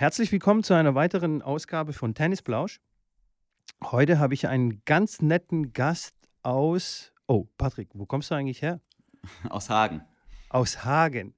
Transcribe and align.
herzlich 0.00 0.32
willkommen 0.32 0.62
zu 0.62 0.72
einer 0.72 0.94
weiteren 0.94 1.42
Ausgabe 1.42 1.92
von 1.92 2.14
Tennisblausch. 2.14 2.80
Heute 3.84 4.18
habe 4.18 4.32
ich 4.32 4.48
einen 4.48 4.82
ganz 4.86 5.20
netten 5.20 5.74
Gast 5.74 6.14
aus. 6.42 7.12
Oh, 7.26 7.48
Patrick, 7.58 7.90
wo 7.92 8.06
kommst 8.06 8.30
du 8.30 8.34
eigentlich 8.34 8.62
her? 8.62 8.80
Aus 9.50 9.68
Hagen. 9.68 10.00
Aus 10.48 10.86
Hagen. 10.86 11.34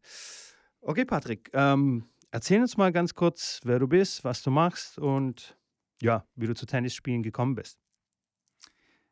Okay, 0.81 1.05
Patrick, 1.05 1.51
ähm, 1.55 2.05
erzähl 2.31 2.61
uns 2.61 2.77
mal 2.77 2.93
ganz 2.93 3.17
kurz, 3.17 3.59
wer 3.65 3.81
du 3.81 3.89
bist, 3.89 4.23
was 4.23 4.43
du 4.43 4.53
machst 4.53 4.97
und 4.97 5.59
ja, 6.01 6.25
wie 6.37 6.47
du 6.47 6.55
zu 6.55 6.65
Tennisspielen 6.65 7.25
gekommen 7.25 7.57
bist. 7.57 7.81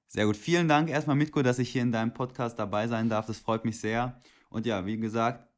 Sehr 0.06 0.26
gut. 0.26 0.36
Vielen 0.36 0.68
Dank 0.68 0.88
erstmal, 0.90 1.16
Mitko, 1.16 1.42
dass 1.42 1.58
ich 1.58 1.70
hier 1.70 1.82
in 1.82 1.90
deinem 1.90 2.14
Podcast 2.14 2.56
dabei 2.56 2.86
sein 2.86 3.08
darf. 3.08 3.26
Das 3.26 3.40
freut 3.40 3.64
mich 3.64 3.80
sehr. 3.80 4.20
Und 4.48 4.64
ja, 4.64 4.86
wie 4.86 4.96
gesagt, 4.96 5.49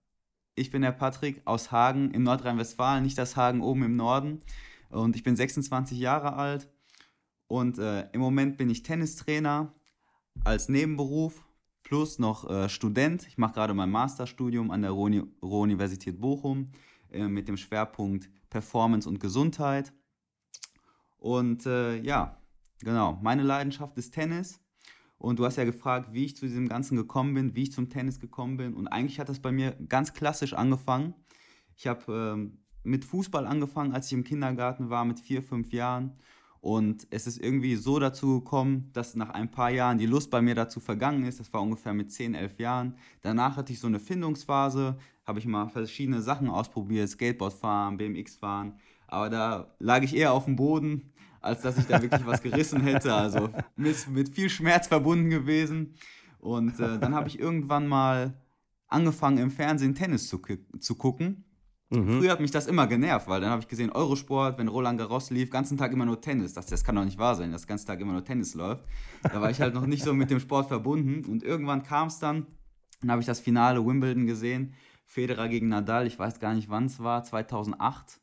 ich 0.55 0.71
bin 0.71 0.83
der 0.83 0.93
Patrick 0.93 1.41
aus 1.45 1.73
Hagen 1.73 2.11
in 2.11 2.23
Nordrhein-Westfalen, 2.23 3.03
nicht 3.03 3.19
das 3.19 3.37
Hagen 3.37 3.63
oben 3.63 3.85
im 3.85 3.97
Norden. 3.97 4.43
Und 4.91 5.17
ich 5.17 5.23
bin 5.23 5.37
26 5.37 5.99
Jahre 5.99 6.35
alt. 6.35 6.69
Und 7.49 7.79
äh, 7.79 8.09
im 8.13 8.21
Moment 8.21 8.57
bin 8.57 8.71
ich 8.71 8.83
Tennistrainer 8.83 9.73
als 10.45 10.69
Nebenberuf 10.69 11.43
plus 11.83 12.19
noch 12.19 12.49
äh, 12.49 12.69
Student. 12.69 13.27
Ich 13.29 13.39
mache 13.39 13.55
gerade 13.55 13.75
mein 13.75 13.91
Masterstudium 13.91 14.71
an 14.71 14.83
der 14.83 14.93
Ruhr-Universität 14.93 16.21
Bochum 16.21 16.73
äh, 17.11 17.29
mit 17.29 17.49
dem 17.49 17.57
Schwerpunkt 17.57 18.31
Performance 18.49 19.09
und 19.09 19.21
Gesundheit. 19.21 19.93
Und 21.19 21.67
äh, 21.67 21.97
ja, 22.01 22.39
genau, 22.81 23.19
meine 23.23 23.43
Leidenschaft 23.43 23.97
ist 23.99 24.13
Tennis. 24.13 24.62
Und 25.23 25.39
du 25.39 25.45
hast 25.45 25.55
ja 25.55 25.63
gefragt, 25.63 26.13
wie 26.13 26.25
ich 26.25 26.35
zu 26.35 26.47
diesem 26.47 26.69
Ganzen 26.69 26.97
gekommen 26.97 27.35
bin, 27.35 27.55
wie 27.55 27.63
ich 27.63 27.73
zum 27.73 27.89
Tennis 27.89 28.19
gekommen 28.19 28.57
bin. 28.57 28.75
Und 28.75 28.89
eigentlich 28.89 29.21
hat 29.21 29.29
das 29.29 29.39
bei 29.39 29.53
mir 29.53 29.77
ganz 29.89 30.15
klassisch 30.15 30.53
angefangen. 30.53 31.15
Ich 31.77 31.87
habe 31.87 32.33
ähm, 32.35 32.59
mit 32.83 33.05
Fußball 33.05 33.47
angefangen, 33.47 33.93
als 33.93 34.07
ich 34.07 34.15
im 34.15 34.25
Kindergarten 34.25 34.91
war, 34.91 35.05
mit 35.05 35.21
vier, 35.21 35.41
fünf 35.41 35.73
Jahren. 35.73 36.17
Und 36.61 37.07
es 37.11 37.29
ist 37.29 37.39
irgendwie 37.39 37.77
so 37.77 38.01
dazu 38.01 38.41
gekommen, 38.41 38.91
dass 38.95 39.15
nach 39.15 39.31
ein 39.31 39.49
paar 39.49 39.71
Jahren 39.71 39.99
die 39.99 40.07
Lust 40.07 40.29
bei 40.29 40.43
mir 40.43 40.57
dazu 40.57 40.81
vergangen 40.81 41.25
ist. 41.25 41.39
Das 41.39 41.53
war 41.53 41.63
ungefähr 41.63 41.95
mit 41.95 42.11
10, 42.11 42.35
11 42.35 42.59
Jahren. 42.59 42.97
Danach 43.21 43.57
hatte 43.57 43.73
ich 43.73 43.79
so 43.79 43.87
eine 43.87 44.01
Findungsphase, 44.01 44.99
habe 45.25 45.39
ich 45.39 45.47
mal 45.47 45.69
verschiedene 45.69 46.21
Sachen 46.21 46.49
ausprobiert, 46.49 47.09
Skateboard 47.09 47.53
fahren, 47.53 47.97
BMX 47.97 48.39
fahren. 48.39 48.75
Aber 49.07 49.31
da 49.31 49.73
lag 49.79 50.03
ich 50.03 50.17
eher 50.17 50.33
auf 50.33 50.47
dem 50.47 50.57
Boden, 50.57 51.12
als 51.43 51.63
dass 51.63 51.77
ich 51.77 51.87
da 51.87 52.01
wirklich 52.01 52.25
was 52.25 52.43
gerissen 52.43 52.81
hätte. 52.83 53.13
Also 53.13 53.51
mit, 53.77 54.09
mit 54.09 54.35
viel 54.35 54.49
Schmerz 54.49 54.87
verbunden 54.87 55.29
gewesen. 55.29 55.95
Und 56.39 56.81
äh, 56.81 56.99
dann 56.99 57.15
habe 57.15 57.29
ich 57.29 57.39
irgendwann 57.39 57.87
mal 57.87 58.35
angefangen, 58.89 59.39
im 59.39 59.51
Fernsehen 59.51 59.95
Tennis 59.95 60.29
zu, 60.29 60.41
zu 60.79 60.95
gucken. 60.95 61.45
Mhm. 61.91 62.19
Früher 62.19 62.33
hat 62.33 62.41
mich 62.41 62.51
das 62.51 62.67
immer 62.67 62.87
genervt, 62.87 63.29
weil 63.29 63.41
dann 63.41 63.51
habe 63.51 63.61
ich 63.61 63.69
gesehen, 63.69 63.91
Eurosport, 63.91 64.59
wenn 64.59 64.69
Roland 64.69 64.99
Garros 64.99 65.31
lief, 65.31 65.51
ganzen 65.51 65.77
Tag 65.77 65.93
immer 65.93 66.07
nur 66.07 66.21
Tennis. 66.21 66.55
Das, 66.55 66.67
das 66.67 66.85
kann 66.85 66.97
doch 66.97 67.05
nicht 67.05 67.19
wahr 67.19 67.35
sein, 67.35 67.53
dass 67.53 67.67
ganzen 67.67 67.87
Tag 67.87 68.01
immer 68.01 68.13
nur 68.13 68.25
Tennis 68.25 68.55
läuft. 68.55 68.85
Da 69.23 69.41
war 69.41 69.51
ich 69.51 69.61
halt 69.61 69.75
noch 69.75 69.87
nicht 69.87 70.03
so 70.03 70.15
mit 70.15 70.31
dem 70.31 70.41
Sport 70.41 70.69
verbunden. 70.69 71.31
Und 71.31 71.43
irgendwann 71.43 71.83
kam 71.83 72.09
es 72.09 72.19
dann, 72.19 72.47
dann 73.01 73.11
habe 73.11 73.21
ich 73.21 73.27
das 73.27 73.41
Finale 73.41 73.85
Wimbledon 73.85 74.27
gesehen. 74.27 74.75
Federer 75.05 75.49
gegen 75.49 75.69
Nadal, 75.69 76.07
ich 76.07 76.19
weiß 76.19 76.41
gar 76.41 76.55
nicht, 76.55 76.71
wann 76.71 76.87
es 76.87 76.99
war, 76.99 77.23
2008 77.23 78.22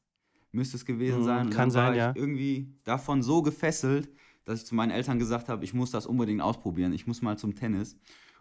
müsste 0.51 0.77
es 0.77 0.85
gewesen 0.85 1.21
mhm, 1.21 1.25
sein. 1.25 1.45
Und 1.47 1.53
kann 1.53 1.71
sein, 1.71 1.95
ja. 1.95 2.13
irgendwie 2.15 2.73
davon 2.83 3.21
so 3.21 3.41
gefesselt, 3.41 4.09
dass 4.45 4.61
ich 4.61 4.65
zu 4.65 4.75
meinen 4.75 4.91
Eltern 4.91 5.19
gesagt 5.19 5.49
habe, 5.49 5.63
ich 5.63 5.73
muss 5.73 5.91
das 5.91 6.07
unbedingt 6.07 6.41
ausprobieren, 6.41 6.93
ich 6.93 7.07
muss 7.07 7.21
mal 7.21 7.37
zum 7.37 7.55
Tennis. 7.55 7.97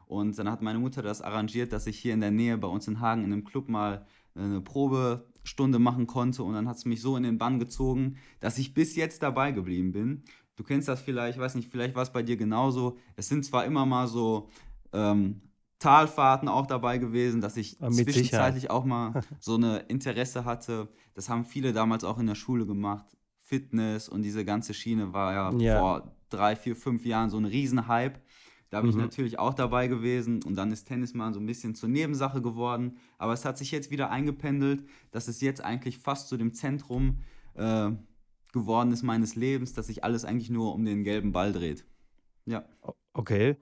Und 0.07 0.39
dann 0.39 0.51
hat 0.51 0.63
meine 0.63 0.79
Mutter 0.79 1.03
das 1.03 1.21
arrangiert, 1.21 1.73
dass 1.73 1.87
ich 1.87 1.99
hier 1.99 2.15
in 2.15 2.21
der 2.21 2.31
Nähe 2.31 2.57
bei 2.57 2.69
uns 2.69 2.89
in 2.89 3.01
Hagen 3.01 3.25
in 3.25 3.33
einem 3.33 3.45
Club 3.45 3.69
mal 3.69 4.07
eine 4.35 4.63
Probestunde 4.63 5.79
machen 5.79 6.07
konnte. 6.07 6.43
Und 6.43 6.55
dann 6.55 6.67
hat 6.67 6.77
es 6.77 6.87
mich 6.87 7.03
so 7.03 7.17
in 7.17 7.25
den 7.25 7.37
Bann 7.37 7.59
gezogen, 7.59 8.17
dass 8.41 8.57
ich 8.57 8.73
bis 8.73 8.97
jetzt 8.97 9.23
dabei 9.23 9.53
geblieben 9.53 9.93
bin. 9.93 10.23
Du 10.57 10.65
kennst 10.65 10.89
das 10.89 11.03
vielleicht, 11.03 11.37
ich 11.37 11.43
weiß 11.43 11.55
nicht, 11.57 11.71
vielleicht 11.71 11.95
war 11.95 12.03
es 12.03 12.13
bei 12.13 12.23
dir 12.23 12.39
genauso. 12.39 12.97
Es 13.17 13.29
sind 13.29 13.45
zwar 13.45 13.67
immer 13.67 13.85
mal 13.85 14.09
so 14.09 14.49
ähm, 14.95 15.43
Talfahrten 15.79 16.49
auch 16.49 16.67
dabei 16.67 16.99
gewesen, 16.99 17.41
dass 17.41 17.57
ich 17.57 17.79
Mit 17.81 17.93
zwischenzeitlich 17.95 18.63
Sicherheit. 18.63 18.71
auch 18.71 18.85
mal 18.85 19.23
so 19.41 19.55
eine 19.55 19.79
Interesse 19.89 20.45
hatte. 20.45 20.89
Das 21.15 21.29
haben 21.29 21.45
viele 21.45 21.73
damals 21.73 22.05
auch 22.05 22.19
in 22.19 22.27
der 22.27 22.35
Schule 22.35 22.67
gemacht. 22.67 23.07
Fitness 23.41 24.09
und 24.09 24.23
diese 24.23 24.45
ganze 24.45 24.75
Schiene 24.75 25.13
war 25.13 25.33
ja, 25.33 25.53
Ja. 25.59 25.79
vor 25.79 26.17
drei, 26.29 26.57
vier, 26.57 26.77
fünf 26.77 27.07
Jahren 27.07 27.31
so 27.31 27.39
ein 27.39 27.45
Riesenhype. 27.47 28.21
Da 28.71 28.83
bin 28.83 28.91
ich 28.91 28.97
Mhm. 28.97 29.03
natürlich 29.03 29.39
auch 29.39 29.55
dabei 29.55 29.89
gewesen 29.89 30.43
und 30.45 30.55
dann 30.57 30.71
ist 30.71 30.85
Tennis 30.85 31.15
mal 31.15 31.33
so 31.33 31.41
ein 31.41 31.47
bisschen 31.47 31.75
zur 31.75 31.89
Nebensache 31.89 32.43
geworden. 32.43 32.99
Aber 33.17 33.33
es 33.33 33.47
hat 33.47 33.57
sich 33.57 33.71
jetzt 33.71 33.91
wieder 33.91 34.11
eingependelt, 34.11 34.85
dass 35.11 35.27
es 35.29 35.41
jetzt 35.41 35.65
eigentlich 35.65 35.97
fast 35.99 36.29
zu 36.29 36.37
dem 36.37 36.53
Zentrum 36.53 37.21
äh, 37.55 37.91
geworden 38.53 38.93
ist 38.93 39.03
meines 39.03 39.37
Lebens, 39.37 39.73
dass 39.73 39.87
sich 39.87 40.05
alles 40.05 40.25
eigentlich 40.27 40.51
nur 40.51 40.75
um 40.75 40.85
den 40.85 41.03
gelben 41.03 41.33
Ball 41.33 41.53
dreht. 41.53 41.87
Ja. 42.45 42.65
Okay, 43.15 43.57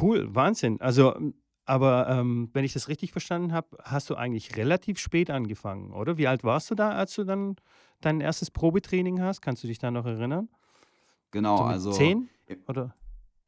cool, 0.00 0.34
Wahnsinn. 0.34 0.80
Also, 0.80 1.14
ähm, 1.16 1.34
aber 1.66 2.08
ähm, 2.08 2.50
wenn 2.52 2.64
ich 2.64 2.74
das 2.74 2.88
richtig 2.88 3.12
verstanden 3.12 3.52
habe, 3.52 3.68
hast 3.82 4.10
du 4.10 4.16
eigentlich 4.16 4.56
relativ 4.56 4.98
spät 4.98 5.30
angefangen, 5.30 5.92
oder? 5.92 6.18
Wie 6.18 6.26
alt 6.28 6.44
warst 6.44 6.70
du 6.70 6.74
da, 6.74 6.90
als 6.90 7.14
du 7.14 7.24
dann 7.24 7.56
dein 8.00 8.20
erstes 8.20 8.50
Probetraining 8.50 9.22
hast? 9.22 9.40
Kannst 9.40 9.62
du 9.64 9.66
dich 9.68 9.78
da 9.78 9.90
noch 9.90 10.04
erinnern? 10.04 10.48
Genau, 11.30 11.56
So 11.58 11.64
also. 11.64 11.92
zehn? 11.92 12.28
Oder? 12.68 12.94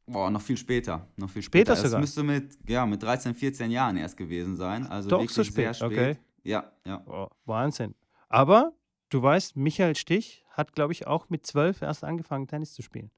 Boah, 0.07 0.31
noch 0.31 0.41
viel 0.41 0.57
später. 0.57 1.05
Noch 1.17 1.29
viel 1.29 1.41
Später 1.41 1.75
später. 1.75 1.89
Sogar? 1.89 1.99
müsste 1.99 2.23
mit, 2.23 2.57
ja, 2.67 2.85
mit 2.85 3.03
13, 3.03 3.35
14 3.35 3.69
Jahren 3.69 3.97
erst 3.97 4.15
gewesen 4.17 4.55
sein. 4.55 4.87
Also 4.87 5.09
Doch 5.09 5.19
wirklich 5.19 5.33
so 5.33 5.43
sehr 5.43 5.73
spät, 5.73 5.75
spät. 5.75 6.15
okay. 6.15 6.17
Ja, 6.43 6.71
ja. 6.85 7.03
Oh, 7.05 7.27
Wahnsinn. 7.45 7.93
Aber 8.29 8.71
du 9.09 9.21
weißt, 9.21 9.57
Michael 9.57 9.95
Stich 9.95 10.45
hat, 10.49 10.73
glaube 10.73 10.93
ich, 10.93 11.07
auch 11.07 11.29
mit 11.29 11.45
zwölf 11.45 11.81
erst 11.81 12.03
angefangen, 12.05 12.47
Tennis 12.47 12.73
zu 12.73 12.81
spielen. 12.81 13.11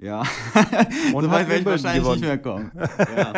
Ja. 0.00 0.20
Und 1.12 1.24
so 1.24 1.30
weit 1.30 1.48
werde 1.48 1.60
ich 1.60 1.66
wahrscheinlich 1.66 2.02
gewonnen. 2.02 2.20
nicht 2.20 2.28
mehr 2.28 2.38
kommen. 2.38 2.70
Ja. 3.16 3.32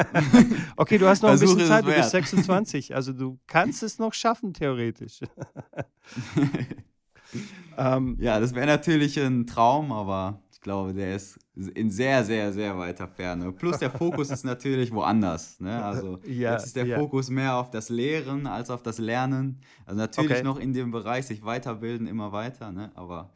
Okay, 0.76 0.98
du 0.98 1.06
hast 1.06 1.22
noch 1.22 1.30
ein 1.30 1.38
Versuch 1.38 1.54
bisschen 1.56 1.62
ist 1.62 1.68
Zeit, 1.68 1.82
du 1.84 1.88
bist 1.88 1.98
wert. 1.98 2.10
26, 2.10 2.94
also 2.94 3.12
du 3.12 3.38
kannst 3.46 3.82
es 3.82 3.98
noch 3.98 4.12
schaffen, 4.12 4.52
theoretisch. 4.52 5.20
ähm, 7.78 8.16
ja, 8.20 8.40
das 8.40 8.54
wäre 8.54 8.66
natürlich 8.66 9.18
ein 9.18 9.46
Traum, 9.46 9.92
aber 9.92 10.42
ich 10.52 10.60
glaube, 10.60 10.92
der 10.92 11.16
ist 11.16 11.38
in 11.74 11.90
sehr, 11.90 12.24
sehr, 12.24 12.52
sehr 12.52 12.76
weiter 12.76 13.08
Ferne. 13.08 13.52
Plus 13.52 13.78
der 13.78 13.90
Fokus 13.90 14.30
ist 14.30 14.44
natürlich 14.44 14.92
woanders. 14.92 15.58
Ne? 15.60 15.82
Also 15.82 16.18
Ja, 16.26 16.52
jetzt 16.52 16.66
ist 16.66 16.76
der 16.76 16.86
ja. 16.86 16.98
Fokus 16.98 17.30
mehr 17.30 17.56
auf 17.56 17.70
das 17.70 17.88
Lehren 17.88 18.46
als 18.46 18.68
auf 18.70 18.82
das 18.82 18.98
Lernen. 18.98 19.60
Also 19.86 19.98
natürlich 19.98 20.32
Okay. 20.32 20.42
noch 20.42 20.58
in 20.58 20.72
dem 20.74 20.90
Bereich 20.90 21.26
sich 21.26 21.42
weiterbilden, 21.42 22.06
immer 22.06 22.32
weiter, 22.32 22.72
ne? 22.72 22.90
aber 22.94 23.32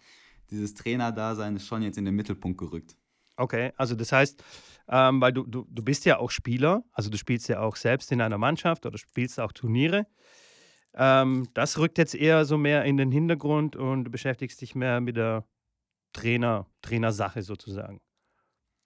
dieses 0.51 0.75
Trainerdasein 0.75 1.57
ist 1.57 1.67
schon 1.67 1.83
jetzt 1.83 1.97
in 1.97 2.05
den 2.05 2.15
Mittelpunkt 2.15 2.59
gerückt. 2.59 2.97
Okay, 3.37 3.73
also 3.77 3.95
das 3.97 4.13
heißt, 4.13 4.43
ähm, 4.89 5.21
weil 5.21 5.33
du, 5.33 5.45
du, 5.45 5.67
du 5.69 5.83
bist 5.83 6.05
ja 6.05 6.19
auch 6.19 6.31
Spieler, 6.31 6.85
also 6.93 7.11
du 7.11 7.17
spielst 7.19 7.49
ja 7.49 7.61
auch 7.61 7.77
selbst 7.77 8.13
in 8.13 8.21
einer 8.21 8.39
Mannschaft 8.39 8.87
oder 8.87 8.97
spielst 8.99 9.41
auch 9.41 9.53
Turniere. 9.53 10.07
Ähm, 10.95 11.49
das 11.55 11.79
rückt 11.79 11.99
jetzt 11.99 12.15
eher 12.15 12.45
so 12.45 12.57
mehr 12.59 12.85
in 12.85 12.97
den 12.97 13.11
Hintergrund 13.11 13.75
und 13.75 14.05
du 14.05 14.11
beschäftigst 14.11 14.61
dich 14.61 14.75
mehr 14.77 15.01
mit 15.01 15.17
der 15.17 15.45
Trainer, 16.13 16.67
Trainersache 16.83 17.43
sozusagen. 17.43 18.01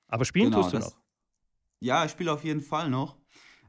Aber 0.06 0.24
spielen 0.24 0.46
Genau, 0.50 0.62
tust 0.62 0.72
du 0.72 0.78
das- 0.78 0.92
noch. 0.94 0.98
Ja, 1.80 2.04
ich 2.04 2.10
spiele 2.12 2.32
auf 2.32 2.42
jeden 2.44 2.62
Fall 2.62 2.88
noch. 2.90 3.18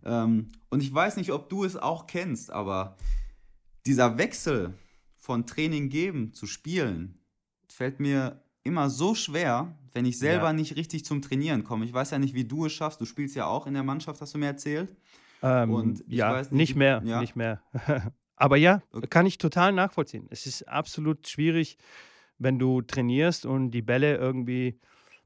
Ähm, 0.05 0.49
und 0.69 0.81
ich 0.81 0.93
weiß 0.93 1.17
nicht, 1.17 1.31
ob 1.31 1.49
du 1.49 1.65
es 1.65 1.75
auch 1.75 2.07
kennst, 2.07 2.51
aber 2.51 2.95
dieser 3.85 4.17
Wechsel 4.17 4.73
von 5.17 5.45
Training 5.45 5.89
geben 5.89 6.33
zu 6.33 6.47
spielen 6.47 7.19
fällt 7.67 7.99
mir 7.99 8.43
immer 8.63 8.89
so 8.89 9.13
schwer, 9.15 9.77
wenn 9.93 10.05
ich 10.05 10.17
selber 10.19 10.47
Ja. 10.47 10.53
nicht 10.53 10.75
richtig 10.75 11.05
zum 11.05 11.21
Trainieren 11.21 11.63
komme. 11.63 11.85
Ich 11.85 11.93
weiß 11.93 12.11
ja 12.11 12.19
nicht, 12.19 12.33
wie 12.33 12.45
du 12.45 12.65
es 12.65 12.73
schaffst. 12.73 12.99
Du 13.01 13.05
spielst 13.05 13.35
ja 13.35 13.45
auch 13.45 13.67
in 13.67 13.73
der 13.73 13.83
Mannschaft, 13.83 14.21
hast 14.21 14.33
du 14.33 14.37
mir 14.37 14.47
erzählt. 14.47 14.95
Ähm, 15.41 15.73
Und 15.73 16.01
ich 16.07 16.17
ja, 16.17 16.31
weiß 16.31 16.51
nicht, 16.51 16.69
nicht, 16.69 16.75
mehr, 16.75 17.01
ja. 17.05 17.21
nicht 17.21 17.35
mehr. 17.35 17.61
Aber 18.35 18.57
ja, 18.57 18.81
Okay. 18.91 19.07
kann 19.07 19.25
ich 19.25 19.37
total 19.37 19.71
nachvollziehen. 19.73 20.27
Es 20.29 20.45
ist 20.45 20.67
absolut 20.67 21.27
schwierig, 21.27 21.77
wenn 22.37 22.57
du 22.57 22.81
trainierst 22.81 23.45
und 23.45 23.71
die 23.71 23.81
Bälle 23.81 24.15
irgendwie 24.17 24.79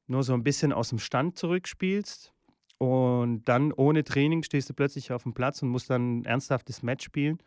nur 0.08 0.24
so 0.24 0.34
ein 0.34 0.44
bisschen 0.44 0.74
aus 0.74 0.90
dem 0.90 1.00
Stand 1.00 1.38
zurückspielst 1.38 2.34
und 2.78 3.46
dann 3.46 3.72
ohne 3.72 4.04
Training 4.04 4.44
stehst 4.44 4.70
du 4.70 4.74
plötzlich 4.74 5.12
auf 5.12 5.24
dem 5.24 5.34
Platz 5.34 5.62
und 5.62 5.70
musst 5.70 5.90
dann 5.90 6.20
ein 6.20 6.26
ernsthaftes 6.26 6.82
Match 6.84 7.06
spielen. 7.06 7.38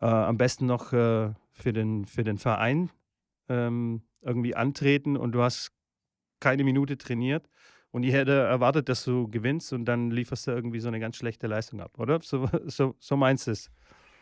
Äh, 0.00 0.06
am 0.06 0.36
besten 0.36 0.66
noch 0.66 0.92
äh, 0.92 1.32
für, 1.52 1.72
den, 1.72 2.04
für 2.06 2.22
den 2.22 2.38
Verein 2.38 2.90
ähm, 3.48 4.02
irgendwie 4.20 4.54
antreten 4.54 5.16
und 5.16 5.32
du 5.32 5.42
hast 5.42 5.72
keine 6.42 6.64
Minute 6.64 6.98
trainiert 6.98 7.48
und 7.92 8.02
jeder 8.04 8.46
erwartet, 8.48 8.88
dass 8.90 9.04
du 9.04 9.28
gewinnst 9.28 9.72
und 9.72 9.86
dann 9.86 10.10
lieferst 10.10 10.46
du 10.46 10.52
irgendwie 10.52 10.80
so 10.80 10.88
eine 10.88 11.00
ganz 11.00 11.16
schlechte 11.16 11.46
Leistung 11.46 11.80
ab, 11.80 11.98
oder? 11.98 12.20
So, 12.22 12.48
so, 12.66 12.94
so 13.00 13.16
meinst 13.16 13.46
du 13.46 13.52
es. 13.52 13.70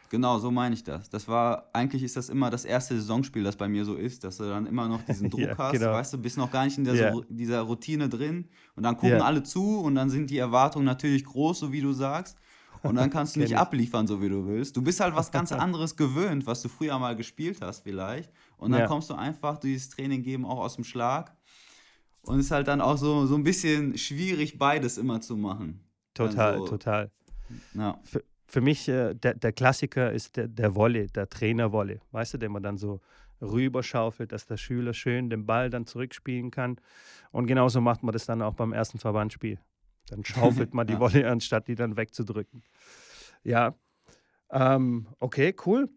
Genau, 0.09 0.39
so 0.41 0.51
meine 0.51 0.75
ich 0.75 0.83
das. 0.83 1.09
Das 1.09 1.29
war, 1.29 1.71
eigentlich 1.73 2.03
ist 2.03 2.17
das 2.17 2.31
immer 2.31 2.51
das 2.51 2.65
erste 2.65 2.97
Saisonspiel, 2.97 3.45
das 3.45 3.55
bei 3.57 3.69
mir 3.69 3.85
so 3.85 3.95
ist, 3.95 4.25
dass 4.25 4.39
du 4.39 4.45
dann 4.45 4.67
immer 4.67 4.89
noch 4.89 5.03
diesen 5.03 5.31
Druck 5.31 5.43
Ja, 5.43 5.57
hast, 5.59 5.73
genau. 5.73 5.93
weißt 5.93 6.13
du, 6.15 6.19
bist 6.19 6.37
noch 6.37 6.51
gar 6.51 6.65
nicht 6.65 6.77
in 6.79 6.85
Ja. 6.85 7.13
so, 7.13 7.25
dieser 7.29 7.61
Routine 7.61 8.09
drin 8.09 8.49
und 8.75 8.83
dann 8.83 8.97
gucken 8.97 9.21
Ja. 9.21 9.25
alle 9.25 9.45
zu 9.45 9.79
und 9.81 9.95
dann 9.95 10.11
sind 10.11 10.29
die 10.31 10.39
Erwartungen 10.39 10.85
natürlich 10.85 11.25
groß, 11.25 11.61
so 11.61 11.73
wie 11.73 11.81
du 11.81 11.93
sagst. 11.93 12.37
Und 12.83 12.97
dann 12.97 13.11
kannst 13.11 13.37
du 13.37 13.41
nicht 13.41 13.53
ich. 13.53 13.59
abliefern, 13.59 14.07
so 14.09 14.21
wie 14.21 14.29
du 14.29 14.47
willst. 14.47 14.77
Du 14.77 14.83
bist 14.83 14.99
halt 15.01 15.15
was 15.15 15.31
ganz 15.31 15.53
anderes 15.53 15.97
gewöhnt, 15.97 16.45
was 16.47 16.63
du 16.63 16.69
früher 16.69 16.99
mal 16.99 17.15
gespielt 17.15 17.61
hast, 17.61 17.81
vielleicht. 17.83 18.33
Und 18.57 18.73
dann 18.73 18.81
Ja, 18.81 18.87
kommst 18.87 19.11
du 19.11 19.15
einfach 19.15 19.59
dieses 19.59 19.91
Training 19.91 20.23
geben 20.23 20.45
auch 20.45 20.59
aus 20.59 20.75
dem 20.75 20.85
Schlag. 20.85 21.37
Und 22.23 22.39
es 22.39 22.47
ist 22.47 22.51
halt 22.51 22.69
dann 22.69 22.81
auch 22.81 22.97
so, 22.97 23.27
so 23.27 23.35
ein 23.35 23.43
bisschen 23.45 23.97
schwierig, 23.97 24.59
beides 24.59 24.99
immer 24.99 25.21
zu 25.21 25.37
machen. 25.37 25.81
total, 26.15 26.55
Also, 26.55 26.67
total. 26.67 27.11
ja. 27.75 27.99
Für, 28.05 28.23
für 28.47 28.61
mich, 28.61 28.89
äh, 28.89 29.15
der, 29.15 29.35
der 29.35 29.53
Klassiker 29.53 30.13
ist 30.13 30.37
der, 30.37 30.49
der 30.49 30.75
Volley, 30.75 31.07
der 31.07 31.29
Trainer-Volley. 31.29 32.01
Weißt 32.11 32.35
du, 32.35 32.39
den 32.39 32.53
man 32.53 32.63
dann 32.63 32.77
so 32.77 33.01
rüberschaufelt, 33.41 34.33
dass 34.33 34.47
der 34.47 34.59
Schüler 34.59 34.93
schön 34.93 35.31
den 35.31 35.47
Ball 35.47 35.71
dann 35.71 35.87
zurückspielen 35.87 36.51
kann. 36.51 36.77
Und 37.31 37.47
genauso 37.47 37.81
macht 37.81 38.03
man 38.03 38.13
das 38.13 38.27
dann 38.27 38.43
auch 38.43 38.55
beim 38.55 38.73
ersten 38.73 38.99
Verbandsspiel. 38.99 39.59
Dann 40.09 40.25
schaufelt 40.25 40.75
man 40.75 40.87
die 40.87 40.93
Ja. 40.95 41.01
Volley, 41.01 41.25
anstatt 41.25 41.69
die 41.69 41.75
dann 41.75 41.97
wegzudrücken. 41.97 42.63
Ja, 43.45 43.75
ähm, 44.51 45.07
okay, 45.21 45.55
cool. 45.65 45.89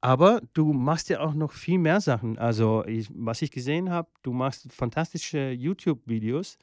Aber 0.00 0.40
du 0.54 0.72
machst 0.72 1.10
ja 1.10 1.20
auch 1.20 1.34
noch 1.34 1.52
viel 1.52 1.78
mehr 1.78 2.00
Sachen. 2.00 2.38
Also, 2.38 2.84
ich, 2.86 3.10
was 3.14 3.42
ich 3.42 3.50
gesehen 3.50 3.90
habe, 3.90 4.08
du 4.22 4.32
machst 4.32 4.72
fantastische 4.72 5.50
YouTube-Videos, 5.50 6.58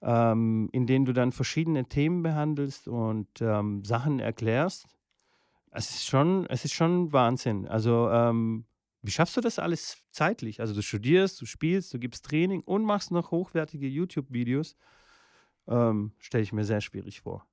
ähm, 0.00 0.70
in 0.72 0.86
denen 0.86 1.04
du 1.04 1.12
dann 1.12 1.32
verschiedene 1.32 1.86
Themen 1.86 2.22
behandelst 2.22 2.88
und 2.88 3.28
ähm, 3.40 3.84
Sachen 3.84 4.20
erklärst. 4.20 4.86
Es 5.70 5.90
ist 5.90 6.06
schon, 6.06 6.46
es 6.46 6.64
ist 6.64 6.72
schon 6.72 7.12
Wahnsinn. 7.12 7.68
Also, 7.68 8.08
ähm, 8.10 8.64
wie 9.02 9.10
schaffst 9.10 9.36
du 9.36 9.42
das 9.42 9.58
alles 9.58 10.02
zeitlich? 10.10 10.60
Also, 10.60 10.74
du 10.74 10.82
studierst, 10.82 11.38
du 11.40 11.44
spielst, 11.44 11.92
du 11.92 11.98
gibst 11.98 12.24
Training 12.24 12.62
und 12.62 12.84
machst 12.84 13.10
noch 13.10 13.32
hochwertige 13.32 13.86
YouTube-Videos. 13.86 14.76
Ähm, 15.68 16.12
Stelle 16.18 16.42
ich 16.42 16.54
mir 16.54 16.64
sehr 16.64 16.80
schwierig 16.80 17.20
vor. 17.20 17.46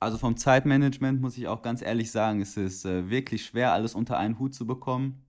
Also 0.00 0.16
vom 0.18 0.36
Zeitmanagement 0.36 1.20
muss 1.20 1.36
ich 1.36 1.48
auch 1.48 1.62
ganz 1.62 1.82
ehrlich 1.82 2.10
sagen, 2.12 2.40
es 2.40 2.56
ist 2.56 2.84
äh, 2.84 3.10
wirklich 3.10 3.44
schwer, 3.44 3.72
alles 3.72 3.94
unter 3.94 4.16
einen 4.16 4.38
Hut 4.38 4.54
zu 4.54 4.66
bekommen. 4.66 5.24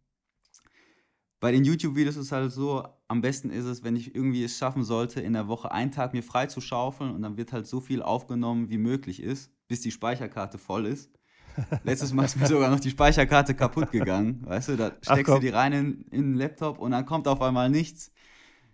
Bei 1.39 1.51
den 1.51 1.63
YouTube-Videos 1.63 2.17
ist 2.17 2.25
es 2.25 2.31
halt 2.31 2.51
so, 2.51 2.85
am 3.07 3.21
besten 3.21 3.49
ist 3.49 3.65
es, 3.65 3.83
wenn 3.83 3.95
ich 3.95 4.13
irgendwie 4.13 4.43
es 4.43 4.57
schaffen 4.57 4.83
sollte, 4.83 5.21
in 5.21 5.33
der 5.33 5.47
Woche 5.47 5.71
einen 5.71 5.91
Tag 5.91 6.13
mir 6.13 6.21
frei 6.21 6.47
zu 6.47 6.59
schaufeln 6.61 7.11
und 7.15 7.21
dann 7.21 7.37
wird 7.37 7.53
halt 7.53 7.65
so 7.65 7.79
viel 7.79 8.01
aufgenommen, 8.01 8.69
wie 8.69 8.77
möglich 8.77 9.23
ist, 9.23 9.51
bis 9.67 9.81
die 9.81 9.91
Speicherkarte 9.91 10.57
voll 10.57 10.85
ist. 10.85 11.11
Letztes 11.83 12.13
Mal 12.13 12.25
ist 12.25 12.35
mir 12.37 12.45
sogar 12.47 12.69
noch 12.69 12.79
die 12.79 12.91
Speicherkarte 12.91 13.55
kaputt 13.55 13.91
gegangen, 13.91 14.45
weißt 14.45 14.69
du, 14.69 14.77
da 14.77 14.97
Ach 15.07 15.13
steckst 15.13 15.35
du 15.35 15.39
komm. 15.39 15.41
die 15.41 15.49
rein 15.49 15.73
in, 15.73 16.01
in 16.11 16.21
den 16.31 16.35
Laptop 16.35 16.77
und 16.77 16.91
dann 16.91 17.05
kommt 17.05 17.27
auf 17.27 17.41
einmal 17.41 17.69
nichts. 17.69 18.11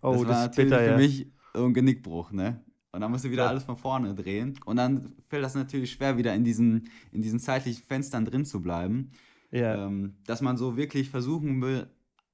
Oh, 0.02 0.14
Das 0.14 0.26
das, 0.26 0.30
war 0.30 0.46
ist 0.46 0.58
natürlich 0.58 0.72
bitter, 0.72 0.84
für 0.84 0.92
ja. 0.92 0.98
mich 0.98 1.32
so 1.54 1.66
ein 1.66 1.74
Genickbruch, 1.74 2.32
ne? 2.32 2.65
Und 2.96 3.02
dann 3.02 3.12
musst 3.12 3.26
du 3.26 3.30
wieder 3.32 3.44
Ja. 3.44 3.50
alles 3.50 3.64
von 3.64 3.76
vorne 3.78 4.16
drehen. 4.16 4.58
Und 4.66 4.78
dann 4.78 5.14
fällt 5.28 5.44
das 5.44 5.54
natürlich 5.56 5.92
schwer, 5.92 6.18
wieder 6.18 6.34
in 6.34 6.44
diesen, 6.44 6.90
in 7.12 7.22
diesen 7.22 7.40
zeitlichen 7.40 7.84
Fenstern 7.84 8.26
drin 8.26 8.46
zu 8.46 8.62
bleiben. 8.62 9.12
Ja, 9.52 9.86
Ähm, 9.86 10.16
dass 10.26 10.42
man 10.42 10.58
so 10.58 10.76
wirklich 10.78 11.10
versuchen 11.10 11.62
will, 11.62 11.88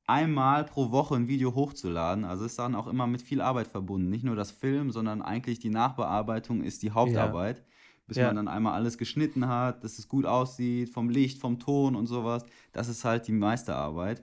einmal 0.07 0.63
pro 0.65 0.91
Woche 0.91 1.15
ein 1.15 1.27
Video 1.27 1.53
hochzuladen. 1.55 2.23
Also 2.25 2.45
ist 2.45 2.57
dann 2.59 2.75
auch 2.75 2.87
immer 2.87 3.07
mit 3.07 3.21
viel 3.21 3.41
Arbeit 3.41 3.67
verbunden. 3.67 4.09
Nicht 4.09 4.23
nur 4.23 4.35
das 4.35 4.51
Film, 4.51 4.91
sondern 4.91 5.21
eigentlich 5.21 5.59
die 5.59 5.69
Nachbearbeitung 5.69 6.61
ist 6.63 6.83
die 6.83 6.91
Hauptarbeit. 6.91 7.63
Bis 8.07 8.17
Ja. 8.17 8.27
man 8.27 8.35
dann 8.37 8.47
einmal 8.47 8.73
alles 8.73 8.97
geschnitten 8.97 9.47
hat, 9.47 9.83
dass 9.83 9.97
es 9.99 10.07
gut 10.09 10.25
aussieht, 10.25 10.89
vom 10.89 11.09
Licht, 11.09 11.37
vom 11.39 11.59
Ton 11.59 11.95
und 11.95 12.07
sowas. 12.07 12.43
Das 12.73 12.87
ist 12.89 13.05
halt 13.05 13.27
die 13.27 13.31
meiste 13.33 13.75
Arbeit. 13.75 14.19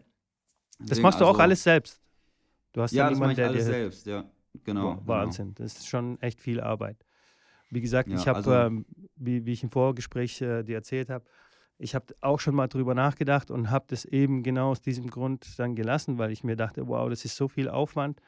das 0.78 0.88
Deswegen 0.90 1.02
machst 1.04 1.20
du 1.20 1.24
auch 1.24 1.30
also- 1.30 1.40
alles 1.42 1.62
selbst. 1.62 2.00
Du 2.72 2.82
hast 2.82 2.92
Ja, 2.92 3.08
das 3.10 3.18
mache 3.18 3.30
ich 3.32 3.36
der 3.36 3.48
alles 3.48 3.64
dir 3.64 3.70
selbst, 3.72 4.06
ja. 4.06 4.24
Genau. 4.64 4.94
Boah, 4.94 5.06
Wahnsinn, 5.06 5.54
das 5.54 5.78
ist 5.78 5.88
schon 5.88 6.20
echt 6.20 6.40
viel 6.40 6.60
Arbeit. 6.60 7.04
Wie 7.70 7.80
gesagt, 7.80 8.08
Ja, 8.08 8.16
ich 8.16 8.28
habe, 8.28 8.36
also- 8.36 8.52
ähm, 8.52 8.86
wie, 9.16 9.44
wie 9.46 9.52
ich 9.52 9.62
im 9.62 9.70
Vorgespräch 9.70 10.40
äh, 10.40 10.62
dir 10.62 10.76
erzählt 10.76 11.10
habe, 11.10 11.24
ich 11.80 11.94
habe 11.94 12.06
auch 12.22 12.40
schon 12.40 12.54
mal 12.56 12.66
drüber 12.66 12.94
nachgedacht 12.94 13.50
und 13.50 13.70
habe 13.70 13.84
das 13.88 14.04
eben 14.04 14.42
genau 14.42 14.70
aus 14.70 14.80
diesem 14.80 15.08
Grund 15.10 15.58
dann 15.58 15.76
gelassen, 15.76 16.18
weil 16.18 16.32
ich 16.32 16.42
mir 16.42 16.56
dachte, 16.56 16.88
wow, 16.88 17.08
das 17.08 17.24
ist 17.24 17.36
so 17.36 17.46
viel 17.46 17.68
Aufwand. 17.68 18.20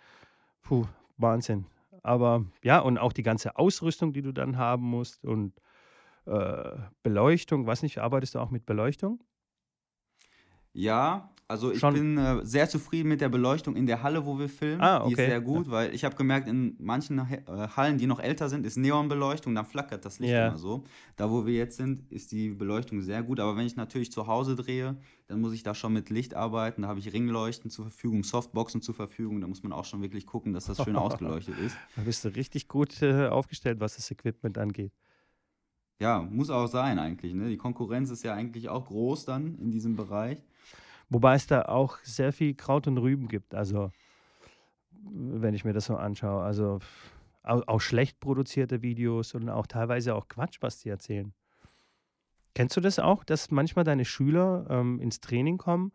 Puh, 0.63 0.87
Wahnsinn. 1.17 1.67
Aber 2.03 2.45
ja, 2.63 2.79
und 2.79 2.99
auch 2.99 3.13
die 3.13 3.25
ganze 3.25 3.57
Ausrüstung, 3.57 4.13
die 4.13 4.23
du 4.23 4.33
dann 4.33 4.57
haben 4.57 4.85
musst 4.85 5.25
und 5.25 5.53
äh, 6.27 6.77
Beleuchtung, 7.03 7.67
weiß 7.67 7.83
nicht, 7.83 7.99
arbeitest 7.99 8.35
du 8.37 8.39
auch 8.39 8.51
mit 8.51 8.67
Beleuchtung? 8.67 9.23
Ja, 10.73 11.31
also 11.49 11.73
ich 11.73 11.81
Schon. 11.81 11.95
bin 11.95 12.17
äh, 12.17 12.45
sehr 12.47 12.69
zufrieden 12.69 13.09
mit 13.09 13.21
der 13.21 13.29
Beleuchtung 13.29 13.75
in 13.75 13.85
der 13.85 14.05
Halle, 14.05 14.25
wo 14.25 14.39
wir 14.39 14.49
filmen. 14.49 14.81
Ah, 14.81 15.01
Die 15.05 15.13
ist 15.15 15.19
okay. 15.19 15.27
sehr 15.31 15.41
gut, 15.41 15.69
weil 15.69 15.93
ich 15.93 16.05
habe 16.05 16.15
gemerkt, 16.15 16.47
in 16.47 16.77
manchen 16.79 17.27
He- 17.27 17.39
äh, 17.49 17.67
Hallen, 17.77 17.99
die 17.99 18.07
noch 18.07 18.21
älter 18.21 18.49
sind, 18.49 18.65
ist 18.65 18.77
Neonbeleuchtung, 18.77 19.53
dann 19.57 19.67
flackert 19.67 20.05
das 20.05 20.21
Licht 20.21 20.33
Ja. 20.33 20.47
immer 20.47 20.59
so. 20.59 20.85
Da, 21.17 21.29
wo 21.29 21.47
wir 21.47 21.55
jetzt 21.55 21.77
sind, 21.77 22.09
ist 22.13 22.31
die 22.31 22.51
Beleuchtung 22.51 23.03
sehr 23.03 23.25
gut. 23.25 23.41
Aber 23.41 23.57
wenn 23.57 23.67
ich 23.67 23.75
natürlich 23.75 24.13
zu 24.13 24.29
Hause 24.29 24.55
drehe, 24.55 24.97
dann 25.27 25.41
muss 25.41 25.53
ich 25.53 25.65
da 25.65 25.75
schon 25.75 25.93
mit 25.93 26.09
Licht 26.09 26.35
arbeiten. 26.35 26.83
Da 26.83 26.89
habe 26.89 27.01
ich 27.01 27.13
Ringleuchten 27.13 27.69
zur 27.69 27.87
Verfügung, 27.87 28.23
Softboxen 28.23 28.81
zur 28.81 28.95
Verfügung. 28.95 29.41
Da 29.41 29.49
muss 29.49 29.65
man 29.65 29.73
auch 29.73 29.85
schon 29.85 30.03
wirklich 30.03 30.27
gucken, 30.27 30.53
dass 30.53 30.67
das 30.67 30.81
schön 30.85 30.95
ausgeleuchtet 30.97 31.59
ist. 31.59 31.77
Da 31.97 32.03
bist 32.03 32.25
du 32.25 32.29
richtig 32.29 32.69
gut 32.69 33.03
äh, 33.03 33.27
aufgestellt, 33.27 33.81
was 33.81 33.97
das 33.97 34.09
Equipment 34.13 34.57
angeht. 34.57 34.93
Ja, 36.01 36.23
muss 36.23 36.49
auch 36.49 36.69
sein 36.69 37.01
eigentlich. 37.01 37.35
Ne? 37.35 37.49
Die 37.49 37.57
Konkurrenz 37.59 38.09
ist 38.11 38.23
ja 38.23 38.35
eigentlich 38.35 38.69
auch 38.69 38.87
groß 38.87 39.25
dann 39.25 39.59
in 39.59 39.73
diesem 39.73 39.97
Bereich. 39.97 40.39
Wobei 41.11 41.35
es 41.35 41.47
da 41.47 41.63
auch 41.63 41.99
sehr 42.03 42.33
viel 42.33 42.55
Kraut 42.55 42.87
und 42.87 42.97
Rüben 42.99 43.29
gibt. 43.29 43.55
Also, 43.55 43.91
wenn 45.03 45.55
ich 45.55 45.65
mir 45.65 45.73
das 45.73 45.87
so 45.87 45.97
anschaue. 45.97 46.43
Also, 46.43 46.79
auch, 47.43 47.67
auch 47.67 47.81
schlecht 47.81 48.21
produzierte 48.21 48.83
Videos 48.83 49.35
und 49.35 49.49
auch 49.49 49.67
teilweise 49.67 50.15
auch 50.15 50.29
Quatsch, 50.29 50.59
was 50.61 50.79
die 50.79 50.89
erzählen. 50.89 51.33
Kennst 52.55 52.77
du 52.77 52.81
das 52.81 52.99
auch, 52.99 53.25
dass 53.25 53.51
manchmal 53.51 53.85
deine 53.85 54.05
Schüler 54.05 54.67
ähm, 54.69 55.01
ins 55.01 55.21
Training 55.21 55.59
kommen 55.59 55.93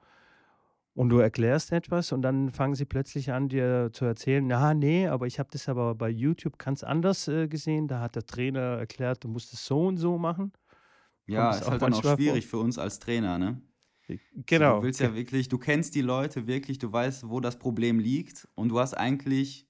und 0.94 1.10
du 1.10 1.20
erklärst 1.20 1.72
etwas 1.74 2.12
und 2.12 2.22
dann 2.22 2.50
fangen 2.50 2.76
sie 2.76 2.86
plötzlich 2.86 3.32
an, 3.34 3.50
dir 3.50 3.90
zu 3.92 4.06
erzählen, 4.06 4.46
na, 4.48 4.74
nee, 4.74 5.08
aber 5.08 5.28
ich 5.28 5.40
habe 5.40 5.50
das 5.52 5.68
aber 5.68 5.96
bei 5.96 6.10
YouTube 6.10 6.58
ganz 6.58 6.84
anders 6.84 7.28
äh, 7.28 7.48
gesehen. 7.48 7.88
Da 7.88 8.00
hat 8.00 8.16
der 8.16 8.26
Trainer 8.26 8.78
erklärt, 8.78 9.24
du 9.24 9.28
musst 9.28 9.54
es 9.54 9.66
so 9.66 9.88
und 9.88 9.98
so 9.98 10.18
machen. 10.18 10.54
Ja, 11.28 11.48
das 11.48 11.62
ist 11.62 11.64
auch 11.64 11.72
halt 11.72 11.82
dann 11.82 11.94
auch 11.94 11.98
manchmal 11.98 12.16
vor? 12.16 12.24
schwierig 12.24 12.48
für 12.48 12.58
uns 12.58 12.78
als 12.78 13.00
Trainer, 13.00 13.38
ne? 13.38 13.62
Genau. 14.46 14.78
Du 14.78 14.84
willst 14.84 15.00
ja 15.00 15.16
wirklich, 15.16 15.50
du 15.50 15.58
kennst 15.58 15.96
die 15.96 16.02
Leute 16.02 16.48
wirklich, 16.48 16.78
du 16.78 16.92
weißt, 16.92 17.30
wo 17.30 17.40
das 17.40 17.58
Problem 17.58 18.00
liegt 18.00 18.48
und 18.56 18.70
du 18.70 18.80
hast 18.80 18.94
eigentlich 18.94 19.68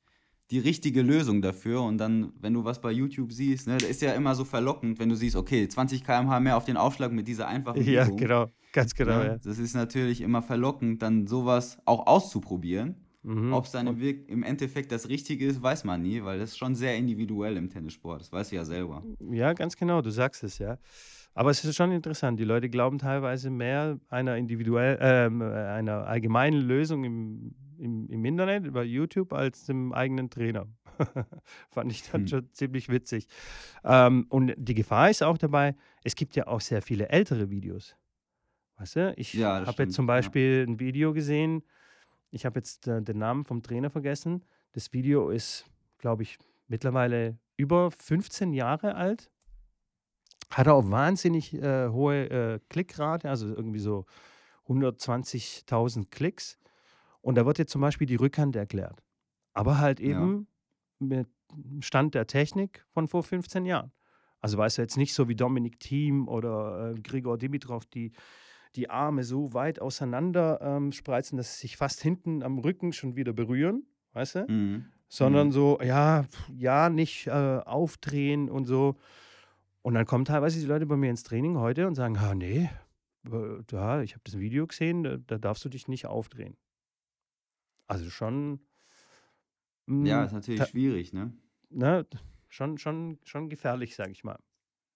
die 0.51 0.59
richtige 0.59 1.01
Lösung 1.01 1.41
dafür. 1.41 1.81
Und 1.81 1.97
dann, 1.97 2.33
wenn 2.39 2.53
du 2.53 2.63
was 2.63 2.81
bei 2.81 2.91
YouTube 2.91 3.31
siehst, 3.31 3.67
ne, 3.67 3.77
da 3.77 3.87
ist 3.87 4.01
ja 4.01 4.13
immer 4.13 4.35
so 4.35 4.45
verlockend, 4.45 4.99
wenn 4.99 5.09
du 5.09 5.15
siehst, 5.15 5.35
okay, 5.35 5.67
20 5.67 6.03
km/h 6.03 6.39
mehr 6.39 6.57
auf 6.57 6.65
den 6.65 6.77
Aufschlag 6.77 7.11
mit 7.11 7.27
dieser 7.27 7.47
einfachen 7.47 7.83
ja, 7.83 8.05
Übung. 8.05 8.17
genau. 8.17 8.51
Ganz 8.73 8.93
genau, 8.93 9.19
ne? 9.19 9.25
ja. 9.25 9.37
Das 9.37 9.57
ist 9.57 9.73
natürlich 9.73 10.21
immer 10.21 10.41
verlockend, 10.41 11.01
dann 11.01 11.27
sowas 11.27 11.77
auch 11.85 12.07
auszuprobieren. 12.07 12.95
Mhm. 13.23 13.53
Ob 13.53 13.65
es 13.65 13.71
dann 13.71 13.87
im, 13.87 13.99
im 14.27 14.43
Endeffekt 14.43 14.91
das 14.91 15.09
Richtige 15.09 15.47
ist, 15.47 15.63
weiß 15.63 15.83
man 15.83 16.03
nie, 16.03 16.23
weil 16.23 16.37
das 16.37 16.51
ist 16.51 16.57
schon 16.57 16.75
sehr 16.75 16.95
individuell 16.95 17.57
im 17.57 17.71
Tennissport. 17.71 18.21
Das 18.21 18.31
weißt 18.31 18.51
du 18.51 18.55
ja 18.57 18.65
selber. 18.65 19.03
Ja, 19.31 19.53
ganz 19.53 19.75
genau, 19.75 20.01
du 20.01 20.11
sagst 20.11 20.43
es, 20.43 20.59
ja. 20.59 20.77
Aber 21.35 21.51
es 21.51 21.63
ist 21.63 21.75
schon 21.75 21.91
interessant. 21.91 22.39
Die 22.39 22.45
Leute 22.45 22.69
glauben 22.69 22.97
teilweise 22.97 23.49
mehr 23.49 23.99
einer 24.09 24.37
individuell, 24.37 24.97
ähm, 25.01 25.41
äh, 25.41 25.45
einer 25.45 26.07
allgemeinen 26.07 26.61
Lösung 26.61 27.03
im, 27.03 27.53
im, 27.77 28.09
im 28.09 28.25
Internet, 28.25 28.65
über 28.65 28.83
YouTube, 28.83 29.33
als 29.33 29.65
dem 29.65 29.91
eigenen 29.93 30.29
Trainer. 30.29 30.65
Fand 31.69 31.91
ich 31.91 32.09
dann 32.09 32.21
Hm. 32.21 32.27
schon 32.27 32.53
ziemlich 32.53 32.87
witzig. 32.89 33.27
Ähm, 33.83 34.25
und 34.29 34.53
die 34.57 34.73
Gefahr 34.73 35.09
ist 35.09 35.21
auch 35.23 35.37
dabei, 35.37 35.75
es 36.03 36.15
gibt 36.15 36.35
ja 36.37 36.47
auch 36.47 36.61
sehr 36.61 36.81
viele 36.81 37.09
ältere 37.09 37.49
Videos. 37.49 37.97
Weißt 38.77 38.95
du, 38.95 39.13
ich 39.17 39.33
Ja, 39.33 39.65
habe 39.65 39.83
jetzt 39.83 39.93
zum 39.93 40.05
ja. 40.05 40.13
Beispiel 40.15 40.65
ein 40.67 40.79
Video 40.79 41.13
gesehen, 41.13 41.63
ich 42.31 42.45
habe 42.45 42.59
jetzt 42.59 42.87
äh, 42.87 43.01
den 43.01 43.17
Namen 43.17 43.43
vom 43.45 43.61
Trainer 43.61 43.89
vergessen. 43.89 44.43
Das 44.71 44.93
Video 44.93 45.29
ist, 45.29 45.65
glaube 45.97 46.23
ich, 46.23 46.37
mittlerweile 46.67 47.37
über 47.57 47.91
15 47.91 48.53
Jahre 48.53 48.95
alt. 48.95 49.31
Hat 50.49 50.67
auch 50.67 50.89
wahnsinnig 50.89 51.53
äh, 51.53 51.89
hohe 51.89 52.29
äh, 52.29 52.59
Klickrate, 52.69 53.29
also 53.29 53.47
irgendwie 53.47 53.79
so 53.79 54.05
120.000 54.67 56.11
Klicks. 56.11 56.57
Und 57.21 57.35
da 57.35 57.45
wird 57.45 57.57
jetzt 57.57 57.71
zum 57.71 57.81
Beispiel 57.81 58.07
die 58.07 58.15
Rückhand 58.15 58.55
erklärt. 58.55 59.03
Aber 59.53 59.79
halt 59.79 59.99
Ja. 59.99 60.09
eben 60.09 60.47
mit 60.99 61.27
Stand 61.79 62.15
der 62.15 62.27
Technik 62.27 62.85
von 62.93 63.07
vor 63.07 63.23
15 63.23 63.65
Jahren. 63.65 63.91
Also 64.41 64.57
weißt 64.57 64.77
du 64.77 64.81
jetzt 64.83 64.97
nicht 64.97 65.13
so 65.13 65.27
wie 65.27 65.35
Dominik 65.35 65.79
Thiem 65.79 66.27
oder 66.27 66.91
äh, 66.95 67.01
Grigor 67.01 67.37
Dimitrov, 67.37 67.85
die 67.85 68.11
die 68.75 68.89
Arme 68.89 69.23
so 69.23 69.53
weit 69.53 69.81
auseinander 69.81 70.59
ähm, 70.61 70.91
spreizen, 70.91 71.37
dass 71.37 71.55
sie 71.55 71.67
sich 71.67 71.77
fast 71.77 72.01
hinten 72.01 72.43
am 72.43 72.59
Rücken 72.59 72.91
schon 72.93 73.15
wieder 73.15 73.33
berühren, 73.33 73.87
weißt 74.13 74.35
du? 74.35 74.45
Mhm. 74.47 74.85
sondern 75.07 75.47
Mhm. 75.47 75.51
so, 75.51 75.79
ja, 75.81 76.25
ja, 76.53 76.89
nicht 76.89 77.27
äh, 77.27 77.31
aufdrehen 77.31 78.49
und 78.49 78.65
so. 78.65 78.97
Und 79.85 79.93
dann 79.93 80.07
kommen 80.07 80.25
teilweise 80.25 80.59
die 80.59 80.65
Leute 80.65 80.87
bei 80.87 80.97
mir 80.97 81.11
ins 81.11 81.21
Training 81.21 81.59
heute 81.59 81.85
und 81.85 81.93
sagen, 81.93 82.17
ah, 82.17 82.33
nee, 82.33 82.71
äh, 83.31 83.63
da, 83.67 84.01
ich 84.01 84.13
habe 84.13 84.23
das 84.23 84.39
Video 84.39 84.65
gesehen, 84.65 85.03
da, 85.03 85.17
da 85.17 85.37
darfst 85.37 85.63
du 85.63 85.69
dich 85.69 85.87
nicht 85.87 86.07
aufdrehen. 86.07 86.57
Also 87.85 88.09
schon, 88.09 88.61
Ja, 89.87 90.21
mm, 90.21 90.25
ist 90.25 90.31
natürlich 90.31 90.65
schwierig, 90.65 91.13
ne? 91.13 91.33
ne, 91.69 92.07
schon, 92.47 92.79
schon, 92.79 93.19
schon 93.25 93.47
gefährlich, 93.47 93.95
sage 93.95 94.09
ich 94.09 94.23
mal. 94.23 94.39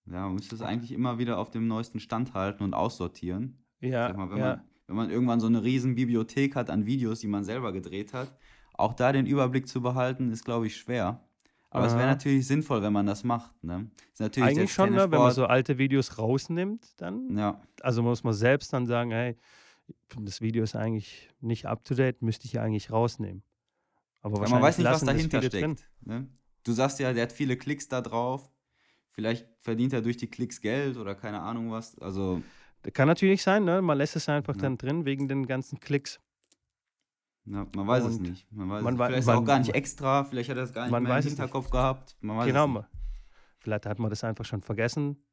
Ja, 0.08 0.26
man 0.26 0.34
müsste 0.34 0.56
es 0.56 0.64
eigentlich 0.64 0.92
immer 0.92 1.20
wieder 1.20 1.38
auf 1.38 1.52
dem 1.52 1.68
neuesten 1.68 2.00
Stand 2.00 2.34
halten 2.34 2.64
und 2.64 2.74
aussortieren. 2.74 3.64
Ja, 3.82 4.08
Sag 4.08 4.18
mal, 4.18 4.32
wenn, 4.32 4.40
ja. 4.40 4.56
man, 4.56 4.68
wenn 4.88 4.96
man 4.96 5.12
irgendwann 5.12 5.40
so 5.40 5.46
eine 5.46 5.62
riesen 5.62 5.94
Bibliothek 5.94 6.56
hat 6.56 6.72
an 6.72 6.88
Videos, 6.88 7.20
die 7.20 7.28
man 7.28 7.44
selber 7.44 7.74
gedreht 7.74 8.14
hat, 8.14 8.36
auch 8.74 8.94
da 8.94 9.12
den 9.12 9.28
Überblick 9.28 9.68
zu 9.68 9.84
behalten, 9.84 10.32
ist, 10.32 10.46
glaube 10.46 10.66
ich, 10.66 10.78
schwer. 10.78 11.29
Aber 11.72 11.86
es 11.86 11.94
wäre 11.96 12.08
natürlich 12.08 12.48
sinnvoll, 12.48 12.82
wenn 12.82 12.94
man 12.94 13.06
das 13.06 13.24
macht. 13.24 13.64
Ne? 13.64 13.90
Ist 14.12 14.20
natürlich 14.20 14.50
Eigentlich 14.50 14.74
schon, 14.74 14.92
ne, 14.92 15.12
wenn 15.12 15.20
man 15.20 15.32
so 15.34 15.46
alte 15.46 15.78
Videos 15.78 16.18
rausnimmt, 16.18 17.00
dann. 17.00 17.38
Ja, 17.38 17.62
Also 17.82 18.02
muss 18.02 18.24
man 18.24 18.34
selbst 18.34 18.74
dann 18.74 18.88
sagen, 18.88 19.12
hey, 19.12 19.38
das 20.20 20.42
Video 20.42 20.64
ist 20.64 20.76
eigentlich 20.76 21.30
nicht 21.42 21.68
up 21.68 21.84
to 21.86 21.94
date, 21.94 22.22
müsste 22.22 22.46
ich 22.46 22.54
ja 22.54 22.64
eigentlich 22.64 22.92
rausnehmen. 22.92 23.44
Aber 24.22 24.36
Ja, 24.36 24.40
wahrscheinlich 24.42 24.54
man 24.54 24.62
weiß 24.64 24.78
nicht, 24.80 24.88
was 24.88 25.06
dahinter 25.06 25.42
steckt. 25.44 25.90
Ne? 26.02 26.28
Du 26.64 26.72
sagst 26.74 27.00
ja, 27.00 27.14
der 27.14 27.24
hat 27.24 27.32
viele 27.32 27.56
Klicks 27.56 27.88
da 27.88 28.02
drauf. 28.02 28.50
Vielleicht 29.10 29.48
verdient 29.60 29.94
er 29.94 30.02
durch 30.02 30.18
die 30.18 30.28
Klicks 30.28 30.62
Geld 30.62 30.98
oder 30.98 31.16
keine 31.16 31.42
Ahnung 31.42 31.72
was. 31.72 31.98
Also, 32.00 32.42
Das 32.84 32.94
kann 32.94 33.08
natürlich 33.08 33.44
sein, 33.44 33.64
ne? 33.66 33.82
Man 33.82 33.98
lässt 33.98 34.16
es 34.16 34.28
einfach 34.30 34.56
Ja. 34.56 34.62
dann 34.64 34.78
drin 34.78 35.06
wegen 35.06 35.28
den 35.28 35.46
ganzen 35.46 35.80
Klicks. 35.80 36.20
Ja, 37.46 37.66
man 37.76 37.88
weiß 37.88 38.04
es 38.06 38.18
Und 38.18 38.22
nicht. 38.30 38.52
Man 38.52 38.70
weiß 38.70 38.84
man 38.84 38.94
es. 38.94 39.00
Vielleicht 39.00 39.20
ist 39.20 39.28
er 39.28 39.34
auch 39.34 39.38
man- 39.38 39.46
gar 39.46 39.60
nicht 39.60 39.74
extra. 39.76 40.24
Vielleicht 40.24 40.50
hat 40.50 40.58
er 40.58 40.64
es 40.64 40.74
gar 40.74 40.84
nicht 40.84 40.92
man 40.92 41.04
mehr 41.04 41.14
im 41.14 41.20
es. 41.20 41.26
Hinterkopf 41.26 41.70
gehabt. 41.70 42.16
Man 42.22 42.46
genau. 42.46 42.80
es 42.80 42.86
Vielleicht 43.60 43.86
hat 43.86 44.00
man 44.00 44.10
das 44.10 44.24
einfach 44.24 44.46
schon 44.46 44.62
vergessen. 44.62 45.24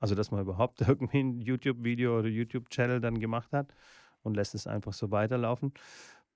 Also, 0.00 0.14
dass 0.14 0.30
man 0.30 0.40
überhaupt 0.40 0.80
irgendwie 0.88 1.20
ein 1.20 1.40
YouTube-Video 1.40 2.18
oder 2.18 2.28
YouTube-Channel 2.28 3.00
dann 3.00 3.20
gemacht 3.20 3.52
hat 3.52 3.74
und 4.22 4.34
lässt 4.34 4.54
es 4.54 4.66
einfach 4.66 4.92
so 4.92 5.10
weiterlaufen. 5.10 5.72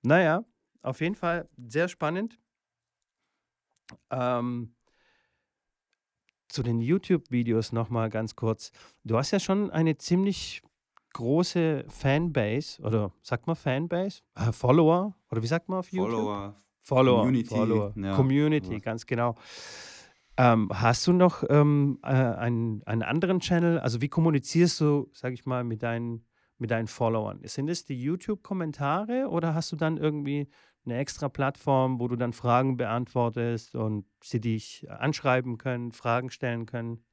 Naja, 0.01 0.43
auf 0.81 1.01
jeden 1.01 1.15
Fall 1.15 1.49
sehr 1.57 1.87
spannend. 1.87 2.39
Ähm, 4.11 4.75
zu 6.47 6.63
den 6.63 6.81
YouTube-Videos 6.81 7.71
nochmal 7.71 8.09
ganz 8.09 8.35
kurz. 8.35 8.71
Du 9.03 9.17
hast 9.17 9.31
ja 9.31 9.39
schon 9.39 9.69
eine 9.71 9.97
ziemlich 9.97 10.61
große 11.13 11.85
Fanbase 11.87 12.81
oder 12.81 13.11
sagt 13.21 13.47
man 13.47 13.55
Fanbase? 13.55 14.21
Äh, 14.35 14.51
Follower? 14.51 15.15
Oder 15.31 15.43
wie 15.43 15.47
sagt 15.47 15.69
man 15.69 15.79
auf 15.79 15.91
YouTube? 15.91 16.11
Follower. 16.11 16.55
Follower. 16.81 17.19
Community, 17.19 17.55
Follower. 17.55 17.93
ja, 17.95 18.15
Community, 18.15 18.79
ganz 18.79 19.05
genau. 19.05 19.35
Ähm, 20.37 20.69
hast 20.73 21.05
du 21.05 21.13
noch 21.13 21.43
ähm, 21.49 21.99
äh, 22.01 22.07
einen, 22.07 22.81
einen 22.83 23.03
anderen 23.03 23.41
Channel? 23.41 23.79
Also 23.79 24.01
wie 24.01 24.07
kommunizierst 24.07 24.79
du, 24.79 25.09
sag 25.13 25.33
ich 25.33 25.45
mal, 25.45 25.63
mit 25.63 25.83
deinen, 25.83 26.25
mit 26.57 26.71
deinen 26.71 26.87
Followern? 26.87 27.41
Sind 27.43 27.69
es 27.69 27.85
die 27.85 28.01
YouTube-Kommentare 28.01 29.27
oder 29.29 29.53
hast 29.53 29.71
du 29.71 29.75
dann 29.75 29.97
irgendwie 29.97 30.47
eine 30.85 30.97
extra 30.97 31.27
Plattform, 31.29 31.99
wo 31.99 32.07
du 32.07 32.15
dann 32.15 32.33
Fragen 32.33 32.77
beantwortest 32.77 33.75
und 33.75 34.05
sie 34.23 34.39
dich 34.39 34.89
anschreiben 34.89 35.57
können, 35.57 35.91
Fragen 35.91 36.29
stellen 36.29 36.65
können? 36.65 37.03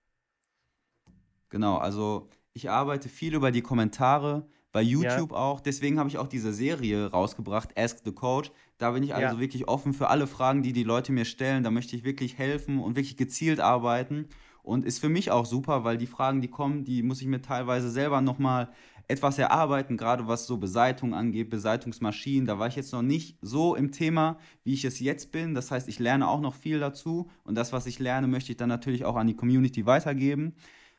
Genau, 1.49 1.79
also 1.79 2.29
ich 2.57 2.71
arbeite 2.71 3.09
viel 3.09 3.35
über 3.35 3.51
die 3.53 3.63
Kommentare, 3.63 4.47
bei 4.73 4.83
YouTube 4.83 5.33
auch. 5.33 5.61
Deswegen 5.61 5.99
habe 5.99 6.09
ich 6.11 6.19
auch 6.19 6.27
diese 6.27 6.53
Serie 6.53 7.11
rausgebracht, 7.11 7.79
Ask 7.79 7.99
the 8.05 8.13
Coach. 8.13 8.51
Da 8.77 8.91
bin 8.91 9.03
ich 9.03 9.15
also 9.15 9.37
Ja. 9.37 9.41
wirklich 9.41 9.69
offen 9.69 9.95
für 9.95 10.09
alle 10.11 10.27
Fragen, 10.27 10.63
die 10.63 10.73
die 10.75 10.83
Leute 10.83 11.13
mir 11.13 11.25
stellen. 11.25 11.63
Da 11.65 11.71
möchte 11.71 11.97
ich 11.97 12.05
wirklich 12.05 12.37
helfen 12.37 12.79
und 12.79 12.95
wirklich 12.97 13.17
gezielt 13.17 13.59
arbeiten. 13.61 14.27
Und 14.63 14.85
ist 14.85 14.99
für 14.99 15.09
mich 15.09 15.31
auch 15.31 15.47
super, 15.47 15.85
weil 15.85 15.97
die 15.97 16.07
Fragen, 16.09 16.41
die 16.43 16.49
kommen, 16.49 16.85
die 16.85 17.03
muss 17.03 17.21
ich 17.23 17.27
mir 17.27 17.41
teilweise 17.41 17.89
selber 17.91 18.21
nochmal 18.21 18.69
etwas 19.09 19.39
erarbeiten, 19.39 19.97
gerade 19.97 20.27
was 20.27 20.47
so 20.47 20.57
Beseitung 20.59 21.15
angeht, 21.15 21.49
Beseitungsmaschinen. 21.49 22.47
Da 22.47 22.59
war 22.59 22.67
ich 22.69 22.77
jetzt 22.77 22.93
noch 22.93 23.03
nicht 23.03 23.39
so 23.41 23.77
im 23.77 23.93
Thema, 23.93 24.37
wie 24.65 24.75
ich 24.75 24.85
es 24.85 24.99
jetzt 25.01 25.31
bin. 25.33 25.55
Das 25.55 25.71
heißt, 25.71 25.89
ich 25.89 26.01
lerne 26.01 26.29
auch 26.29 26.41
noch 26.41 26.55
viel 26.55 26.81
dazu. 26.81 27.31
Und 27.45 27.55
das, 27.55 27.73
was 27.73 27.87
ich 27.87 27.99
lerne, 27.99 28.27
möchte 28.27 28.51
ich 28.53 28.57
dann 28.59 28.69
natürlich 28.69 29.05
auch 29.05 29.17
an 29.17 29.27
die 29.29 29.37
Community 29.37 29.87
weitergeben. 29.87 30.55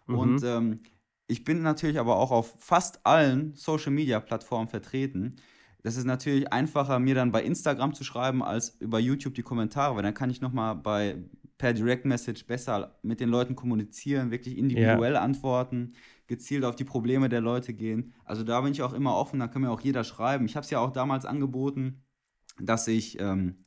Und 0.07 0.41
Mhm. 0.41 0.47
ähm, 0.47 0.79
ich 1.27 1.43
bin 1.43 1.61
natürlich 1.61 1.99
aber 1.99 2.17
auch 2.17 2.31
auf 2.31 2.55
fast 2.59 3.05
allen 3.05 3.53
Social-Media-Plattformen 3.55 4.67
vertreten. 4.67 5.35
Das 5.83 5.97
ist 5.97 6.05
natürlich 6.05 6.51
einfacher, 6.51 6.99
mir 6.99 7.15
dann 7.15 7.31
bei 7.31 7.43
Instagram 7.43 7.93
zu 7.93 8.03
schreiben, 8.03 8.43
als 8.43 8.77
über 8.79 8.99
YouTube 8.99 9.35
die 9.35 9.43
Kommentare, 9.43 9.95
weil 9.95 10.03
dann 10.03 10.13
kann 10.13 10.29
ich 10.29 10.41
nochmal 10.41 10.75
bei 10.75 11.23
per 11.57 11.73
Direct 11.73 12.05
Message 12.05 12.45
besser 12.45 12.99
mit 13.01 13.19
den 13.19 13.29
Leuten 13.29 13.55
kommunizieren, 13.55 14.31
wirklich 14.31 14.57
individuell 14.57 15.15
antworten, 15.15 15.93
gezielt 16.27 16.63
auf 16.63 16.75
die 16.75 16.83
Probleme 16.83 17.29
der 17.29 17.41
Leute 17.41 17.73
gehen. 17.73 18.13
Also 18.25 18.43
da 18.43 18.61
bin 18.61 18.71
ich 18.71 18.83
auch 18.83 18.93
immer 18.93 19.15
offen, 19.15 19.39
da 19.39 19.47
kann 19.47 19.63
mir 19.63 19.71
auch 19.71 19.81
jeder 19.81 20.03
schreiben. 20.03 20.45
Ich 20.45 20.55
habe 20.55 20.63
es 20.63 20.69
ja 20.69 20.79
auch 20.79 20.91
damals 20.91 21.25
angeboten, 21.25 22.03
dass 22.59 22.87
ich 22.87 23.19
ähm, 23.19 23.63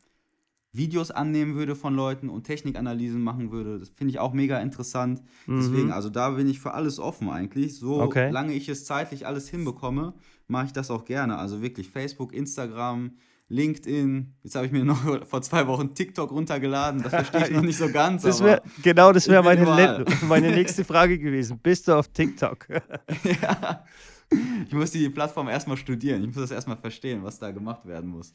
Videos 0.72 1.10
annehmen 1.10 1.56
würde 1.56 1.74
von 1.74 1.94
Leuten 1.94 2.28
und 2.28 2.44
Technikanalysen 2.44 3.20
machen 3.20 3.50
würde. 3.50 3.78
Das 3.80 3.88
finde 3.88 4.12
ich 4.12 4.18
auch 4.20 4.32
mega 4.32 4.58
interessant. 4.60 5.20
Deswegen, 5.48 5.86
Mhm. 5.86 5.92
also 5.92 6.10
da 6.10 6.30
bin 6.30 6.48
ich 6.48 6.60
für 6.60 6.74
alles 6.74 6.98
offen 7.00 7.28
eigentlich. 7.28 7.76
So 7.76 8.00
Okay. 8.00 8.30
lange 8.30 8.52
ich 8.54 8.68
es 8.68 8.84
zeitlich 8.84 9.26
alles 9.26 9.48
hinbekomme, 9.48 10.14
mache 10.46 10.66
ich 10.66 10.72
das 10.72 10.90
auch 10.90 11.04
gerne. 11.04 11.38
Also 11.38 11.60
wirklich 11.60 11.90
Facebook, 11.90 12.32
Instagram, 12.32 13.12
LinkedIn. 13.48 14.32
Jetzt 14.44 14.54
habe 14.54 14.66
ich 14.66 14.70
mir 14.72 14.84
noch 14.84 15.26
vor 15.26 15.42
zwei 15.42 15.66
Wochen 15.66 15.92
TikTok 15.92 16.30
runtergeladen. 16.30 17.02
Das 17.02 17.10
verstehe 17.10 17.46
ich 17.48 17.50
noch 17.50 17.62
nicht 17.62 17.76
so 17.78 17.90
ganz. 17.90 18.22
Das 18.22 18.40
wär, 18.42 18.62
genau, 18.82 19.12
das 19.12 19.26
wäre 19.26 19.42
meine, 19.42 20.04
meine 20.28 20.50
nächste 20.54 20.84
Frage 20.84 21.18
gewesen. 21.18 21.58
Bist 21.60 21.88
du 21.88 21.94
auf 21.98 22.06
TikTok? 22.08 22.68
ja. 23.42 23.84
Ich 24.68 24.72
muss 24.72 24.92
die 24.92 25.08
Plattform 25.08 25.48
erstmal 25.48 25.76
studieren. 25.76 26.20
Ich 26.20 26.28
muss 26.28 26.36
das 26.36 26.52
erstmal 26.52 26.76
verstehen, 26.76 27.24
was 27.24 27.40
da 27.40 27.50
gemacht 27.50 27.84
werden 27.84 28.08
muss. 28.08 28.32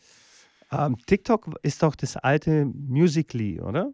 Ähm, 0.78 0.98
TikTok 1.06 1.58
ist 1.64 1.84
doch 1.84 1.96
das 1.96 2.18
alte 2.18 2.66
Musically, 2.66 3.62
oder? 3.62 3.94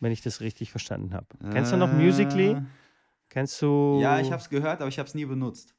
Wenn 0.00 0.12
ich 0.12 0.20
das 0.22 0.40
richtig 0.40 0.70
verstanden 0.70 1.14
habe. 1.14 1.26
Kennst 1.52 1.72
du 1.72 1.76
noch 1.76 1.92
Musically? 1.92 2.52
Äh, 2.52 2.62
Kennst 3.28 3.62
du? 3.62 3.98
Ja, 4.02 4.20
ich 4.20 4.30
habe 4.30 4.42
es 4.42 4.48
gehört, 4.50 4.80
aber 4.80 4.88
ich 4.88 4.98
habe 4.98 5.06
es 5.08 5.14
nie 5.14 5.24
benutzt. 5.24 5.74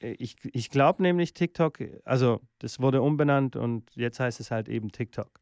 Äh, 0.00 0.12
Ich, 0.18 0.36
ich 0.44 0.70
glaube 0.70 1.02
nämlich 1.02 1.34
TikTok, 1.34 1.78
also 2.04 2.40
das 2.58 2.80
wurde 2.80 3.02
umbenannt 3.02 3.56
und 3.56 3.90
jetzt 3.96 4.20
heißt 4.20 4.40
es 4.40 4.50
halt 4.50 4.68
eben 4.68 4.92
TikTok. 4.92 5.40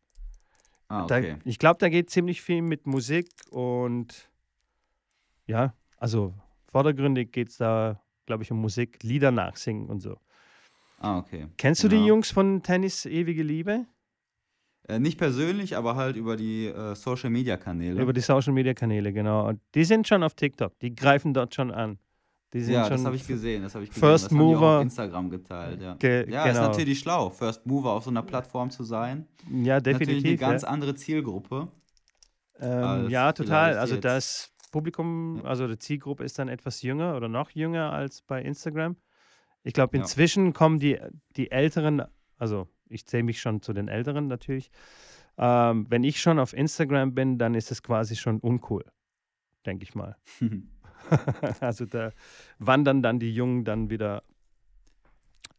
Ah, 0.89 1.07
Da, 1.07 1.19
okay. 1.19 1.37
ich 1.45 1.59
glaube, 1.59 1.79
da 1.79 1.89
geht 1.89 2.11
ziemlich 2.11 2.43
viel 2.43 2.61
mit 2.63 2.87
Musik 2.87 3.29
und 3.51 4.31
ja, 5.47 5.75
also 5.99 6.35
vordergründig 6.67 7.31
geht 7.31 7.51
es 7.51 7.59
da, 7.59 8.01
glaube 8.27 8.43
ich, 8.43 8.51
um 8.51 8.61
Musik, 8.61 9.03
Lieder 9.03 9.31
nachsingen 9.31 9.89
und 9.89 10.01
so. 10.01 10.17
Ah, 10.99 11.19
okay. 11.19 11.49
Kennst 11.57 11.85
du 11.85 11.89
die 11.89 11.97
Ja. 11.97 12.07
Jungs 12.07 12.31
von 12.31 12.63
Tennis 12.63 13.05
Ewige 13.07 13.43
Liebe? 13.43 13.87
Äh, 14.87 14.99
nicht 14.99 15.19
persönlich, 15.19 15.77
aber 15.77 15.97
halt 15.97 16.17
über 16.17 16.37
die 16.37 16.67
äh, 16.67 16.95
Social-Media-Kanäle. 16.95 18.03
Über 18.03 18.13
die 18.13 18.21
Social 18.21 18.53
Media 18.53 18.75
Kanäle, 18.75 19.13
genau. 19.13 19.49
Und 19.49 19.61
die 19.75 19.85
sind 19.85 20.07
schon 20.07 20.23
auf 20.23 20.35
TikTok, 20.35 20.79
die 20.81 20.95
greifen 20.95 21.33
dort 21.33 21.55
schon 21.55 21.71
an. 21.71 21.99
Die 22.53 22.61
sind 22.61 22.75
ja, 22.75 22.85
schon 22.85 22.99
das 22.99 23.05
habe 23.07 23.17
ich 23.17 23.27
gesehen. 23.27 23.63
Das 23.63 23.75
habe 23.75 23.85
ich 23.85 23.91
gesehen. 23.91 24.09
First 24.09 24.27
das 24.27 24.33
Mover. 24.33 24.77
auf 24.77 24.83
Instagram 24.83 25.31
geteilt. 25.31 25.81
Ja, 25.83 25.95
Ge 25.95 26.31
ja 26.31 26.45
ist 26.45 26.55
genau. 26.55 26.69
natürlich 26.69 26.99
schlau, 27.01 27.31
First 27.31 27.67
Mover 27.67 27.93
auf 27.93 28.05
so 28.05 28.11
einer 28.11 28.23
Plattform 28.23 28.71
zu 28.71 28.85
sein. 28.85 29.27
Ja, 29.51 29.77
Natürlich 29.77 29.87
eine 29.87 29.99
definitiv. 29.99 30.41
ganz 30.41 30.63
ja. 30.63 30.69
andere 30.69 30.95
Zielgruppe. 30.95 31.69
Ähm, 32.61 33.09
ja, 33.09 33.33
total. 33.33 33.79
Also 33.79 33.97
das 33.97 34.53
Publikum, 34.71 35.41
also 35.45 35.67
die 35.67 35.79
Zielgruppe 35.79 36.25
ist 36.25 36.39
dann 36.39 36.49
etwas 36.49 36.83
jünger 36.83 37.17
oder 37.17 37.29
noch 37.29 37.51
jünger 37.51 37.93
als 37.93 38.23
bei 38.23 38.43
Instagram. 38.43 38.97
Ich 39.65 39.73
glaube, 39.73 39.97
inzwischen 39.97 40.53
kommen 40.53 40.79
die, 40.79 41.01
die 41.37 41.51
Älteren, 41.51 42.03
also 42.37 42.69
ich 42.89 43.07
zähle 43.07 43.25
mich 43.25 43.41
schon 43.41 43.63
zu 43.63 43.73
den 43.73 43.89
Älteren 43.89 44.27
natürlich. 44.27 44.71
Ähm, 45.37 45.87
wenn 45.89 46.05
ich 46.05 46.21
schon 46.21 46.39
auf 46.39 46.53
Instagram 46.53 47.15
bin, 47.15 47.39
dann 47.39 47.55
ist 47.55 47.71
es 47.71 47.83
quasi 47.83 48.17
schon 48.17 48.39
uncool, 48.41 48.85
denke 49.67 49.85
ich 49.85 49.95
mal. 49.95 50.17
also 51.61 51.87
da 51.87 52.13
wandern 52.59 53.03
dann 53.03 53.19
die 53.19 53.35
Jungen 53.35 53.65
dann 53.65 53.91
wieder 53.91 54.23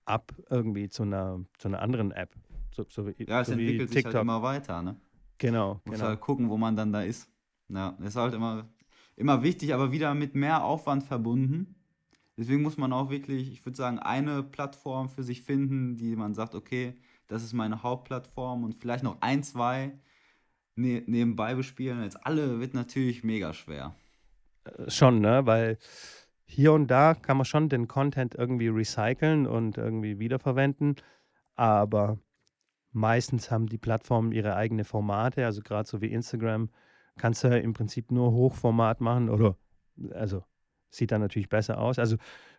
ab 0.05 0.33
irgendwie 0.49 0.89
zu 0.89 1.03
einer, 1.03 1.43
zu 1.57 1.67
einer 1.67 1.81
anderen 1.81 2.11
App. 2.11 2.33
So, 2.71 2.85
so 2.89 3.07
wie, 3.07 3.15
ja, 3.25 3.41
es 3.41 3.47
so 3.47 3.53
entwickelt 3.53 3.91
sich 3.91 4.05
halt 4.05 4.15
immer 4.15 4.41
weiter. 4.41 4.81
Ne? 4.81 4.95
genau, 5.37 5.81
Muss 5.85 5.95
genau. 5.95 6.09
halt 6.09 6.21
gucken, 6.21 6.49
wo 6.49 6.57
man 6.57 6.75
dann 6.75 6.91
da 6.91 7.01
ist. 7.01 7.29
Ja, 7.69 7.97
ist 8.03 8.15
halt 8.15 8.33
immer, 8.33 8.67
immer 9.15 9.41
wichtig, 9.43 9.73
aber 9.73 9.91
wieder 9.91 10.13
mit 10.13 10.35
mehr 10.35 10.63
Aufwand 10.63 11.03
verbunden. 11.03 11.75
Deswegen 12.37 12.61
muss 12.61 12.77
man 12.77 12.91
auch 12.91 13.09
wirklich, 13.09 13.51
ich 13.51 13.65
würde 13.65 13.77
sagen, 13.77 13.97
eine 13.97 14.43
Plattform 14.43 15.09
für 15.09 15.23
sich 15.23 15.41
finden, 15.41 15.95
die 15.95 16.15
man 16.15 16.33
sagt, 16.33 16.53
okay, 16.53 16.95
das 17.27 17.43
ist 17.43 17.53
meine 17.53 17.83
Hauptplattform 17.83 18.63
und 18.63 18.75
vielleicht 18.75 19.03
noch 19.03 19.17
ein, 19.21 19.43
zwei 19.43 19.93
ne 20.75 21.03
nebenbei 21.05 21.55
bespielen. 21.55 22.03
Jetzt 22.03 22.25
alle 22.25 22.59
wird 22.59 22.73
natürlich 22.73 23.23
mega 23.23 23.53
schwer. 23.53 23.95
Schon, 24.87 25.19
ne? 25.19 25.45
Weil 25.45 25.77
hier 26.45 26.73
und 26.73 26.87
da 26.87 27.13
kann 27.13 27.37
man 27.37 27.45
schon 27.45 27.69
den 27.69 27.87
Content 27.87 28.35
irgendwie 28.35 28.67
recyceln 28.67 29.47
und 29.47 29.77
irgendwie 29.77 30.19
wiederverwenden, 30.19 30.95
aber 31.55 32.19
meistens 32.91 33.51
haben 33.51 33.67
die 33.67 33.77
Plattformen 33.77 34.31
ihre 34.31 34.55
eigenen 34.55 34.85
Formate, 34.85 35.45
also 35.45 35.61
gerade 35.61 35.87
so 35.87 36.01
wie 36.01 36.11
Instagram, 36.11 36.69
kannst 37.17 37.43
du 37.43 37.59
im 37.59 37.73
Prinzip 37.73 38.11
nur 38.11 38.31
Hochformat 38.31 39.01
machen 39.01 39.29
oder 39.29 39.57
also 40.13 40.43
sieht 40.89 41.11
dann 41.11 41.21
natürlich 41.21 41.49
besser 41.49 41.79
aus. 41.79 41.99
Also 41.99 42.17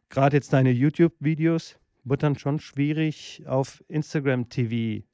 gerade 0.08 0.36
jetzt 0.36 0.52
deine 0.52 0.70
YouTube-Videos 0.70 1.78
wird 2.08 2.22
dann 2.22 2.38
schon 2.38 2.58
schwierig 2.60 3.42
auf 3.46 3.82
Instagram 3.88 4.48
TV 4.48 5.04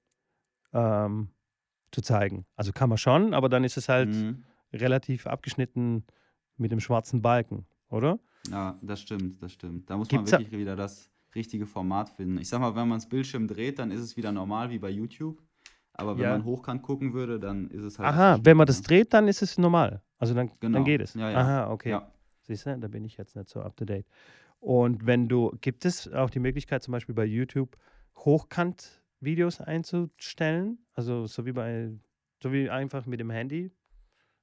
ähm, 0.73 1.29
zu 1.91 2.01
zeigen. 2.03 2.47
Also 2.57 2.73
kann 2.73 2.89
man 2.89 2.99
schon, 2.99 3.35
aber 3.35 3.49
dann 3.49 3.65
ist 3.65 3.77
es 3.77 3.89
halt 3.89 4.09
Mhm. 4.11 4.45
relativ 4.73 5.27
abgeschnitten 5.27 6.05
mit 6.57 6.71
dem 6.73 6.81
schwarzen 6.81 7.23
Balken, 7.23 7.67
oder? 7.89 8.19
Ja, 8.51 8.79
das 8.83 9.01
stimmt, 9.01 9.43
das 9.43 9.53
stimmt. 9.53 9.89
Da 9.91 9.97
muss 9.97 10.09
Gibt's 10.09 10.31
man 10.33 10.41
da- 10.41 10.45
wirklich 10.45 10.61
wieder 10.61 10.77
das 10.77 11.11
richtige 11.35 11.67
Format 11.67 12.11
finden. 12.11 12.39
Ich 12.39 12.49
sag 12.49 12.61
mal, 12.61 12.75
wenn 12.75 12.89
man 12.89 12.99
das 12.99 13.09
Bildschirm 13.09 13.47
dreht, 13.49 13.79
dann 13.79 13.91
ist 13.91 14.01
es 14.01 14.17
wieder 14.17 14.33
normal 14.33 14.71
wie 14.71 14.79
bei 14.79 14.91
YouTube. 14.91 15.43
Aber 15.95 16.17
wenn 16.17 16.25
Ja. 16.25 16.31
man 16.33 16.45
hochkant 16.45 16.83
gucken 16.83 17.13
würde, 17.13 17.39
dann 17.39 17.69
ist 17.71 17.83
es 17.85 17.99
halt. 17.99 18.09
Aha, 18.09 18.39
wenn 18.43 18.57
man 18.57 18.67
das 18.67 18.79
abgeschnitten, 18.79 19.05
dreht, 19.05 19.15
dann 19.15 19.29
ist 19.29 19.43
es 19.43 19.59
normal. 19.59 20.03
Also 20.19 20.35
dann, 20.35 20.51
Genau. 20.61 20.79
dann 20.79 20.85
geht 20.85 21.01
es. 21.03 21.15
Ja, 21.15 21.31
ja. 21.31 21.39
Aha, 21.39 21.71
okay. 21.71 22.01
Siehst 22.43 22.67
du, 22.67 22.79
da 22.79 22.89
bin 22.89 23.05
ich 23.05 23.17
jetzt 23.19 23.37
nicht 23.37 23.49
so 23.49 23.61
up 23.61 23.77
to 23.77 23.85
date. 23.85 24.07
Und 24.63 25.07
wenn 25.07 25.29
du, 25.29 25.51
gibt 25.61 25.85
es 25.85 26.07
auch 26.13 26.31
die 26.31 26.39
Möglichkeit, 26.39 26.85
zum 26.85 26.93
Beispiel 26.93 27.17
bei 27.17 27.25
YouTube 27.25 27.77
Hochkant-Videos 28.15 29.61
einzustellen? 29.61 30.79
Also 30.93 31.27
so 31.27 31.45
wie 31.45 31.51
bei, 31.51 31.91
so 32.41 32.53
wie 32.53 32.71
einfach 32.71 33.05
mit 33.07 33.19
dem 33.19 33.31
Handy, 33.31 33.73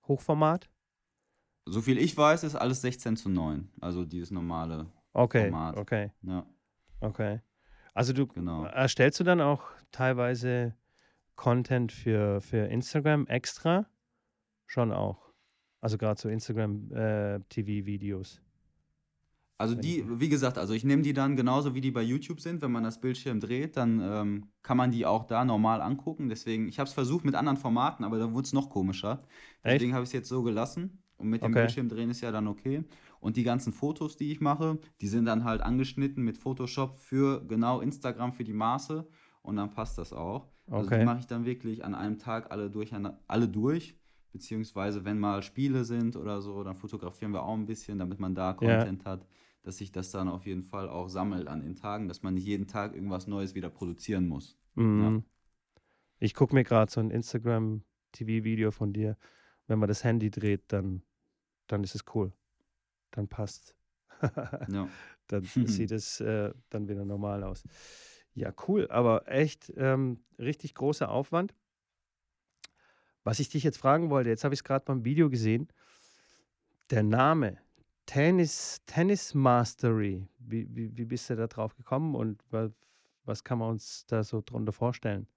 Hochformat? 0.09 0.69
So 1.65 1.79
viel 1.79 1.97
ich 1.97 2.17
weiß, 2.17 2.43
ist 2.43 2.55
alles 2.55 2.81
16 2.81 3.15
zu 3.15 3.29
9. 3.29 3.71
Also 3.79 4.03
dieses 4.03 4.29
normale. 4.29 4.91
Okay, 5.13 5.49
Format. 5.49 5.77
okay, 5.77 6.11
Ja, 6.21 6.45
okay. 6.99 7.39
Also 7.93 8.11
du 8.11 8.27
genau. 8.27 8.65
erstellst 8.65 9.21
du 9.21 9.23
dann 9.23 9.39
auch 9.39 9.63
teilweise 9.93 10.75
Content 11.37 11.93
für, 11.93 12.41
für 12.41 12.67
Instagram 12.67 13.25
extra? 13.27 13.85
Schon 14.65 14.91
auch. 14.91 15.31
Also 15.79 15.97
gerade 15.97 16.19
so 16.19 16.27
Instagram 16.27 16.91
äh, 16.91 17.39
TV-Videos. 17.47 18.41
Also 19.59 19.75
die, 19.75 20.05
wie 20.07 20.29
gesagt, 20.29 20.57
also 20.57 20.73
ich 20.73 20.85
nehme 20.85 21.03
die 21.03 21.13
dann 21.13 21.35
genauso 21.35 21.75
wie 21.75 21.81
die 21.81 21.91
bei 21.91 22.01
YouTube 22.01 22.39
sind. 22.41 22.61
Wenn 22.61 22.71
man 22.71 22.83
das 22.83 23.01
Bildschirm 23.01 23.41
dreht, 23.41 23.77
dann 23.77 23.99
ähm, 24.01 24.51
kann 24.63 24.77
man 24.77 24.91
die 24.91 25.05
auch 25.05 25.25
da 25.25 25.43
normal 25.45 25.81
angucken. 25.81 26.29
Deswegen, 26.29 26.69
ich 26.69 26.79
habe 26.79 26.87
es 26.87 26.93
versucht 26.93 27.25
mit 27.25 27.35
anderen 27.35 27.57
Formaten, 27.57 28.05
aber 28.05 28.19
da 28.19 28.31
wurde 28.33 28.45
es 28.45 28.53
noch 28.53 28.69
komischer. 28.69 29.25
Deswegen 29.67 29.93
habe 29.93 30.03
ich 30.03 30.09
es 30.09 30.13
jetzt 30.13 30.29
so 30.29 30.43
gelassen. 30.43 31.03
Und 31.17 31.27
mit 31.29 31.43
dem 31.43 31.51
Okay. 31.51 31.55
Bildschirm 31.55 31.89
drehen 31.89 32.09
ist 32.09 32.21
ja 32.21 32.31
dann 32.31 32.47
okay. 32.47 32.85
Und 33.19 33.35
die 33.35 33.43
ganzen 33.43 33.73
Fotos, 33.73 34.15
die 34.15 34.31
ich 34.31 34.39
mache, 34.39 34.79
die 35.01 35.07
sind 35.09 35.25
dann 35.25 35.43
halt 35.43 35.61
angeschnitten 35.61 36.23
mit 36.23 36.37
Photoshop 36.37 36.95
für 36.95 37.45
genau 37.45 37.81
Instagram 37.81 38.31
für 38.33 38.45
die 38.45 38.53
Maße. 38.53 39.07
Und 39.41 39.57
dann 39.57 39.71
passt 39.71 39.97
das 39.97 40.13
auch. 40.13 40.47
Also 40.73 40.89
die 40.91 41.01
Okay. 41.01 41.01
mache 41.01 41.19
ich 41.19 41.27
dann 41.27 41.45
wirklich 41.45 41.83
an 41.83 41.95
einem 41.95 42.17
Tag 42.19 42.51
alle 42.51 42.69
durch, 42.69 42.93
alle 43.27 43.49
durch. 43.49 43.97
Beziehungsweise 44.31 45.05
wenn 45.05 45.19
mal 45.19 45.41
Spiele 45.41 45.83
sind 45.85 46.15
oder 46.15 46.41
so, 46.41 46.63
dann 46.63 46.75
fotografieren 46.77 47.31
wir 47.33 47.43
auch 47.43 47.55
ein 47.55 47.65
bisschen, 47.65 47.97
damit 47.97 48.19
man 48.19 48.35
da 48.35 48.53
Ja. 48.59 48.93
Content 48.93 49.03
hat, 49.05 49.25
dass 49.69 49.77
sich 49.77 49.91
das 49.91 50.09
dann 50.09 50.27
auf 50.27 50.47
jeden 50.47 50.63
Fall 50.63 50.89
auch 50.89 51.09
sammelt 51.09 51.47
an 51.47 51.61
den 51.61 51.75
Tagen, 51.75 52.07
dass 52.07 52.23
man 52.23 52.33
nicht 52.33 52.45
jeden 52.45 52.65
Tag 52.65 52.95
irgendwas 52.95 53.27
Neues 53.27 53.53
wieder 53.53 53.69
produzieren 53.69 54.27
muss. 54.27 54.57
Mhm. 54.73 55.23
Ich 56.17 56.33
gucke 56.33 56.55
mir 56.55 56.63
gerade 56.63 56.91
so 56.91 56.99
ein 56.99 57.11
Instagram-TV-Video 57.11 58.71
von 58.71 58.93
dir. 58.93 59.15
Wenn 59.67 59.77
man 59.77 59.87
das 59.87 60.03
Handy 60.03 60.31
dreht, 60.31 60.63
dann, 60.69 61.03
dann 61.67 61.83
ist 61.83 61.93
es 61.93 62.03
cool. 62.15 62.33
Dann 63.11 63.27
passt. 63.27 63.75
Ja. 64.69 64.89
dann 65.27 65.43
sieht 65.67 65.91
es 65.91 66.19
äh, 66.19 66.51
dann 66.69 66.89
wieder 66.89 67.05
normal 67.05 67.43
aus. 67.43 67.63
Ja, 68.33 68.51
cool, 68.67 68.87
aber 68.89 69.27
echt 69.27 69.71
ähm, 69.77 70.23
richtig 70.39 70.73
großer 70.73 71.09
Aufwand. 71.09 71.53
Was 73.23 73.39
ich 73.39 73.49
dich 73.49 73.63
jetzt 73.63 73.77
fragen 73.77 74.09
wollte, 74.09 74.29
jetzt 74.29 74.43
habe 74.43 74.55
ich 74.55 74.61
es 74.61 74.63
gerade 74.63 74.83
beim 74.83 75.05
Video 75.05 75.29
gesehen. 75.29 75.67
Der 76.89 77.03
Name 77.03 77.59
Tennis, 78.09 78.81
Tennis 78.87 79.35
Mastery, 79.35 80.27
wie, 80.39 80.67
wie, 80.75 80.97
wie 80.97 81.05
bist 81.05 81.29
du 81.29 81.35
da 81.35 81.45
drauf 81.45 81.75
gekommen 81.75 82.15
und 82.15 82.41
was, 82.49 82.71
was 83.23 83.43
kann 83.43 83.59
man 83.59 83.69
uns 83.69 84.03
da 84.07 84.23
so 84.23 84.41
drunter 84.43 84.71
vorstellen? 84.71 85.27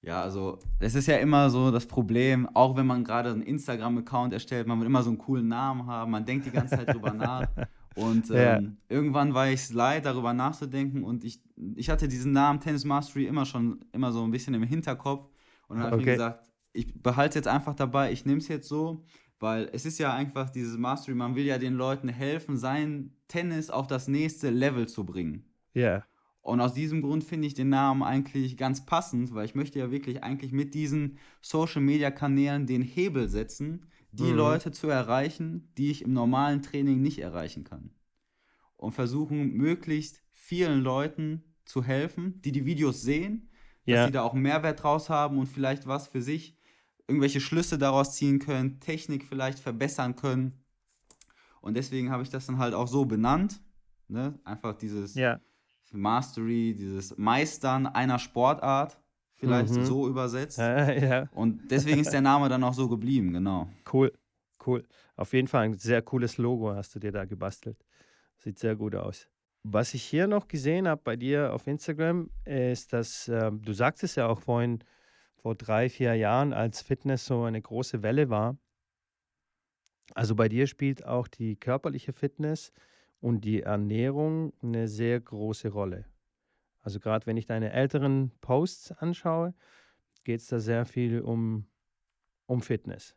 Ja, 0.00 0.22
also 0.22 0.58
es 0.78 0.94
ist 0.94 1.06
ja 1.06 1.16
immer 1.16 1.50
so 1.50 1.70
das 1.70 1.84
Problem, 1.86 2.48
auch 2.54 2.76
wenn 2.76 2.86
man 2.86 3.04
gerade 3.04 3.28
einen 3.30 3.42
Instagram-Account 3.42 4.32
erstellt, 4.32 4.66
man 4.66 4.78
will 4.80 4.86
immer 4.86 5.02
so 5.02 5.10
einen 5.10 5.18
coolen 5.18 5.48
Namen 5.48 5.86
haben, 5.86 6.12
man 6.12 6.24
denkt 6.24 6.46
die 6.46 6.50
ganze 6.50 6.76
Zeit 6.76 6.94
drüber 6.94 7.12
nach. 7.12 7.50
Und 7.92 8.30
Ja. 8.30 8.54
ähm, 8.54 8.78
irgendwann 8.88 9.34
war 9.34 9.48
ich 9.48 9.60
es 9.60 9.72
leid, 9.74 10.06
darüber 10.06 10.32
nachzudenken 10.32 11.02
und 11.02 11.24
ich, 11.24 11.42
ich 11.74 11.90
hatte 11.90 12.06
diesen 12.06 12.30
Namen 12.32 12.60
Tennis 12.60 12.84
Mastery 12.84 13.26
immer 13.26 13.44
schon 13.44 13.84
immer 13.92 14.12
so 14.12 14.22
ein 14.22 14.30
bisschen 14.30 14.54
im 14.54 14.62
Hinterkopf 14.62 15.24
und 15.66 15.76
dann 15.76 15.80
habe 15.80 15.90
ich 15.90 15.96
Okay. 15.96 16.04
mir 16.06 16.12
gesagt, 16.12 16.48
ich 16.72 17.02
behalte 17.02 17.30
es 17.30 17.34
jetzt 17.34 17.48
einfach 17.48 17.74
dabei, 17.74 18.12
ich 18.12 18.24
nehme 18.24 18.38
es 18.38 18.46
jetzt 18.46 18.68
so, 18.68 19.04
weil 19.40 19.68
es 19.72 19.86
ist 19.86 19.98
ja 19.98 20.12
einfach 20.14 20.50
dieses 20.50 20.76
Mastery, 20.78 21.14
man 21.14 21.34
will 21.36 21.44
ja 21.46 21.58
den 21.58 21.74
Leuten 21.74 22.08
helfen, 22.08 22.56
sein 22.56 23.16
Tennis 23.28 23.70
auf 23.70 23.86
das 23.86 24.08
nächste 24.08 24.50
Level 24.50 24.88
zu 24.88 25.04
bringen. 25.04 25.44
Ja, 25.74 26.06
Und 26.40 26.60
aus 26.60 26.72
diesem 26.74 27.02
Grund 27.02 27.24
finde 27.24 27.46
ich 27.46 27.54
den 27.54 27.68
Namen 27.68 28.02
eigentlich 28.02 28.56
ganz 28.56 28.86
passend, 28.86 29.34
weil 29.34 29.44
ich 29.44 29.54
möchte 29.54 29.78
ja 29.78 29.90
wirklich 29.90 30.22
eigentlich 30.24 30.52
mit 30.52 30.74
diesen 30.74 31.18
Social-Media-Kanälen 31.42 32.66
den 32.66 32.82
Hebel 32.82 33.28
setzen, 33.28 33.86
die 34.18 34.32
Mhm. 34.32 34.36
Leute 34.36 34.72
zu 34.72 34.88
erreichen, 34.88 35.72
die 35.76 35.90
ich 35.90 36.02
im 36.02 36.12
normalen 36.12 36.62
Training 36.62 37.02
nicht 37.02 37.18
erreichen 37.20 37.64
kann. 37.64 37.90
Und 38.76 38.92
versuchen, 38.92 39.52
möglichst 39.54 40.22
vielen 40.32 40.82
Leuten 40.82 41.44
zu 41.64 41.82
helfen, 41.84 42.40
die 42.42 42.52
die 42.52 42.64
Videos 42.64 43.02
sehen, 43.02 43.50
dass 43.86 43.94
ja, 43.94 44.06
sie 44.06 44.12
da 44.12 44.22
auch 44.22 44.34
einen 44.34 44.42
Mehrwert 44.42 44.82
draus 44.82 45.10
haben 45.10 45.38
und 45.38 45.46
vielleicht 45.46 45.86
was 45.86 46.08
für 46.08 46.22
sich, 46.22 46.57
irgendwelche 47.08 47.40
Schlüsse 47.40 47.78
daraus 47.78 48.14
ziehen 48.14 48.38
können, 48.38 48.78
Technik 48.80 49.24
vielleicht 49.24 49.58
verbessern 49.58 50.14
können. 50.14 50.52
Und 51.60 51.74
deswegen 51.76 52.10
habe 52.10 52.22
ich 52.22 52.30
das 52.30 52.46
dann 52.46 52.58
halt 52.58 52.74
auch 52.74 52.86
so 52.86 53.04
benannt. 53.06 53.60
Ne? 54.08 54.38
Einfach 54.44 54.74
dieses 54.74 55.14
ja, 55.14 55.40
Mastery, 55.92 56.74
dieses 56.74 57.16
Meistern 57.16 57.86
einer 57.86 58.18
Sportart, 58.18 58.98
vielleicht 59.34 59.74
Mhm. 59.74 59.84
so 59.84 60.06
übersetzt. 60.08 60.58
ja. 60.58 61.28
Und 61.32 61.70
deswegen 61.70 62.00
ist 62.00 62.12
der 62.12 62.20
Name 62.20 62.48
dann 62.48 62.62
auch 62.62 62.74
so 62.74 62.88
geblieben, 62.88 63.32
genau. 63.32 63.68
Cool, 63.92 64.12
cool. 64.66 64.86
Auf 65.16 65.32
jeden 65.32 65.48
Fall 65.48 65.64
ein 65.64 65.74
sehr 65.74 66.02
cooles 66.02 66.38
Logo 66.38 66.74
hast 66.74 66.94
du 66.94 66.98
dir 67.00 67.12
da 67.12 67.24
gebastelt. 67.24 67.84
Sieht 68.36 68.58
sehr 68.58 68.76
gut 68.76 68.94
aus. 68.94 69.28
Was 69.64 69.94
ich 69.94 70.02
hier 70.04 70.26
noch 70.26 70.46
gesehen 70.46 70.86
habe 70.86 71.00
bei 71.02 71.16
dir 71.16 71.52
auf 71.52 71.66
Instagram, 71.66 72.30
ist, 72.44 72.92
dass 72.92 73.28
ähm, 73.28 73.60
du 73.62 73.72
sagtest 73.72 74.16
ja 74.16 74.26
auch 74.28 74.40
vorhin, 74.40 74.78
vor 75.38 75.54
drei, 75.54 75.88
vier 75.88 76.14
Jahren, 76.14 76.52
als 76.52 76.82
Fitness 76.82 77.26
so 77.26 77.44
eine 77.44 77.60
große 77.60 78.02
Welle 78.02 78.28
war. 78.28 78.58
Also 80.14 80.34
bei 80.34 80.48
dir 80.48 80.66
spielt 80.66 81.04
auch 81.04 81.28
die 81.28 81.56
körperliche 81.56 82.12
Fitness 82.12 82.72
und 83.20 83.44
die 83.44 83.62
Ernährung 83.62 84.52
eine 84.62 84.88
sehr 84.88 85.20
große 85.20 85.68
Rolle. 85.68 86.04
Also 86.80 87.00
gerade 87.00 87.26
wenn 87.26 87.36
ich 87.36 87.46
deine 87.46 87.72
älteren 87.72 88.32
Posts 88.40 88.92
anschaue, 88.92 89.54
geht 90.24 90.40
es 90.40 90.48
da 90.48 90.58
sehr 90.58 90.86
viel 90.86 91.20
um, 91.20 91.66
um 92.46 92.60
Fitness. 92.60 93.16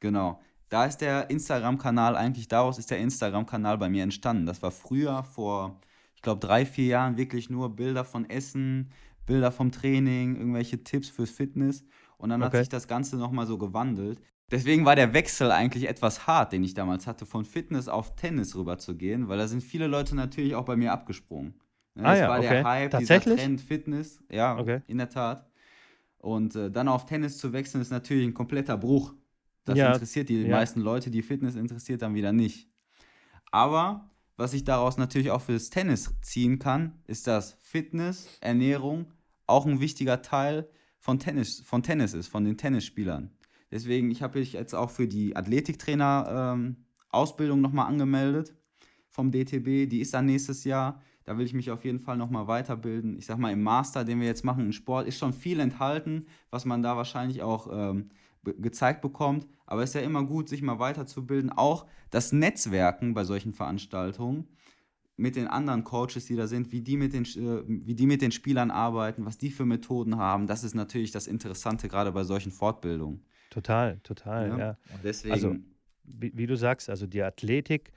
Genau. 0.00 0.40
Da 0.68 0.84
ist 0.84 0.98
der 0.98 1.30
Instagram-Kanal 1.30 2.16
eigentlich, 2.16 2.48
daraus 2.48 2.78
ist 2.78 2.90
der 2.90 2.98
Instagram-Kanal 2.98 3.78
bei 3.78 3.88
mir 3.88 4.02
entstanden. 4.02 4.44
Das 4.44 4.62
war 4.62 4.70
früher, 4.70 5.24
vor, 5.24 5.80
ich 6.14 6.20
glaube, 6.20 6.40
drei, 6.40 6.66
vier 6.66 6.86
Jahren, 6.86 7.16
wirklich 7.16 7.48
nur 7.48 7.74
Bilder 7.74 8.04
von 8.04 8.28
Essen, 8.28 8.92
Bilder 9.28 9.52
vom 9.52 9.70
Training, 9.70 10.36
irgendwelche 10.36 10.82
Tipps 10.82 11.08
fürs 11.08 11.30
Fitness. 11.30 11.84
Und 12.16 12.30
dann 12.30 12.42
hat 12.42 12.52
Okay. 12.52 12.60
sich 12.60 12.68
das 12.68 12.88
Ganze 12.88 13.16
nochmal 13.16 13.46
so 13.46 13.58
gewandelt. 13.58 14.18
Deswegen 14.50 14.84
war 14.84 14.96
der 14.96 15.12
Wechsel 15.12 15.52
eigentlich 15.52 15.88
etwas 15.88 16.26
hart, 16.26 16.52
den 16.52 16.64
ich 16.64 16.74
damals 16.74 17.06
hatte, 17.06 17.26
von 17.26 17.44
Fitness 17.44 17.86
auf 17.86 18.16
Tennis 18.16 18.56
rüber 18.56 18.78
zu 18.78 18.96
gehen, 18.96 19.28
weil 19.28 19.38
da 19.38 19.46
sind 19.46 19.62
viele 19.62 19.86
Leute 19.86 20.16
natürlich 20.16 20.54
auch 20.56 20.64
bei 20.64 20.74
mir 20.74 20.92
abgesprungen. 20.92 21.54
Ne, 21.94 22.02
Ah 22.02 22.10
das 22.12 22.18
ja, 22.20 22.28
war 22.30 22.38
okay. 22.38 22.48
der 22.48 22.64
Hype, 22.64 22.90
Tatsächlich? 22.90 23.34
dieser 23.34 23.36
Trend 23.44 23.60
Fitness. 23.60 24.18
Ja, 24.30 24.58
Okay. 24.58 24.80
in 24.86 24.98
der 24.98 25.10
Tat. 25.10 25.46
Und 26.16 26.56
äh, 26.56 26.70
dann 26.70 26.88
auf 26.88 27.04
Tennis 27.06 27.38
zu 27.38 27.52
wechseln, 27.52 27.80
ist 27.82 27.90
natürlich 27.90 28.26
ein 28.26 28.34
kompletter 28.34 28.76
Bruch. 28.76 29.14
Das 29.64 29.78
Ja, 29.78 29.92
interessiert 29.92 30.30
die 30.30 30.38
ja. 30.44 30.48
meisten 30.48 30.80
Leute, 30.80 31.10
die 31.10 31.22
Fitness 31.22 31.54
interessiert 31.54 32.00
dann 32.02 32.14
wieder 32.14 32.32
nicht. 32.32 32.68
Aber 33.50 34.10
was 34.36 34.52
ich 34.54 34.64
daraus 34.64 34.96
natürlich 34.96 35.30
auch 35.30 35.42
fürs 35.42 35.70
Tennis 35.70 36.14
ziehen 36.22 36.58
kann, 36.58 37.02
ist, 37.06 37.26
dass 37.26 37.54
Fitness, 37.60 38.28
Ernährung 38.40 39.12
auch 39.48 39.66
ein 39.66 39.80
wichtiger 39.80 40.22
Teil 40.22 40.70
von 40.98 41.18
Tennis, 41.18 41.60
von 41.60 41.82
Tennis 41.82 42.14
ist, 42.14 42.28
von 42.28 42.44
den 42.44 42.56
Tennisspielern. 42.56 43.32
Deswegen, 43.70 44.10
ich 44.10 44.22
habe 44.22 44.38
mich 44.38 44.54
jetzt 44.54 44.74
auch 44.74 44.88
für 44.90 45.06
die 45.06 45.36
Athletiktrainer-Ausbildung 45.36 47.60
nochmal 47.60 47.86
angemeldet 47.86 48.54
vom 49.08 49.30
DTB. 49.30 49.86
Die 49.88 50.00
ist 50.00 50.14
dann 50.14 50.24
nächstes 50.26 50.64
Jahr. 50.64 51.00
Da 51.24 51.36
will 51.36 51.44
ich 51.44 51.52
mich 51.52 51.70
auf 51.70 51.84
jeden 51.84 51.98
Fall 51.98 52.16
nochmal 52.16 52.46
weiterbilden. 52.46 53.18
Ich 53.18 53.26
sag 53.26 53.36
mal, 53.38 53.52
im 53.52 53.62
Master, 53.62 54.04
den 54.04 54.20
wir 54.20 54.26
jetzt 54.26 54.44
machen 54.44 54.64
im 54.64 54.72
Sport, 54.72 55.06
ist 55.06 55.18
schon 55.18 55.34
viel 55.34 55.60
enthalten, 55.60 56.26
was 56.50 56.64
man 56.64 56.82
da 56.82 56.96
wahrscheinlich 56.96 57.42
auch 57.42 57.68
ähm, 57.70 58.08
gezeigt 58.44 59.02
bekommt. 59.02 59.46
Aber 59.66 59.82
es 59.82 59.90
ist 59.90 59.94
ja 59.94 60.00
immer 60.00 60.24
gut, 60.24 60.48
sich 60.48 60.62
mal 60.62 60.78
weiterzubilden. 60.78 61.52
Auch 61.52 61.84
das 62.10 62.32
Netzwerken 62.32 63.12
bei 63.12 63.24
solchen 63.24 63.52
Veranstaltungen 63.52 64.48
mit 65.18 65.36
den 65.36 65.48
anderen 65.48 65.84
Coaches, 65.84 66.26
die 66.26 66.36
da 66.36 66.46
sind, 66.46 66.72
wie 66.72 66.80
die 66.80 66.96
mit 66.96 67.12
den, 67.12 67.24
äh, 67.24 67.62
wie 67.66 67.94
die 67.94 68.06
mit 68.06 68.22
den 68.22 68.30
Spielern 68.30 68.70
arbeiten, 68.70 69.26
was 69.26 69.36
die 69.36 69.50
für 69.50 69.66
Methoden 69.66 70.16
haben. 70.16 70.46
Das 70.46 70.64
ist 70.64 70.74
natürlich 70.74 71.10
das 71.10 71.26
Interessante, 71.26 71.88
gerade 71.88 72.12
bei 72.12 72.22
solchen 72.22 72.52
Fortbildungen. 72.52 73.24
Total, 73.50 73.98
total, 74.04 74.58
ja. 74.58 74.70
Und 74.94 75.04
deswegen, 75.04 75.34
Also, 75.34 75.56
Wie, 76.04 76.32
wie 76.34 76.46
du 76.46 76.56
sagst, 76.56 76.88
also 76.88 77.06
die 77.06 77.22
Athletik 77.22 77.92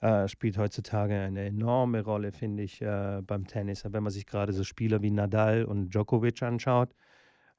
äh, 0.00 0.26
spielt 0.26 0.58
heutzutage 0.58 1.14
eine 1.14 1.44
enorme 1.44 2.02
Rolle, 2.02 2.32
finde 2.32 2.62
ich, 2.62 2.80
äh, 2.80 3.20
beim 3.24 3.46
Tennis. 3.46 3.84
Wenn 3.84 4.02
man 4.02 4.12
sich 4.12 4.26
gerade 4.26 4.52
so 4.52 4.64
Spieler 4.64 5.02
wie 5.02 5.10
Nadal 5.10 5.64
und 5.64 5.90
Djokovic 5.90 6.42
anschaut, 6.42 6.94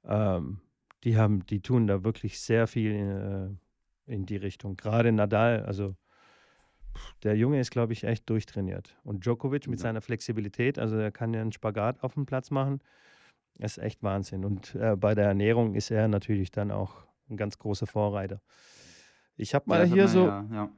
ähm, 0.03 0.59
die 1.03 1.17
haben, 1.17 1.45
die 1.45 1.61
tun 1.61 1.87
da 1.87 2.03
wirklich 2.03 2.39
sehr 2.39 2.67
viel 2.67 2.91
in, 2.91 3.09
äh, 3.09 4.13
in 4.13 4.25
die 4.25 4.37
Richtung. 4.37 4.75
Gerade 4.75 5.11
Nadal, 5.11 5.63
also 5.63 5.95
der 7.23 7.35
Junge 7.35 7.59
ist, 7.59 7.71
glaube 7.71 7.93
ich, 7.93 8.03
echt 8.03 8.29
durchtrainiert. 8.29 8.97
Und 9.03 9.25
Djokovic 9.25 9.67
mit 9.67 9.79
ja. 9.79 9.83
seiner 9.83 10.01
Flexibilität, 10.01 10.79
also 10.79 10.97
er 10.97 11.11
kann 11.11 11.33
ja 11.33 11.41
einen 11.41 11.51
Spagat 11.51 12.03
auf 12.03 12.13
dem 12.13 12.25
Platz 12.25 12.51
machen. 12.51 12.81
Ist 13.59 13.77
echt 13.77 14.01
Wahnsinn. 14.01 14.45
Und 14.45 14.75
äh, 14.75 14.95
bei 14.95 15.13
der 15.13 15.25
Ernährung 15.25 15.75
ist 15.75 15.91
er 15.91 16.07
natürlich 16.07 16.51
dann 16.51 16.71
auch 16.71 17.05
ein 17.29 17.37
ganz 17.37 17.57
großer 17.59 17.87
Vorreiter. 17.87 18.41
Ich 19.35 19.53
habe 19.55 19.65
mal 19.67 19.87
ja, 19.87 19.93
hier 19.93 20.07
so 20.07 20.27
ja, 20.27 20.69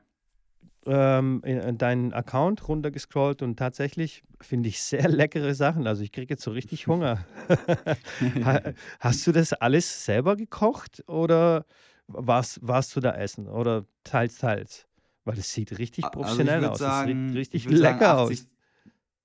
ähm, 0.85 1.41
in, 1.43 1.57
in 1.59 1.77
deinen 1.77 2.13
Account 2.13 2.67
runtergescrollt 2.67 3.41
und 3.41 3.57
tatsächlich 3.57 4.23
finde 4.41 4.69
ich 4.69 4.81
sehr 4.81 5.07
leckere 5.09 5.53
Sachen. 5.55 5.87
Also 5.87 6.03
ich 6.03 6.11
kriege 6.11 6.33
jetzt 6.33 6.43
so 6.43 6.51
richtig 6.51 6.87
Hunger. 6.87 7.25
Hast 8.99 9.25
du 9.25 9.31
das 9.31 9.53
alles 9.53 10.05
selber 10.05 10.35
gekocht 10.35 11.03
oder 11.07 11.65
warst, 12.07 12.59
warst 12.61 12.95
du 12.95 12.99
da 12.99 13.11
essen? 13.15 13.47
Oder 13.47 13.85
teils, 14.03 14.37
teils? 14.37 14.87
Weil 15.25 15.39
es 15.39 15.51
sieht 15.51 15.77
richtig 15.77 16.05
also 16.05 16.19
professionell 16.19 16.59
also 16.59 16.69
aus. 16.69 16.79
Sagen, 16.79 17.25
es 17.25 17.31
sieht 17.31 17.37
richtig 17.37 17.65
lecker 17.65 18.19
80, 18.19 18.39
aus. 18.39 18.47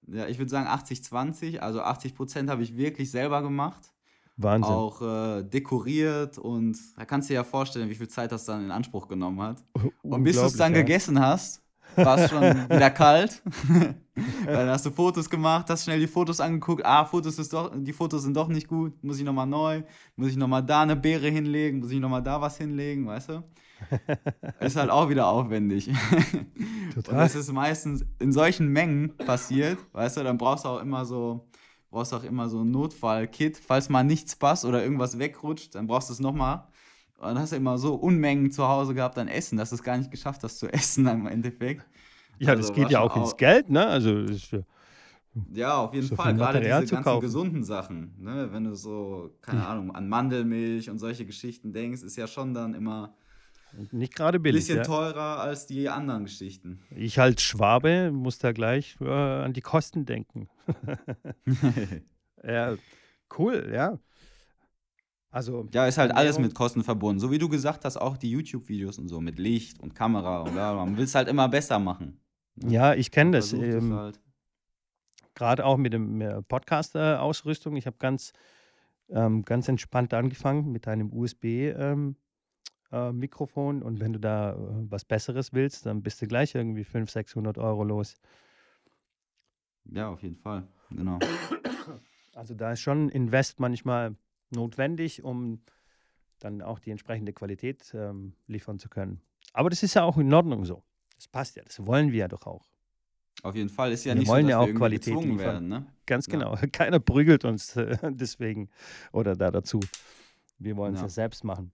Ja, 0.08 0.26
ich 0.26 0.38
würde 0.38 0.50
sagen 0.50 0.66
80-20. 0.66 1.58
Also 1.58 1.82
80 1.82 2.14
Prozent 2.14 2.50
habe 2.50 2.62
ich 2.62 2.76
wirklich 2.76 3.10
selber 3.10 3.42
gemacht. 3.42 3.92
Wahnsinn. 4.36 4.72
Auch 4.72 5.02
äh, 5.02 5.42
dekoriert 5.42 6.38
und 6.38 6.78
da 6.96 7.04
kannst 7.04 7.28
du 7.28 7.32
dir 7.32 7.36
ja 7.36 7.44
vorstellen, 7.44 7.90
wie 7.90 7.94
viel 7.94 8.08
Zeit 8.08 8.32
das 8.32 8.46
dann 8.46 8.64
in 8.64 8.70
Anspruch 8.70 9.06
genommen 9.06 9.40
hat. 9.42 9.62
Und 10.02 10.22
bis 10.24 10.36
du 10.36 10.46
es 10.46 10.56
dann 10.56 10.72
ja. 10.72 10.80
gegessen 10.80 11.20
hast, 11.20 11.62
war 11.94 12.18
es 12.18 12.30
schon 12.30 12.40
wieder 12.70 12.90
kalt. 12.90 13.42
Weil 13.68 13.94
dann 14.46 14.68
hast 14.70 14.86
du 14.86 14.90
Fotos 14.90 15.28
gemacht, 15.28 15.68
hast 15.68 15.84
schnell 15.84 16.00
die 16.00 16.06
Fotos 16.06 16.40
angeguckt. 16.40 16.84
Ah, 16.86 17.04
Fotos 17.04 17.38
ist 17.38 17.52
doch, 17.52 17.70
die 17.76 17.92
Fotos 17.92 18.22
sind 18.22 18.34
doch 18.34 18.48
nicht 18.48 18.66
gut. 18.66 18.92
Muss 19.04 19.18
ich 19.18 19.24
nochmal 19.24 19.46
neu? 19.46 19.82
Muss 20.16 20.30
ich 20.30 20.36
nochmal 20.36 20.64
da 20.64 20.82
eine 20.82 20.96
Beere 20.96 21.28
hinlegen? 21.28 21.80
Muss 21.80 21.90
ich 21.90 22.00
nochmal 22.00 22.22
da 22.22 22.40
was 22.40 22.56
hinlegen? 22.56 23.06
Weißt 23.06 23.28
du? 23.28 23.42
ist 24.60 24.76
halt 24.76 24.90
auch 24.90 25.08
wieder 25.08 25.26
aufwendig. 25.26 25.90
Total. 26.94 26.94
Und 26.96 27.16
das 27.18 27.34
ist 27.34 27.52
meistens 27.52 28.04
in 28.18 28.32
solchen 28.32 28.68
Mengen 28.68 29.16
passiert, 29.16 29.78
weißt 29.92 30.18
du, 30.18 30.24
dann 30.24 30.38
brauchst 30.38 30.64
du 30.64 30.68
auch 30.68 30.80
immer 30.80 31.04
so, 31.04 31.48
brauchst 31.90 32.14
auch 32.14 32.24
immer 32.24 32.48
so 32.48 32.62
ein 32.62 32.70
Notfall-Kit, 32.70 33.58
falls 33.58 33.88
mal 33.88 34.04
nichts 34.04 34.36
passt 34.36 34.64
oder 34.64 34.82
irgendwas 34.82 35.18
wegrutscht, 35.18 35.74
dann 35.74 35.86
brauchst 35.86 36.08
du 36.08 36.12
es 36.12 36.20
nochmal. 36.20 36.66
Und 37.18 37.26
dann 37.26 37.38
hast 37.38 37.52
du 37.52 37.56
immer 37.56 37.76
so 37.76 37.94
Unmengen 37.94 38.50
zu 38.50 38.66
Hause 38.66 38.94
gehabt 38.94 39.18
an 39.18 39.28
Essen, 39.28 39.58
dass 39.58 39.70
du 39.70 39.74
es 39.74 39.82
gar 39.82 39.98
nicht 39.98 40.10
geschafft 40.10 40.42
hast 40.42 40.58
zu 40.58 40.68
essen 40.72 41.06
im 41.06 41.26
Endeffekt. 41.26 41.86
Ja, 42.38 42.50
also, 42.50 42.62
das 42.62 42.72
geht 42.72 42.90
ja 42.90 43.00
auch 43.00 43.14
ins 43.16 43.36
Geld, 43.36 43.68
ne? 43.68 43.86
Also 43.86 44.20
ist 44.20 44.56
ja, 45.52 45.76
auf 45.76 45.94
jeden 45.94 46.06
so 46.06 46.16
Fall. 46.16 46.34
Gerade 46.34 46.58
diese 46.58 46.70
ganzen 46.70 47.02
kaufen. 47.02 47.20
gesunden 47.20 47.62
Sachen, 47.62 48.14
ne? 48.18 48.48
Wenn 48.50 48.64
du 48.64 48.74
so, 48.74 49.36
keine 49.42 49.66
Ahnung, 49.66 49.94
an 49.94 50.08
Mandelmilch 50.08 50.90
und 50.90 50.98
solche 50.98 51.24
Geschichten 51.24 51.72
denkst, 51.72 52.02
ist 52.02 52.16
ja 52.16 52.26
schon 52.26 52.52
dann 52.52 52.74
immer 52.74 53.14
nicht 53.92 54.14
gerade 54.14 54.40
billig. 54.40 54.60
Bisschen 54.60 54.78
ja. 54.78 54.84
teurer 54.84 55.40
als 55.40 55.66
die 55.66 55.88
anderen 55.88 56.24
Geschichten. 56.24 56.82
Ich 56.94 57.20
als 57.20 57.42
Schwabe 57.42 58.10
muss 58.12 58.38
da 58.38 58.52
gleich 58.52 58.96
äh, 59.00 59.08
an 59.08 59.52
die 59.52 59.60
Kosten 59.60 60.04
denken. 60.04 60.48
ja, 62.44 62.76
cool, 63.38 63.70
ja. 63.72 63.98
Also, 65.32 65.68
ja, 65.72 65.86
ist 65.86 65.98
halt 65.98 66.12
alles 66.12 66.38
mit 66.38 66.54
Kosten 66.54 66.82
verbunden. 66.82 67.20
So 67.20 67.30
wie 67.30 67.38
du 67.38 67.48
gesagt 67.48 67.84
hast, 67.84 67.96
auch 67.96 68.16
die 68.16 68.30
YouTube-Videos 68.30 68.98
und 68.98 69.08
so 69.08 69.20
mit 69.20 69.38
Licht 69.38 69.78
und 69.80 69.94
Kamera 69.94 70.40
und 70.40 70.52
bla, 70.52 70.74
man 70.74 70.96
will 70.96 71.04
es 71.04 71.14
halt 71.14 71.28
immer 71.28 71.48
besser 71.48 71.78
machen. 71.78 72.20
Ne? 72.56 72.72
Ja, 72.72 72.94
ich 72.94 73.12
kenne 73.12 73.32
das. 73.32 73.52
Ähm, 73.52 73.94
halt. 73.94 74.20
Gerade 75.34 75.64
auch 75.64 75.76
mit 75.76 75.92
dem 75.92 76.44
Podcast-Ausrüstung. 76.48 77.76
Ich 77.76 77.86
habe 77.86 77.96
ganz, 77.98 78.32
ähm, 79.08 79.44
ganz 79.44 79.68
entspannt 79.68 80.12
angefangen 80.14 80.72
mit 80.72 80.88
einem 80.88 81.12
USB. 81.12 81.72
Äh, 82.92 83.12
Mikrofon 83.12 83.82
und 83.82 84.00
wenn 84.00 84.12
du 84.12 84.18
da 84.18 84.52
äh, 84.52 84.56
was 84.90 85.04
Besseres 85.04 85.52
willst, 85.52 85.86
dann 85.86 86.02
bist 86.02 86.20
du 86.20 86.26
gleich 86.26 86.54
irgendwie 86.54 86.84
500, 86.84 87.10
600 87.10 87.58
Euro 87.58 87.84
los. 87.84 88.16
Ja, 89.84 90.08
auf 90.08 90.22
jeden 90.22 90.36
Fall, 90.36 90.66
genau. 90.90 91.18
Also 92.34 92.54
da 92.54 92.72
ist 92.72 92.80
schon 92.80 93.08
Invest 93.08 93.60
manchmal 93.60 94.16
notwendig, 94.50 95.22
um 95.22 95.60
dann 96.38 96.62
auch 96.62 96.78
die 96.78 96.90
entsprechende 96.90 97.32
Qualität 97.32 97.92
ähm, 97.94 98.34
liefern 98.46 98.78
zu 98.78 98.88
können. 98.88 99.20
Aber 99.52 99.70
das 99.70 99.82
ist 99.82 99.94
ja 99.94 100.04
auch 100.04 100.16
in 100.16 100.32
Ordnung 100.32 100.64
so. 100.64 100.82
Das 101.16 101.28
passt 101.28 101.56
ja, 101.56 101.62
das 101.62 101.84
wollen 101.86 102.12
wir 102.12 102.20
ja 102.20 102.28
doch 102.28 102.46
auch. 102.46 102.66
Auf 103.42 103.54
jeden 103.54 103.68
Fall 103.68 103.92
ist 103.92 104.04
ja 104.04 104.14
wir 104.14 104.20
nicht 104.20 104.28
wollen 104.28 104.46
so, 104.46 104.48
dass 104.48 104.52
ja 104.52 104.58
auch 104.58 104.66
wir 104.66 104.74
Qualität 104.74 105.14
liefern. 105.14 105.38
werden. 105.38 105.68
Ne? 105.68 105.86
Ganz 106.06 106.26
genau. 106.26 106.54
Ja. 106.54 106.66
Keiner 106.72 107.00
prügelt 107.00 107.44
uns 107.44 107.76
äh, 107.76 107.96
deswegen 108.10 108.68
oder 109.12 109.36
da 109.36 109.50
dazu. 109.50 109.80
Wir 110.58 110.76
wollen 110.76 110.94
es 110.94 111.00
ja. 111.00 111.06
ja 111.06 111.10
selbst 111.10 111.44
machen. 111.44 111.72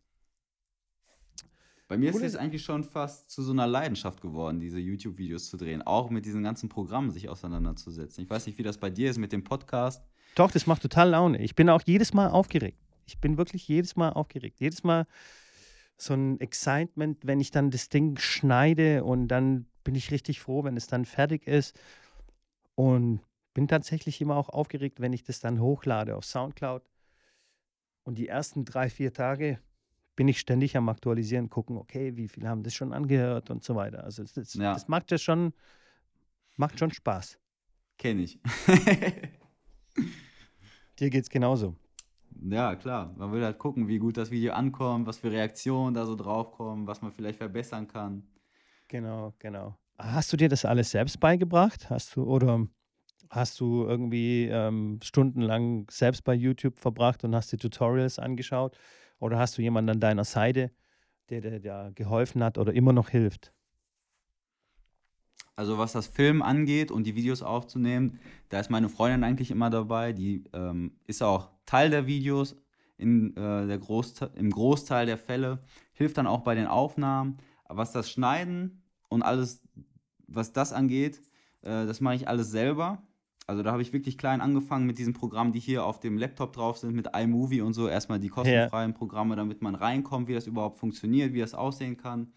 Bei 1.88 1.96
mir 1.96 2.11
ist 2.11 2.20
es 2.20 2.35
eigentlich 2.35 2.64
schon 2.64 2.83
fast 2.83 3.31
zu 3.31 3.42
so 3.42 3.53
einer 3.53 3.68
Leidenschaft 3.68 4.20
geworden, 4.20 4.59
diese 4.59 4.81
YouTube-Videos 4.81 5.49
zu 5.49 5.57
drehen, 5.57 5.83
auch 5.83 6.11
mit 6.11 6.27
diesen 6.27 6.42
ganzen 6.42 6.68
Programmen 6.68 7.12
sich 7.12 7.29
auseinanderzusetzen. 7.29 8.25
Ich 8.25 8.31
weiß 8.31 8.46
nicht, 8.46 8.59
wie 8.59 8.64
das 8.64 8.79
bei 8.79 8.90
dir 8.90 9.09
ist 9.09 9.18
mit 9.18 9.31
dem 9.31 9.44
Podcast. 9.44 10.03
Doch, 10.35 10.51
das 10.51 10.66
macht 10.66 10.83
total 10.83 11.11
Laune. 11.11 11.40
Ich 11.40 11.55
bin 11.55 11.70
auch 11.70 11.83
jedes 11.85 12.12
Mal 12.12 12.29
aufgeregt. 12.29 12.79
Ich 13.07 13.20
bin 13.20 13.38
wirklich 13.38 13.68
jedes 13.68 13.94
Mal 13.94 14.11
aufgeregt. 14.11 14.59
Jedes 14.59 14.83
Mal 14.83 15.07
so 15.96 16.14
ein 16.14 16.40
Excitement, 16.40 17.18
wenn 17.22 17.38
ich 17.38 17.53
dann 17.53 17.70
das 17.70 17.88
Ding 17.88 18.18
schneide 18.18 19.05
und 19.05 19.29
dann 19.29 19.66
bin 19.85 19.94
ich 19.94 20.11
richtig 20.11 20.40
froh, 20.40 20.64
wenn 20.64 20.77
es 20.77 20.88
dann 20.88 21.05
fertig 21.05 21.46
ist. 21.46 21.79
Und 22.75 23.20
bin 23.55 23.68
tatsächlich 23.68 24.20
immer 24.20 24.37
auch 24.37 24.49
aufgeregt, 24.49 25.01
wenn 25.01 25.12
ich 25.12 25.22
das 25.22 25.38
dann 25.38 25.61
hochlade 25.61 26.16
auf 26.16 26.25
Soundcloud. 26.25 26.83
Und 28.03 28.18
die 28.18 28.27
ersten 28.27 28.64
drei, 28.64 28.90
vier 28.90 29.12
Tage 29.12 29.61
bin 30.17 30.27
ich 30.29 30.41
ständig 30.41 30.77
am 30.77 30.89
Aktualisieren, 30.89 31.51
gucken, 31.51 31.77
okay, 31.77 32.17
wie 32.17 32.27
viele 32.27 32.49
haben 32.49 32.63
das 32.63 32.75
schon 32.75 32.93
angehört 32.93 33.51
und 33.51 33.63
so 33.63 33.77
weiter. 33.77 34.03
Also 34.03 34.25
das, 34.25 34.55
ja. 34.55 34.73
das 34.73 34.89
macht 34.89 35.11
ja 35.11 35.19
schon, 35.19 35.53
macht 36.57 36.79
schon 36.79 36.91
Spaß. 36.91 37.39
Kenne 37.99 38.23
ich. 38.23 38.41
Dir 40.99 41.11
geht 41.11 41.25
es 41.25 41.31
genauso. 41.31 41.77
Ja, 42.43 42.75
klar. 42.77 43.15
Man 43.17 43.33
will 43.33 43.45
halt 43.45 43.59
gucken, 43.59 43.89
wie 43.89 43.99
gut 43.99 44.17
das 44.17 44.31
Video 44.31 44.55
ankommt, 44.55 45.07
was 45.07 45.19
für 45.19 45.31
Reaktionen 45.31 45.95
da 45.95 46.07
so 46.07 46.17
draufkommen, 46.17 46.87
was 46.87 47.03
man 47.03 47.13
vielleicht 47.13 47.39
verbessern 47.39 47.87
kann. 47.87 48.23
Genau, 48.89 49.35
genau. 49.39 49.77
Hast 49.99 50.33
du 50.33 50.37
dir 50.37 50.49
das 50.49 50.65
alles 50.65 50.91
selbst 50.91 51.21
beigebracht? 51.21 51.91
Hast 51.91 52.17
du 52.17 52.25
oder 52.25 52.67
hast 53.31 53.61
du 53.61 53.85
irgendwie 53.85 54.47
ähm, 54.47 54.99
stundenlang 55.03 55.87
selbst 55.91 56.25
bei 56.25 56.35
YouTube 56.35 56.79
verbracht 56.79 57.25
und 57.25 57.35
hast 57.35 57.53
die 57.53 57.57
Tutorials 57.57 58.19
angeschaut? 58.19 58.77
Oder 59.19 59.39
hast 59.39 59.57
du 59.59 59.63
jemanden 59.63 59.91
an 59.91 60.01
deiner 60.01 60.25
Seite, 60.25 60.71
der 61.31 61.41
dir 61.41 61.93
geholfen 61.95 62.43
hat 62.45 62.59
oder 62.59 62.73
immer 62.73 62.93
noch 62.93 63.09
hilft? 63.09 63.53
Also 65.57 65.79
was 65.79 65.93
das 65.93 66.07
Film 66.07 66.43
angeht 66.43 66.91
und 66.91 67.05
die 67.05 67.15
Videos 67.15 67.43
aufzunehmen, 67.43 68.21
da 68.51 68.61
ist 68.61 68.71
meine 68.71 68.91
Freundin 68.91 69.25
eigentlich 69.25 69.51
immer 69.51 69.71
dabei. 69.71 70.13
Die 70.13 70.45
ähm, 70.53 70.93
ist 71.07 71.23
auch 71.23 71.51
Teil 71.65 71.89
der 71.89 72.07
Videos 72.07 72.57
in, 72.99 73.35
äh, 73.37 73.67
der 73.67 73.79
Großte 73.79 74.31
im 74.35 74.51
Großteil 74.51 75.07
der 75.07 75.17
Fälle, 75.17 75.63
hilft 75.93 76.19
dann 76.19 76.27
auch 76.27 76.41
bei 76.41 76.55
den 76.55 76.67
Aufnahmen. 76.67 77.39
Aber 77.65 77.79
was 77.79 77.93
das 77.93 78.11
Schneiden 78.11 78.83
und 79.09 79.23
alles, 79.23 79.63
was 80.27 80.53
das 80.53 80.75
angeht, 80.75 81.23
äh, 81.63 81.87
das 81.87 82.01
mache 82.01 82.17
ich 82.17 82.29
alles 82.29 82.51
selber. 82.51 83.03
Also 83.49 83.63
da 83.63 83.71
habe 83.71 83.83
ich 83.83 83.93
wirklich 83.93 84.19
klein 84.19 84.41
angefangen 84.41 84.87
mit 84.87 84.99
diesen 84.99 85.15
Programmen, 85.15 85.53
die 85.53 85.61
hier 85.61 85.85
auf 85.85 86.01
dem 86.01 86.19
Laptop 86.19 86.53
drauf 86.53 86.79
sind, 86.79 86.95
mit 86.97 87.09
iMovie 87.17 87.61
und 87.61 87.75
so. 87.75 87.87
Erstmal 87.89 88.19
die 88.19 88.29
kostenfreien 88.29 88.91
ja. 88.91 88.97
Programme, 88.97 89.37
damit 89.37 89.63
man 89.63 89.77
reinkommt, 89.77 90.27
wie 90.27 90.35
das 90.35 90.49
überhaupt 90.49 90.79
funktioniert, 90.79 91.33
wie 91.33 91.41
das 91.41 91.55
aussehen 91.55 91.97
kann. 91.97 92.33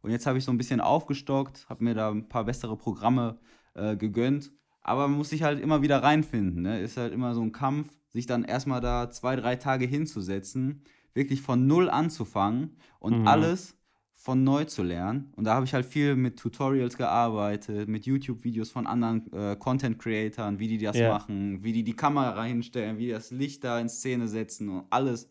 Und 0.00 0.12
jetzt 0.12 0.26
habe 0.26 0.38
ich 0.38 0.44
so 0.44 0.50
ein 0.50 0.56
bisschen 0.56 0.80
aufgestockt, 0.80 1.68
habe 1.68 1.84
mir 1.84 1.94
da 1.94 2.10
ein 2.10 2.28
paar 2.28 2.44
bessere 2.44 2.76
Programme 2.76 3.38
äh, 3.74 3.96
gegönnt. 3.96 4.50
Aber 4.82 5.08
man 5.08 5.18
muss 5.18 5.30
sich 5.30 5.42
halt 5.42 5.60
immer 5.60 5.82
wieder 5.82 6.02
reinfinden. 6.02 6.62
Ne? 6.62 6.80
Ist 6.80 6.96
halt 6.96 7.12
immer 7.12 7.34
so 7.34 7.42
ein 7.42 7.52
Kampf, 7.52 7.88
sich 8.12 8.26
dann 8.26 8.44
erstmal 8.44 8.80
da 8.80 9.10
zwei, 9.10 9.36
drei 9.36 9.56
Tage 9.56 9.84
hinzusetzen, 9.84 10.84
wirklich 11.12 11.42
von 11.42 11.66
null 11.66 11.90
anzufangen 11.90 12.76
und 12.98 13.20
mhm. 13.20 13.28
alles 13.28 13.75
von 14.16 14.42
neu 14.42 14.64
zu 14.64 14.82
lernen. 14.82 15.32
Und 15.36 15.44
da 15.44 15.54
habe 15.54 15.66
ich 15.66 15.74
halt 15.74 15.84
viel 15.84 16.16
mit 16.16 16.38
Tutorials 16.38 16.96
gearbeitet, 16.96 17.86
mit 17.86 18.06
YouTube-Videos 18.06 18.70
von 18.70 18.86
anderen 18.86 19.30
äh, 19.32 19.56
Content-Creatern, 19.56 20.58
wie 20.58 20.68
die 20.68 20.78
das 20.78 20.96
yeah. 20.96 21.12
machen, 21.12 21.62
wie 21.62 21.72
die 21.72 21.84
die 21.84 21.94
Kamera 21.94 22.42
hinstellen, 22.42 22.98
wie 22.98 23.06
die 23.06 23.12
das 23.12 23.30
Licht 23.30 23.62
da 23.62 23.78
in 23.78 23.88
Szene 23.88 24.26
setzen 24.26 24.68
und 24.70 24.86
alles. 24.90 25.30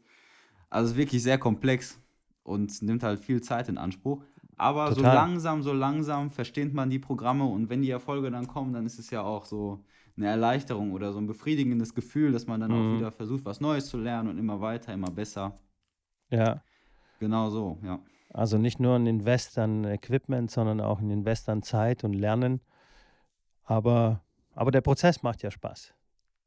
Also 0.69 0.95
wirklich 0.95 1.23
sehr 1.23 1.37
komplex 1.37 1.99
und 2.43 2.81
nimmt 2.83 3.03
halt 3.03 3.19
viel 3.19 3.41
Zeit 3.41 3.67
in 3.69 3.77
Anspruch. 3.77 4.23
Aber 4.55 4.89
Total. 4.89 4.95
so 4.95 5.01
langsam, 5.03 5.63
so 5.63 5.73
langsam 5.73 6.29
versteht 6.29 6.73
man 6.73 6.89
die 6.89 6.99
Programme 6.99 7.45
und 7.45 7.69
wenn 7.69 7.81
die 7.81 7.89
Erfolge 7.89 8.31
dann 8.31 8.47
kommen, 8.47 8.71
dann 8.71 8.85
ist 8.85 8.99
es 8.99 9.09
ja 9.09 9.21
auch 9.23 9.45
so 9.45 9.83
eine 10.15 10.27
Erleichterung 10.27 10.93
oder 10.93 11.11
so 11.11 11.19
ein 11.19 11.27
befriedigendes 11.27 11.93
Gefühl, 11.93 12.31
dass 12.31 12.47
man 12.47 12.61
dann 12.61 12.71
mhm. 12.71 12.77
auch 12.77 12.97
wieder 12.97 13.11
versucht, 13.11 13.43
was 13.43 13.59
Neues 13.59 13.87
zu 13.87 13.97
lernen 13.97 14.29
und 14.29 14.37
immer 14.37 14.61
weiter, 14.61 14.93
immer 14.93 15.11
besser. 15.11 15.59
Ja. 16.29 16.61
Genau 17.19 17.49
so, 17.49 17.77
ja. 17.83 17.99
Also 18.35 18.57
nicht 18.57 18.79
nur 18.81 18.95
ein 18.97 19.07
Invest 19.07 19.57
an 19.57 19.85
Equipment, 19.85 20.51
sondern 20.51 20.81
auch 20.81 20.99
ein 20.99 21.09
Invest 21.09 21.47
an 21.47 21.63
Zeit 21.63 22.03
und 22.03 22.11
Lernen. 22.13 22.59
Aber, 23.63 24.21
aber 24.53 24.71
der 24.71 24.81
Prozess 24.81 25.23
macht 25.23 25.41
ja 25.41 25.51
Spaß. 25.51 25.93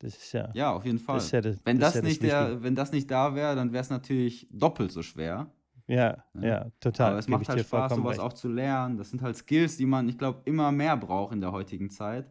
Das 0.00 0.14
ist 0.16 0.32
ja. 0.32 0.50
Ja, 0.54 0.72
auf 0.72 0.84
jeden 0.84 0.98
Fall. 0.98 1.16
Das 1.16 1.30
ja 1.30 1.40
das, 1.40 1.56
wenn, 1.64 1.78
das, 1.78 1.94
das 1.94 2.02
ja 2.02 2.08
nicht 2.08 2.22
der, 2.22 2.62
wenn 2.62 2.74
das 2.74 2.92
nicht 2.92 3.10
da 3.10 3.34
wäre, 3.34 3.56
dann 3.56 3.72
wäre 3.72 3.80
es 3.80 3.90
natürlich 3.90 4.46
doppelt 4.52 4.92
so 4.92 5.02
schwer. 5.02 5.50
Ja, 5.86 6.22
Ja. 6.34 6.46
ja, 6.46 6.66
total. 6.78 7.10
Aber 7.12 7.18
es 7.20 7.26
Gebe 7.26 7.38
macht 7.38 7.48
halt 7.48 7.60
Spaß, 7.64 7.94
sowas 7.94 8.10
recht. 8.12 8.20
auch 8.20 8.34
zu 8.34 8.48
lernen. 8.48 8.98
Das 8.98 9.08
sind 9.10 9.22
halt 9.22 9.36
Skills, 9.36 9.78
die 9.78 9.86
man, 9.86 10.08
ich 10.10 10.18
glaube, 10.18 10.42
immer 10.44 10.70
mehr 10.70 10.96
braucht 10.96 11.32
in 11.32 11.40
der 11.40 11.52
heutigen 11.52 11.88
Zeit. 11.88 12.30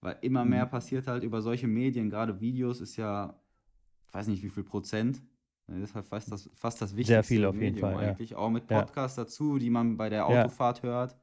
Weil 0.00 0.16
immer 0.22 0.44
mehr 0.44 0.66
Mhm. 0.66 0.70
passiert 0.70 1.06
halt 1.06 1.22
über 1.22 1.40
solche 1.40 1.68
Medien. 1.68 2.10
Gerade 2.10 2.40
Videos 2.40 2.80
ist 2.80 2.96
ja, 2.96 3.38
ich 4.08 4.14
weiß 4.14 4.26
nicht 4.26 4.42
wie 4.42 4.50
viel 4.50 4.64
Prozent. 4.64 5.22
Das 5.68 5.78
ist 5.78 5.94
halt 5.94 6.06
fast 6.06 6.32
das, 6.32 6.50
fast 6.54 6.80
das 6.80 6.96
wichtigste 6.96 7.22
viel 7.22 7.44
auf 7.44 7.54
jeden 7.54 7.74
Medium 7.74 7.92
Fall, 7.92 8.02
ja. 8.02 8.10
eigentlich. 8.10 8.34
Auch 8.34 8.48
mit 8.50 8.70
Ja. 8.70 8.80
Podcasts 8.80 9.16
dazu, 9.16 9.58
die 9.58 9.70
man 9.70 9.96
bei 9.96 10.08
der 10.08 10.20
Ja. 10.20 10.42
Autofahrt 10.44 10.82
hört. 10.82 11.16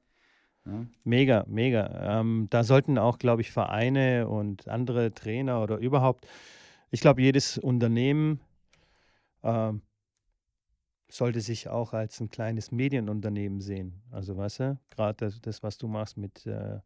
Ja. 0.66 0.86
Mega, 1.04 1.46
mega. 1.48 2.20
Ähm, 2.20 2.48
da 2.50 2.64
sollten 2.64 2.98
auch, 2.98 3.18
glaube 3.18 3.42
ich, 3.42 3.52
Vereine 3.52 4.28
und 4.28 4.68
andere 4.68 5.14
Trainer 5.14 5.62
oder 5.62 5.78
überhaupt, 5.78 6.28
ich 6.92 7.02
glaube, 7.02 7.22
jedes 7.22 7.58
Unternehmen 7.58 8.40
ähm, 9.44 9.82
sollte 11.10 11.42
sich 11.42 11.68
auch 11.70 11.94
als 11.94 12.20
ein 12.20 12.30
kleines 12.30 12.72
Medienunternehmen 12.72 13.62
sehen. 13.62 14.02
Also, 14.12 14.38
weißt 14.38 14.60
du, 14.60 14.80
gerade 14.90 15.26
das, 15.26 15.42
das, 15.42 15.64
was 15.64 15.78
du 15.78 15.88
machst 15.88 16.18
mit 16.18 16.46
äh, 16.46 16.80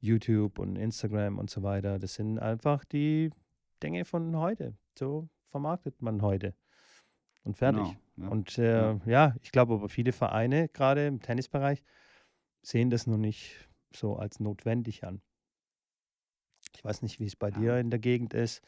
YouTube 0.00 0.58
und 0.58 0.76
Instagram 0.76 1.38
und 1.38 1.50
so 1.50 1.62
weiter, 1.62 1.98
das 1.98 2.14
sind 2.14 2.38
einfach 2.38 2.84
die 2.84 3.30
Dinge 3.82 4.04
von 4.04 4.36
heute. 4.36 4.74
So 4.98 5.28
vermarktet 5.46 6.02
man 6.02 6.22
heute. 6.22 6.54
Und 7.44 7.56
fertig. 7.56 7.98
Genau, 7.98 8.00
ja. 8.16 8.30
Und 8.30 8.58
äh, 8.58 8.94
ja. 9.06 9.36
ich 9.42 9.52
glaube 9.52 9.74
aber 9.74 9.88
viele 9.88 10.12
Vereine, 10.12 10.68
gerade 10.68 11.06
im 11.06 11.20
Tennisbereich, 11.20 11.82
sehen 12.62 12.90
das 12.90 13.06
noch 13.06 13.18
nicht 13.18 13.68
so 13.94 14.16
als 14.16 14.40
notwendig 14.40 15.04
an. 15.04 15.22
Ich 16.74 16.84
weiß 16.84 17.00
nicht, 17.02 17.20
wie 17.20 17.26
es 17.26 17.36
bei 17.36 17.50
Ja. 17.50 17.60
dir 17.60 17.78
in 17.78 17.90
der 17.90 17.98
Gegend 18.00 18.34
ist, 18.34 18.62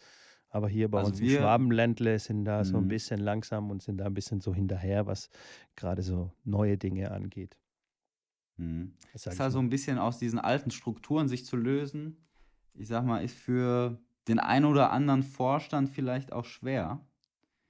aber 0.49 0.69
hier 0.69 0.91
bei 0.91 0.99
Also 0.99 1.09
uns 1.09 1.21
im 1.21 1.29
Schwabenländle 1.29 2.19
sind 2.19 2.45
da 2.45 2.65
so 2.65 2.79
ein 2.79 2.85
Mhm. 2.85 2.89
bisschen 2.89 3.21
langsam 3.21 3.71
und 3.71 3.83
sind 3.83 3.99
da 3.99 4.07
ein 4.07 4.15
bisschen 4.15 4.41
so 4.41 4.55
hinterher, 4.55 5.07
was 5.07 5.29
gerade 5.77 6.03
so 6.03 6.33
neue 6.45 6.79
Dinge 6.79 7.11
angeht. 7.11 7.57
Mhm. 8.57 8.95
Das 9.13 9.27
ist 9.27 9.41
halt 9.41 9.53
so 9.53 9.59
ein 9.59 9.69
bisschen 9.71 9.99
aus 9.99 10.19
diesen 10.19 10.39
alten 10.39 10.71
Strukturen 10.71 11.29
sich 11.29 11.45
zu 11.47 11.57
lösen. 11.57 12.27
Ich 12.75 12.89
sag 12.89 13.05
mal, 13.05 13.25
ist 13.25 13.37
für 13.37 13.99
den 14.29 14.39
einen 14.39 14.65
oder 14.67 14.93
anderen 14.93 15.23
Vorstand 15.23 15.89
vielleicht 15.89 16.33
auch 16.33 16.45
schwer. 16.45 17.06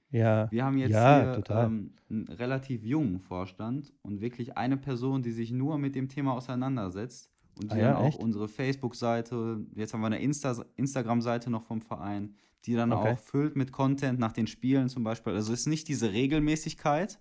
Ja, 0.09 0.49
Wir 0.51 0.63
haben 0.63 0.77
jetzt 0.77 0.91
Ja, 0.93 1.21
hier 1.23 1.33
total. 1.33 1.65
ähm, 1.65 1.93
einen 2.09 2.27
relativ 2.29 2.83
jungen 2.83 3.19
Vorstand 3.19 3.91
und 4.03 4.21
wirklich 4.21 4.57
eine 4.57 4.77
Person, 4.77 5.21
die 5.21 5.31
sich 5.31 5.51
nur 5.51 5.77
mit 5.77 5.95
dem 5.95 6.07
Thema 6.07 6.33
auseinandersetzt 6.33 7.29
und 7.59 7.71
Ah 7.71 7.75
die 7.75 7.81
ja, 7.81 7.87
dann 7.89 7.97
auch 7.97 8.07
echt? 8.07 8.19
unsere 8.19 8.47
Facebook-Seite, 8.47 9.65
jetzt 9.75 9.93
haben 9.93 10.01
wir 10.01 10.07
eine 10.07 10.21
Insta 10.21 10.63
Instagram-Seite 10.77 11.49
noch 11.49 11.63
vom 11.63 11.81
Verein, 11.81 12.35
die 12.65 12.75
dann 12.75 12.93
Okay. 12.93 13.13
auch 13.13 13.19
füllt 13.19 13.55
mit 13.57 13.71
Content 13.73 14.17
nach 14.19 14.31
den 14.31 14.47
Spielen 14.47 14.87
zum 14.87 15.03
Beispiel. 15.03 15.33
Also 15.33 15.51
es 15.51 15.61
ist 15.61 15.65
nicht 15.67 15.87
diese 15.89 16.13
Regelmäßigkeit, 16.13 17.19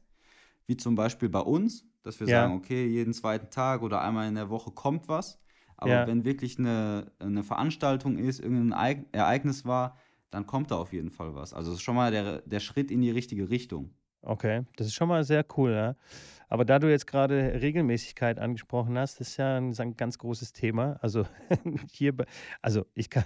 wie 0.66 0.76
zum 0.76 0.94
Beispiel 0.94 1.28
bei 1.28 1.40
uns, 1.40 1.84
dass 2.02 2.20
wir 2.20 2.28
Ja. 2.28 2.42
sagen, 2.42 2.54
okay, 2.54 2.86
jeden 2.86 3.12
zweiten 3.12 3.50
Tag 3.50 3.82
oder 3.82 4.00
einmal 4.00 4.28
in 4.28 4.36
der 4.36 4.48
Woche 4.48 4.70
kommt 4.70 5.08
was. 5.08 5.40
Aber 5.76 5.90
Ja. 5.90 6.06
wenn 6.06 6.24
wirklich 6.24 6.58
eine, 6.58 7.12
eine 7.18 7.42
Veranstaltung 7.42 8.16
ist, 8.16 8.40
irgendein 8.40 8.72
Ereig- 8.78 9.06
Ereignis 9.12 9.64
war, 9.64 9.96
dann 10.30 10.46
kommt 10.46 10.70
da 10.70 10.76
auf 10.76 10.92
jeden 10.92 11.10
Fall 11.10 11.34
was. 11.34 11.52
Also 11.54 11.72
es 11.72 11.78
ist 11.78 11.82
schon 11.82 11.96
mal 11.96 12.10
der, 12.10 12.42
der 12.42 12.60
Schritt 12.60 12.90
in 12.90 13.00
die 13.02 13.10
richtige 13.10 13.50
Richtung. 13.50 13.94
Okay, 14.22 14.64
das 14.76 14.88
ist 14.88 14.94
schon 14.94 15.08
mal 15.08 15.22
sehr 15.24 15.44
cool, 15.56 15.72
ja. 15.72 15.96
Aber 16.48 16.64
da 16.64 16.78
du 16.78 16.90
jetzt 16.90 17.06
gerade 17.06 17.60
Regelmäßigkeit 17.60 18.38
angesprochen 18.38 18.98
hast, 18.98 19.20
das 19.20 19.28
ist 19.30 19.36
ja 19.36 19.56
ein, 19.56 19.74
ein 19.78 19.96
ganz 19.96 20.18
großes 20.18 20.52
Thema. 20.52 20.98
Also 21.00 21.26
hier, 21.92 22.14
also 22.62 22.86
ich 22.94 23.10
kann, 23.10 23.24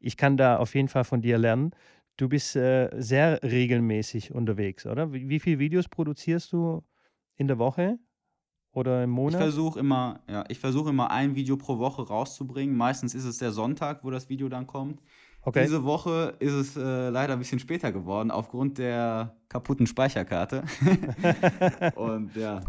ich 0.00 0.16
kann 0.16 0.36
da 0.36 0.56
auf 0.58 0.74
jeden 0.74 0.88
Fall 0.88 1.04
von 1.04 1.22
dir 1.22 1.38
lernen. 1.38 1.70
Du 2.16 2.28
bist 2.28 2.56
äh, 2.56 2.90
sehr 3.00 3.42
regelmäßig 3.42 4.32
unterwegs, 4.34 4.86
oder? 4.86 5.12
Wie, 5.12 5.28
wie 5.28 5.40
viele 5.40 5.58
Videos 5.60 5.88
produzierst 5.88 6.52
du 6.52 6.84
in 7.36 7.46
der 7.48 7.58
Woche 7.58 7.98
oder 8.72 9.04
im 9.04 9.10
Ich 9.24 9.36
Monat? 9.36 9.36
versuche 9.36 9.78
immer, 9.78 10.20
ja, 10.28 10.44
ich 10.48 10.58
versuche 10.58 10.90
immer 10.90 11.10
ein 11.10 11.34
Video 11.34 11.56
pro 11.56 11.78
Woche 11.78 12.02
rauszubringen. 12.06 12.76
Meistens 12.76 13.14
ist 13.14 13.24
es 13.24 13.38
der 13.38 13.52
Sonntag, 13.52 14.04
wo 14.04 14.10
das 14.10 14.28
Video 14.28 14.48
dann 14.48 14.66
kommt. 14.66 15.00
Okay. 15.44 15.62
Diese 15.64 15.82
Woche 15.84 16.34
ist 16.38 16.52
es 16.52 16.76
äh, 16.76 17.08
leider 17.08 17.32
ein 17.32 17.38
bisschen 17.40 17.58
später 17.58 17.90
geworden, 17.90 18.30
aufgrund 18.30 18.78
der 18.78 19.36
kaputten 19.48 19.86
Speicherkarte. 19.88 20.62
Und 21.96 22.34
ja. 22.36 22.60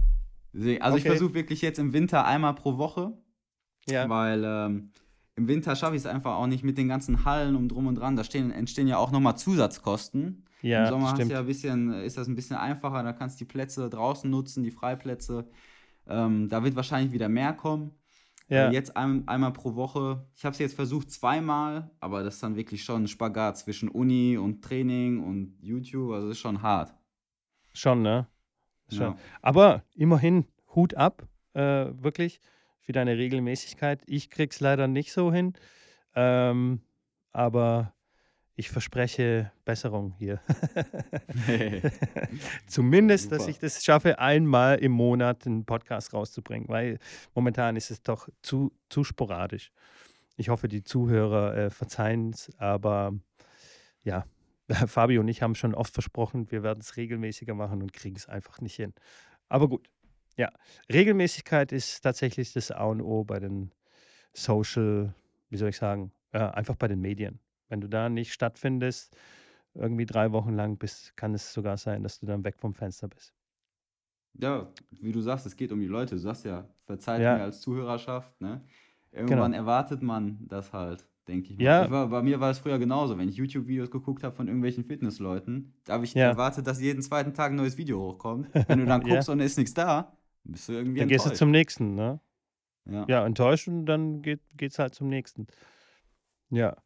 Deswegen, 0.54 0.82
also 0.82 0.98
ich 0.98 1.04
Okay. 1.04 1.10
versuche 1.12 1.34
wirklich 1.36 1.62
jetzt 1.62 1.80
im 1.80 1.94
Winter 1.94 2.26
einmal 2.26 2.56
pro 2.56 2.78
Woche, 2.78 3.14
ja. 3.88 4.08
weil 4.10 4.44
ähm, 4.46 4.92
im 5.36 5.48
Winter 5.48 5.76
schaffe 5.76 5.96
ich 5.96 6.02
es 6.02 6.06
einfach 6.06 6.36
auch 6.36 6.48
nicht 6.48 6.64
mit 6.64 6.78
den 6.78 6.88
ganzen 6.88 7.26
Hallen 7.26 7.56
und 7.56 7.70
drum 7.70 7.88
und 7.88 7.96
dran. 7.96 8.16
Da 8.16 8.24
stehen, 8.24 8.52
entstehen 8.52 8.88
ja 8.88 8.98
auch 8.98 9.12
nochmal 9.12 9.38
Zusatzkosten. 9.38 10.46
Ja, 10.62 10.86
Im 10.86 10.90
Sommer 10.90 11.10
stimmt. 11.16 11.32
ja 11.32 11.40
ein 11.40 11.46
bisschen, 11.46 11.92
ist 11.94 12.18
das 12.18 12.28
ein 12.28 12.36
bisschen 12.36 12.56
einfacher, 12.56 13.04
da 13.04 13.14
kannst 13.14 13.40
du 13.40 13.46
die 13.46 13.52
Plätze 13.52 13.90
draußen 13.90 14.30
nutzen, 14.30 14.64
die 14.64 14.72
Freiplätze. 14.72 15.48
Ähm, 16.08 16.50
da 16.50 16.64
wird 16.64 16.76
wahrscheinlich 16.76 17.12
wieder 17.14 17.30
mehr 17.30 17.54
kommen. 17.54 17.92
Ja. 18.50 18.70
Äh, 18.70 18.74
jetzt 18.74 18.96
ein, 18.98 19.28
einmal 19.28 19.54
pro 19.54 19.76
Woche. 19.76 20.26
Ich 20.36 20.46
habe 20.46 20.54
es 20.54 20.60
jetzt 20.60 20.76
versucht 20.76 21.12
zweimal, 21.12 21.92
aber 22.00 22.24
das 22.24 22.36
ist 22.36 22.44
dann 22.44 22.56
wirklich 22.56 22.84
schon 22.84 23.04
ein 23.04 23.08
Spagat 23.08 23.58
zwischen 23.58 23.90
Uni 23.90 24.38
und 24.38 24.64
Training 24.64 25.24
und 25.24 25.58
YouTube. 25.62 26.14
Also 26.14 26.28
das 26.28 26.38
ist 26.38 26.42
schon 26.42 26.62
hart. 26.62 26.94
Schon, 27.74 28.02
ne? 28.02 28.28
Schon. 28.90 29.14
Ja. 29.14 29.18
Aber 29.42 29.84
immerhin 29.96 30.46
Hut 30.76 30.94
ab, 30.96 31.28
äh, 31.54 31.62
wirklich, 31.62 32.40
für 32.82 32.92
deine 32.92 33.18
Regelmäßigkeit. 33.18 34.02
Ich 34.08 34.30
krieg's 34.30 34.60
leider 34.60 34.88
nicht 34.88 35.14
so 35.14 35.32
hin, 35.32 35.54
ähm, 36.16 36.82
aber 37.32 37.94
ich 38.56 38.70
verspreche 38.70 39.52
Besserung 39.66 40.14
hier. 40.18 40.40
Zumindest, 42.68 43.32
dass 43.32 43.40
Super. 43.40 43.52
ich 43.52 43.60
das 43.60 43.84
schaffe, 43.84 44.20
einmal 44.20 44.78
im 44.80 44.92
Monat 44.92 45.48
einen 45.48 45.66
Podcast 45.66 46.14
rauszubringen, 46.14 46.70
weil 46.70 47.00
momentan 47.34 47.76
ist 47.76 47.90
es 47.90 48.04
doch 48.04 48.30
zu, 48.42 48.72
zu 48.90 49.04
sporadisch. 49.04 49.72
Ich 50.36 50.50
hoffe, 50.50 50.68
die 50.68 50.84
Zuhörer 50.84 51.56
äh, 51.56 51.70
verzeihen 51.70 52.32
es, 52.32 52.52
aber 52.58 53.14
ja, 54.04 54.26
Fabio 54.88 55.22
und 55.22 55.28
ich 55.28 55.42
haben 55.42 55.56
schon 55.56 55.74
oft 55.74 55.94
versprochen, 55.94 56.52
wir 56.52 56.64
werden 56.64 56.80
es 56.80 56.96
regelmäßiger 56.96 57.54
machen 57.54 57.82
und 57.82 57.94
kriegen 57.94 58.16
es 58.16 58.28
einfach 58.28 58.62
nicht 58.62 58.76
hin. 58.76 58.94
Aber 59.50 59.68
gut, 59.68 59.88
ja, 60.38 60.52
Regelmäßigkeit 60.92 61.72
ist 61.72 62.02
tatsächlich 62.02 62.54
das 62.54 62.72
A 62.72 62.86
und 62.86 63.02
O 63.02 63.24
bei 63.24 63.40
den 63.40 63.72
Social, 64.34 65.14
wie 65.50 65.58
soll 65.58 65.70
ich 65.70 65.78
sagen, 65.78 66.12
ja, 66.34 66.52
einfach 66.52 66.76
bei 66.76 66.88
den 66.88 67.02
Medien. 67.02 67.40
Wenn 67.74 67.82
du 67.82 67.90
da 67.90 68.08
nicht 68.08 68.32
stattfindest, 68.34 69.18
irgendwie 69.74 70.06
drei 70.06 70.32
Wochen 70.32 70.54
lang 70.54 70.78
bist, 70.78 71.18
kann 71.18 71.34
es 71.34 71.52
sogar 71.52 71.76
sein, 71.78 72.04
dass 72.04 72.20
du 72.20 72.28
dann 72.28 72.44
weg 72.44 72.56
vom 72.60 72.76
Fenster 72.76 73.08
bist. 73.08 73.34
Ja, 74.36 74.72
wie 74.92 75.12
du 75.12 75.22
sagst, 75.22 75.48
es 75.48 75.56
geht 75.56 75.72
um 75.72 75.80
die 75.80 75.88
Leute. 75.88 76.14
Du 76.14 76.22
sagst 76.22 76.46
ja, 76.46 76.68
verzeiht 76.86 77.22
Ja. 77.24 77.36
mir 77.36 77.42
als 77.46 77.62
Zuhörerschaft. 77.62 78.40
Ne? 78.40 78.62
Irgendwann 79.12 79.54
Genau. 79.54 79.64
erwartet 79.64 80.04
man 80.04 80.38
das 80.48 80.72
halt, 80.72 81.08
denke 81.28 81.52
ich 81.54 81.58
mal. 81.58 81.64
Ja. 81.64 81.86
Ich 81.86 81.90
war, 81.90 82.10
bei 82.10 82.22
mir 82.22 82.40
war 82.40 82.52
es 82.52 82.60
früher 82.60 82.78
genauso. 82.78 83.18
Wenn 83.18 83.28
ich 83.28 83.38
YouTube-Videos 83.38 83.90
geguckt 83.90 84.22
habe 84.24 84.36
von 84.36 84.46
irgendwelchen 84.46 84.84
Fitnessleuten, 84.84 85.74
da 85.86 85.94
habe 85.94 86.04
ich 86.06 86.14
Ja. 86.14 86.30
erwartet, 86.30 86.68
dass 86.68 86.80
jeden 86.80 87.02
zweiten 87.02 87.34
Tag 87.34 87.54
ein 87.54 87.56
neues 87.56 87.76
Video 87.78 88.00
hochkommt. 88.00 88.50
Wenn 88.68 88.78
du 88.82 88.86
dann 88.86 89.02
Ja. 89.08 89.16
guckst 89.16 89.30
und 89.30 89.40
es 89.40 89.54
ist 89.54 89.58
nichts 89.58 89.74
da, 89.74 90.16
bist 90.44 90.70
du 90.70 90.74
irgendwie 90.74 91.00
Dann 91.00 91.10
gehst 91.10 91.26
du 91.26 91.30
enttäuscht. 91.30 91.40
zum 91.40 91.50
nächsten, 91.50 91.96
ne? 91.96 92.20
ja. 92.86 93.06
Ja, 93.10 93.26
enttäuscht 93.26 93.68
und 93.68 93.88
dann 93.88 94.22
geht 94.22 94.42
es 94.62 94.78
halt 94.78 94.94
zum 94.94 95.08
nächsten. 95.10 95.48
Ja. 96.52 96.78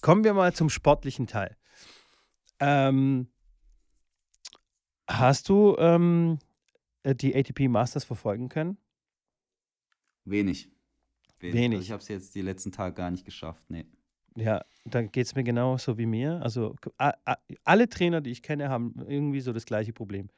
Kommen 0.00 0.24
wir 0.24 0.34
mal 0.34 0.52
zum 0.52 0.68
sportlichen 0.68 1.26
Teil. 1.26 1.56
Ähm, 2.60 3.28
hast 5.08 5.48
du 5.48 5.76
ähm, 5.78 6.38
äh, 7.02 7.14
die 7.14 7.34
ATP 7.34 7.68
Masters 7.68 8.04
verfolgen 8.04 8.48
können? 8.48 8.78
Wenig. 10.24 10.70
Wenig. 11.40 11.54
Wenig. 11.54 11.76
Also 11.78 11.84
ich 11.84 11.92
habe 11.92 12.02
es 12.02 12.08
jetzt 12.08 12.34
die 12.34 12.42
letzten 12.42 12.72
Tage 12.72 12.94
gar 12.94 13.10
nicht 13.10 13.24
geschafft. 13.24 13.64
Nee. 13.68 13.86
Ja, 14.36 14.64
da 14.84 15.02
geht 15.02 15.26
es 15.26 15.34
mir 15.34 15.44
genauso 15.44 15.96
wie 15.98 16.06
mir. 16.06 16.40
Also 16.42 16.74
a- 16.98 17.14
a- 17.24 17.38
alle 17.64 17.88
Trainer, 17.88 18.20
die 18.20 18.30
ich 18.30 18.42
kenne, 18.42 18.68
haben 18.68 18.94
irgendwie 19.08 19.40
so 19.40 19.52
das 19.52 19.64
gleiche 19.64 19.92
Problem. 19.92 20.28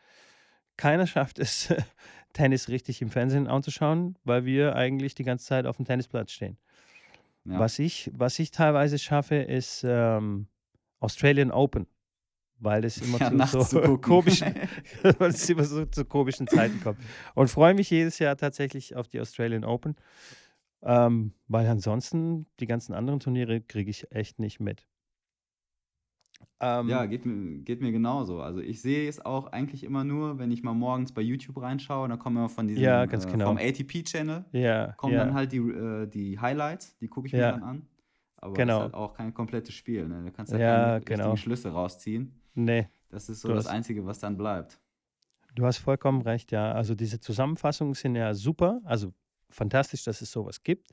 Keiner 0.76 1.06
schafft 1.08 1.38
es, 1.40 1.72
Tennis 2.32 2.68
richtig 2.68 3.02
im 3.02 3.10
Fernsehen 3.10 3.48
anzuschauen, 3.48 4.16
weil 4.24 4.44
wir 4.44 4.76
eigentlich 4.76 5.14
die 5.14 5.24
ganze 5.24 5.46
Zeit 5.46 5.66
auf 5.66 5.76
dem 5.76 5.84
Tennisplatz 5.84 6.30
stehen. 6.30 6.58
Ja. 7.48 7.58
Was, 7.58 7.78
ich, 7.78 8.10
was 8.14 8.38
ich 8.38 8.50
teilweise 8.50 8.98
schaffe, 8.98 9.36
ist 9.36 9.84
ähm, 9.86 10.48
Australian 11.00 11.50
Open, 11.50 11.86
weil 12.58 12.84
es 12.84 12.98
immer 12.98 13.18
Ja, 13.32 13.46
zu 13.46 13.62
so 13.62 13.98
komischen, 13.98 14.54
weil 15.18 15.30
es 15.30 15.48
immer 15.48 15.64
so 15.64 15.86
zu 15.86 16.04
komischen 16.04 16.46
Zeiten 16.46 16.80
kommt. 16.80 16.98
Und 17.34 17.48
freue 17.48 17.74
mich 17.74 17.90
jedes 17.90 18.18
Jahr 18.18 18.36
tatsächlich 18.36 18.96
auf 18.96 19.08
die 19.08 19.20
Australian 19.20 19.64
Open, 19.64 19.96
ähm, 20.82 21.32
weil 21.46 21.66
ansonsten 21.66 22.46
die 22.60 22.66
ganzen 22.66 22.92
anderen 22.92 23.20
Turniere 23.20 23.60
kriege 23.62 23.90
ich 23.90 24.12
echt 24.12 24.38
nicht 24.38 24.60
mit. 24.60 24.86
Ähm, 26.60 26.88
Ja, 26.88 27.06
geht 27.06 27.24
mir, 27.24 27.58
geht 27.62 27.80
mir 27.80 27.92
genauso. 27.92 28.40
Also 28.42 28.60
ich 28.60 28.80
sehe 28.80 29.08
es 29.08 29.24
auch 29.24 29.46
eigentlich 29.48 29.84
immer 29.84 30.02
nur, 30.04 30.38
wenn 30.38 30.50
ich 30.50 30.62
mal 30.62 30.74
morgens 30.74 31.12
bei 31.12 31.22
YouTube 31.22 31.60
reinschaue, 31.60 32.08
dann 32.08 32.18
kommen 32.18 32.36
immer 32.36 32.48
von 32.48 32.66
diesem 32.66 32.82
Ja, 32.82 33.06
ganz 33.06 33.26
äh, 33.26 33.30
genau. 33.30 33.46
vom 33.46 33.58
ATP-Channel, 33.58 34.44
ja, 34.52 34.92
kommen 34.96 35.14
ja, 35.14 35.24
dann 35.24 35.34
halt 35.34 35.52
die, 35.52 35.58
äh, 35.58 36.06
die 36.06 36.38
Highlights, 36.38 36.96
die 36.98 37.06
gucke 37.08 37.26
ich 37.28 37.32
mir 37.32 37.40
dann 37.52 37.62
an. 37.62 37.86
aber 38.40 38.54
Genau. 38.54 38.76
ist 38.78 38.82
halt 38.82 38.94
auch 38.94 39.14
kein 39.14 39.34
komplettes 39.34 39.74
Spiel. 39.74 40.06
Ne? 40.08 40.22
Du 40.24 40.32
kannst 40.32 40.52
halt 40.52 40.60
Ja, 40.62 40.68
keine 40.90 41.04
genau. 41.04 41.30
richtigen 41.30 41.36
Schlüsse 41.36 41.70
rausziehen. 41.70 42.40
Nee, 42.54 42.88
Das 43.08 43.28
ist 43.28 43.40
so 43.40 43.48
das 43.48 43.66
hast- 43.66 43.72
Einzige, 43.72 44.04
was 44.06 44.18
dann 44.20 44.36
bleibt. 44.36 44.80
du 45.54 45.64
hast 45.66 45.78
vollkommen 45.78 46.22
recht, 46.22 46.52
ja. 46.52 46.72
Also 46.72 46.94
diese 46.94 47.18
Zusammenfassungen 47.20 47.94
sind 47.94 48.14
ja 48.16 48.34
super, 48.34 48.80
also 48.84 49.12
fantastisch, 49.50 50.04
dass 50.04 50.20
es 50.22 50.30
sowas 50.30 50.62
gibt 50.62 50.88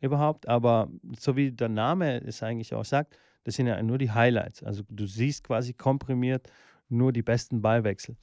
überhaupt, 0.00 0.48
aber 0.48 0.90
so 1.18 1.36
wie 1.36 1.50
der 1.52 1.68
Name 1.68 2.20
es 2.24 2.42
eigentlich 2.42 2.74
auch 2.74 2.84
sagt, 2.84 3.16
das 3.44 3.54
sind 3.56 3.66
ja 3.66 3.82
nur 3.82 3.98
die 3.98 4.10
Highlights. 4.10 4.62
Also 4.62 4.82
du 4.88 5.06
siehst 5.06 5.44
quasi 5.44 5.72
komprimiert 5.72 6.48
nur 6.88 7.12
die 7.12 7.22
besten 7.22 7.62
Ballwechsel. 7.62 8.16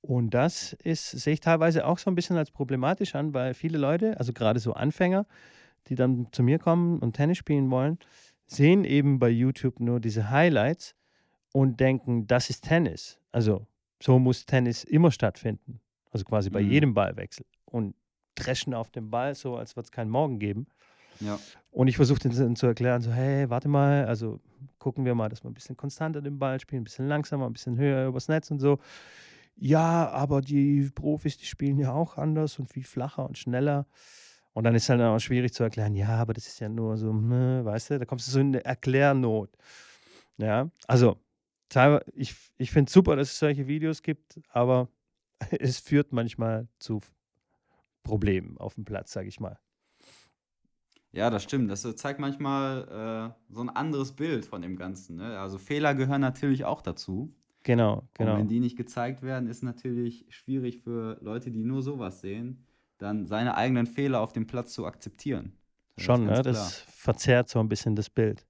Und 0.00 0.30
das 0.34 0.72
ist, 0.82 1.10
sehe 1.10 1.34
ich 1.34 1.40
teilweise 1.40 1.86
auch 1.86 1.98
so 1.98 2.10
ein 2.10 2.16
bisschen 2.16 2.36
als 2.36 2.50
problematisch 2.50 3.14
an, 3.14 3.34
weil 3.34 3.54
viele 3.54 3.78
Leute, 3.78 4.18
also 4.18 4.32
gerade 4.32 4.58
so 4.58 4.72
Anfänger, 4.72 5.26
die 5.86 5.94
dann 5.94 6.26
zu 6.32 6.42
mir 6.42 6.58
kommen 6.58 6.98
und 6.98 7.14
Tennis 7.14 7.38
spielen 7.38 7.70
wollen, 7.70 7.98
sehen 8.46 8.84
eben 8.84 9.18
bei 9.18 9.28
YouTube 9.28 9.78
nur 9.80 10.00
diese 10.00 10.30
Highlights 10.30 10.94
und 11.52 11.78
denken, 11.80 12.26
das 12.26 12.50
ist 12.50 12.64
Tennis. 12.64 13.20
Also 13.30 13.66
so 14.02 14.18
muss 14.18 14.44
Tennis 14.44 14.82
immer 14.82 15.12
stattfinden. 15.12 15.80
Also 16.10 16.24
quasi 16.24 16.50
bei 16.50 16.62
Mhm. 16.62 16.70
jedem 16.70 16.94
Ballwechsel. 16.94 17.46
Und 17.64 17.94
dreschen 18.34 18.74
auf 18.74 18.90
dem 18.90 19.10
Ball, 19.10 19.34
so 19.34 19.56
als 19.56 19.76
würde 19.76 19.86
es 19.86 19.92
keinen 19.92 20.10
Morgen 20.10 20.38
geben. 20.38 20.66
Ja. 21.24 21.38
Und 21.70 21.88
ich 21.88 21.96
versuche 21.96 22.18
denen 22.18 22.56
zu 22.56 22.66
erklären, 22.66 23.00
so, 23.00 23.12
hey, 23.12 23.48
warte 23.48 23.68
mal, 23.68 24.04
also 24.06 24.40
gucken 24.78 25.04
wir 25.04 25.14
mal, 25.14 25.28
dass 25.28 25.42
wir 25.42 25.50
ein 25.50 25.54
bisschen 25.54 25.76
konstanter 25.76 26.20
den 26.20 26.38
Ball 26.38 26.60
spielen, 26.60 26.82
ein 26.82 26.84
bisschen 26.84 27.08
langsamer, 27.08 27.46
ein 27.46 27.52
bisschen 27.52 27.78
höher 27.78 28.06
übers 28.08 28.28
Netz 28.28 28.50
und 28.50 28.58
so. 28.58 28.78
Ja, 29.56 30.10
aber 30.10 30.40
die 30.40 30.90
Profis, 30.94 31.38
die 31.38 31.46
spielen 31.46 31.78
ja 31.78 31.92
auch 31.92 32.18
anders 32.18 32.58
und 32.58 32.70
viel 32.70 32.84
flacher 32.84 33.26
und 33.26 33.38
schneller. 33.38 33.86
Und 34.54 34.64
dann 34.64 34.74
ist 34.74 34.88
halt 34.88 35.00
auch 35.00 35.18
schwierig 35.18 35.54
zu 35.54 35.62
erklären, 35.62 35.94
ja, 35.94 36.08
aber 36.08 36.34
das 36.34 36.46
ist 36.46 36.60
ja 36.60 36.68
nur 36.68 36.98
so, 36.98 37.10
hm, 37.10 37.64
weißt 37.64 37.90
du, 37.90 37.98
da 37.98 38.04
kommst 38.04 38.26
du 38.26 38.32
so 38.32 38.40
in 38.40 38.48
eine 38.48 38.64
Erklärnot. 38.64 39.50
Ja, 40.36 40.70
also 40.86 41.16
ich, 42.14 42.34
ich 42.58 42.70
finde 42.70 42.88
es 42.88 42.92
super, 42.92 43.16
dass 43.16 43.30
es 43.30 43.38
solche 43.38 43.66
Videos 43.66 44.02
gibt, 44.02 44.40
aber 44.50 44.88
es 45.58 45.78
führt 45.78 46.12
manchmal 46.12 46.68
zu 46.78 47.00
Problemen 48.02 48.58
auf 48.58 48.74
dem 48.74 48.84
Platz, 48.84 49.12
sage 49.12 49.28
ich 49.28 49.40
mal. 49.40 49.58
Ja, 51.12 51.28
das 51.28 51.42
stimmt. 51.42 51.70
Das 51.70 51.84
äh, 51.84 51.94
zeigt 51.94 52.18
manchmal 52.18 53.34
äh, 53.50 53.54
so 53.54 53.60
ein 53.60 53.68
anderes 53.68 54.12
Bild 54.12 54.46
von 54.46 54.62
dem 54.62 54.76
Ganzen. 54.76 55.16
Ne? 55.16 55.38
Also 55.38 55.58
Fehler 55.58 55.94
gehören 55.94 56.22
natürlich 56.22 56.64
auch 56.64 56.80
dazu. 56.80 57.34
Genau, 57.64 57.98
Und 57.98 58.14
genau. 58.14 58.36
wenn 58.38 58.48
die 58.48 58.60
nicht 58.60 58.76
gezeigt 58.76 59.22
werden, 59.22 59.48
ist 59.48 59.62
natürlich 59.62 60.26
schwierig 60.30 60.78
für 60.78 61.18
Leute, 61.20 61.50
die 61.50 61.62
nur 61.62 61.82
sowas 61.82 62.20
sehen, 62.20 62.64
dann 62.98 63.26
seine 63.26 63.56
eigenen 63.56 63.86
Fehler 63.86 64.20
auf 64.20 64.32
dem 64.32 64.46
Platz 64.46 64.72
zu 64.72 64.84
akzeptieren. 64.86 65.52
Das 65.94 66.04
Schon, 66.04 66.26
ne? 66.26 66.42
Das 66.42 66.78
verzerrt 66.88 67.48
so 67.48 67.60
ein 67.60 67.68
bisschen 67.68 67.94
das 67.94 68.10
Bild. 68.10 68.44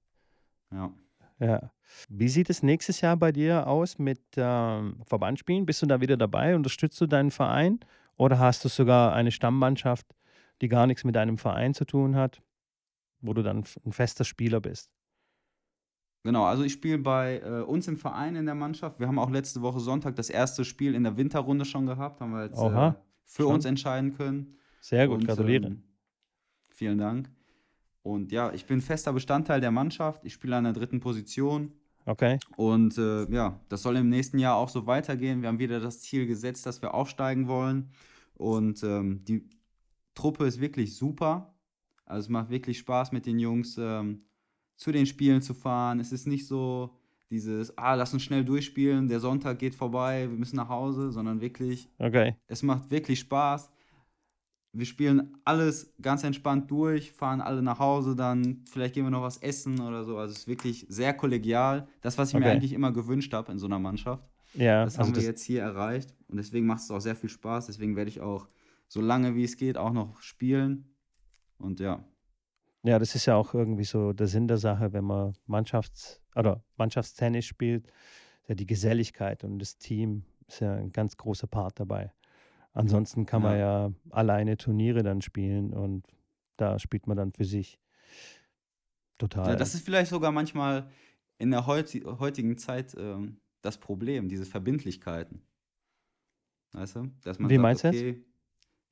klar. 0.69 0.93
Ja. 1.39 1.71
Wie 2.09 2.29
sieht 2.29 2.49
es 2.49 2.63
nächstes 2.63 3.01
Jahr 3.01 3.17
bei 3.17 3.31
dir 3.31 3.67
aus 3.67 3.99
mit 3.99 4.21
ähm, 4.37 5.01
Verbandsspielen? 5.05 5.65
Bist 5.65 5.81
du 5.81 5.85
da 5.85 6.01
wieder 6.01 6.17
dabei? 6.17 6.55
Unterstützt 6.55 6.99
du 7.01 7.05
deinen 7.05 7.31
Verein? 7.31 7.79
Oder 8.17 8.39
hast 8.39 8.63
du 8.63 8.69
sogar 8.69 9.13
eine 9.13 9.31
Stammmannschaft, 9.31 10.05
die 10.61 10.69
gar 10.69 10.87
nichts 10.87 11.03
mit 11.03 11.15
deinem 11.15 11.37
Verein 11.37 11.73
zu 11.73 11.85
tun 11.85 12.15
hat, 12.15 12.41
wo 13.23 13.33
du 13.33 13.41
dann 13.41 13.63
ein 13.85 13.91
fester 13.91 14.23
Spieler 14.23 14.61
bist? 14.61 14.91
Genau, 16.23 16.45
also 16.45 16.63
ich 16.63 16.71
spiele 16.73 16.99
bei 16.99 17.39
äh, 17.39 17.61
uns 17.61 17.87
im 17.87 17.97
Verein 17.97 18.35
in 18.35 18.45
der 18.45 18.55
Mannschaft. 18.55 18.99
Wir 18.99 19.07
haben 19.07 19.19
auch 19.19 19.29
letzte 19.29 19.61
Woche 19.61 19.79
Sonntag 19.79 20.15
das 20.15 20.29
erste 20.29 20.63
Spiel 20.63 20.95
in 20.95 21.03
der 21.03 21.17
Winterrunde 21.17 21.65
schon 21.65 21.85
gehabt, 21.85 22.21
haben 22.21 22.31
wir 22.31 22.45
jetzt 22.45 22.59
äh, 22.59 22.93
für 23.25 23.43
schon? 23.43 23.53
uns 23.55 23.65
entscheiden 23.65 24.15
können. 24.15 24.55
Sehr 24.79 25.07
gut, 25.07 25.19
Und, 25.19 25.25
gratuliere. 25.27 25.67
ähm, 25.67 25.83
vielen 26.69 26.97
Dank. 26.97 27.29
Und 28.03 28.31
ja, 28.31 28.53
ich 28.53 28.65
bin 28.65 28.81
fester 28.81 29.11
Bestandteil 29.13 29.59
der 29.61 29.71
Mannschaft. 29.71 30.23
Ich 30.25 30.33
spiele 30.33 30.55
an 30.55 30.65
der 30.65 30.73
dritten 30.73 30.99
Position. 30.99 31.73
Okay, 32.05 32.37
Und 32.57 32.97
äh, 32.97 33.31
ja, 33.31 33.59
das 33.69 33.81
soll 33.81 33.95
im 33.95 34.09
nächsten 34.09 34.37
Jahr 34.37 34.57
auch 34.57 34.67
so 34.67 34.85
weitergehen. 34.87 35.41
Wir 35.41 35.47
haben 35.47 35.59
wieder 35.59 35.79
das 35.79 36.01
Ziel 36.01 36.25
gesetzt, 36.27 36.65
dass 36.65 36.81
wir 36.81 36.93
aufsteigen 36.93 37.47
wollen. 37.47 37.91
Und 38.35 38.83
ähm, 38.83 39.23
die 39.23 39.49
Truppe 40.13 40.45
ist 40.45 40.59
wirklich 40.59 40.97
super. 40.97 41.52
Also 42.05 42.25
es 42.25 42.29
macht 42.29 42.49
wirklich 42.49 42.77
Spaß 42.79 43.11
mit 43.11 43.25
den 43.25 43.39
Jungs 43.39 43.77
ähm, 43.77 44.25
zu 44.75 44.91
den 44.91 45.05
Spielen 45.05 45.41
zu 45.41 45.53
fahren. 45.53 45.99
Es 45.99 46.11
ist 46.11 46.27
nicht 46.27 46.47
so 46.47 46.97
dieses, 47.29 47.77
ah, 47.77 47.95
lass 47.95 48.13
uns 48.13 48.23
schnell 48.23 48.45
durchspielen, 48.45 49.07
der 49.07 49.19
Sonntag 49.19 49.59
geht 49.59 49.73
vorbei, 49.75 50.29
wir 50.29 50.37
müssen 50.37 50.55
nach 50.57 50.69
Hause, 50.69 51.11
sondern 51.11 51.41
wirklich, 51.41 51.89
okay. 51.99 52.35
es 52.47 52.61
macht 52.63 52.91
wirklich 52.91 53.19
Spaß. 53.19 53.71
Wir 54.75 54.85
spielen 54.87 55.37
alles 55.45 55.93
ganz 56.01 56.23
entspannt 56.23 56.71
durch, 56.71 57.11
fahren 57.11 57.41
alle 57.41 57.61
nach 57.61 57.77
Hause, 57.77 58.15
dann 58.15 58.63
vielleicht 58.67 58.95
gehen 58.95 59.03
wir 59.05 59.11
noch 59.11 59.21
was 59.21 59.37
essen 59.37 59.79
oder 59.79 60.03
so. 60.03 60.17
Also 60.17 60.31
es 60.31 60.39
ist 60.39 60.47
wirklich 60.47 60.87
sehr 60.89 61.13
kollegial. 61.13 61.87
Das, 62.01 62.17
was 62.17 62.29
ich 62.33 62.37
mir 62.37 62.45
Okay. 62.45 62.49
eigentlich 62.49 62.73
immer 62.73 62.91
gewünscht 62.91 63.33
habe 63.33 63.51
in 63.51 63.59
so 63.59 63.67
einer 63.67 63.77
Mannschaft. 63.79 64.27
Ja, 64.53 64.83
Das 64.83 64.97
also 64.97 65.09
haben 65.09 65.15
wir 65.15 65.21
das, 65.21 65.25
jetzt 65.27 65.43
hier 65.43 65.61
erreicht 65.61 66.15
und 66.27 66.37
deswegen 66.37 66.65
macht 66.65 66.81
es 66.81 66.89
auch 66.91 67.01
sehr 67.01 67.15
viel 67.15 67.29
Spaß. 67.29 67.67
Deswegen 67.67 67.95
werde 67.95 68.09
ich 68.09 68.21
auch 68.21 68.47
so 68.87 68.99
lange 69.01 69.35
wie 69.35 69.43
es 69.43 69.57
geht 69.57 69.77
auch 69.77 69.93
noch 69.93 70.19
spielen. 70.21 70.92
Und 71.63 71.79
ja, 71.79 72.03
ja, 72.83 72.99
das 72.99 73.15
ist 73.15 73.25
ja 73.25 73.35
auch 73.35 73.53
irgendwie 73.53 73.85
so 73.85 74.11
der 74.11 74.27
Sinn 74.27 74.47
der 74.47 74.57
Sache, 74.57 74.91
wenn 74.91 75.05
man 75.05 75.33
Mannschafts- 75.47 76.19
oder 76.35 76.63
Mannschaftstennis 76.75 77.45
spielt. 77.45 77.87
Ja, 78.47 78.55
die 78.55 78.65
Geselligkeit 78.65 79.45
und 79.45 79.59
das 79.59 79.77
Team 79.77 80.25
ist 80.47 80.59
ja 80.59 80.73
ein 80.75 80.91
ganz 80.91 81.15
großer 81.15 81.47
Part 81.47 81.79
dabei. 81.79 82.11
Ansonsten 82.73 83.25
kann 83.25 83.41
man 83.41 83.57
ja 83.57 83.91
alleine 84.09 84.57
Turniere 84.57 85.01
dann 85.01 85.21
spielen 85.21 85.73
und 85.73 86.05
da 86.57 86.77
spielt 86.77 87.07
man 87.07 87.15
dann 87.15 87.31
für 87.31 87.45
sich. 87.45 87.79
Total. 89.17 89.51
Ja, 89.51 89.55
das 89.55 89.75
ist 89.75 89.85
vielleicht 89.85 90.09
sogar 90.09 90.33
manchmal 90.33 90.89
in 91.37 91.51
der 91.51 91.65
heuti 91.65 92.01
heutigen 92.01 92.57
Zeit 92.57 92.95
ähm, 92.97 93.39
das 93.61 93.77
Problem, 93.77 94.27
diese 94.27 94.45
Verbindlichkeiten. 94.45 95.41
Weißt 96.73 96.97
du? 96.97 97.11
Dass 97.21 97.39
man 97.39 97.49
Wie 97.49 97.55
sagt, 97.55 97.61
meinst 97.61 97.85
okay, 97.85 98.25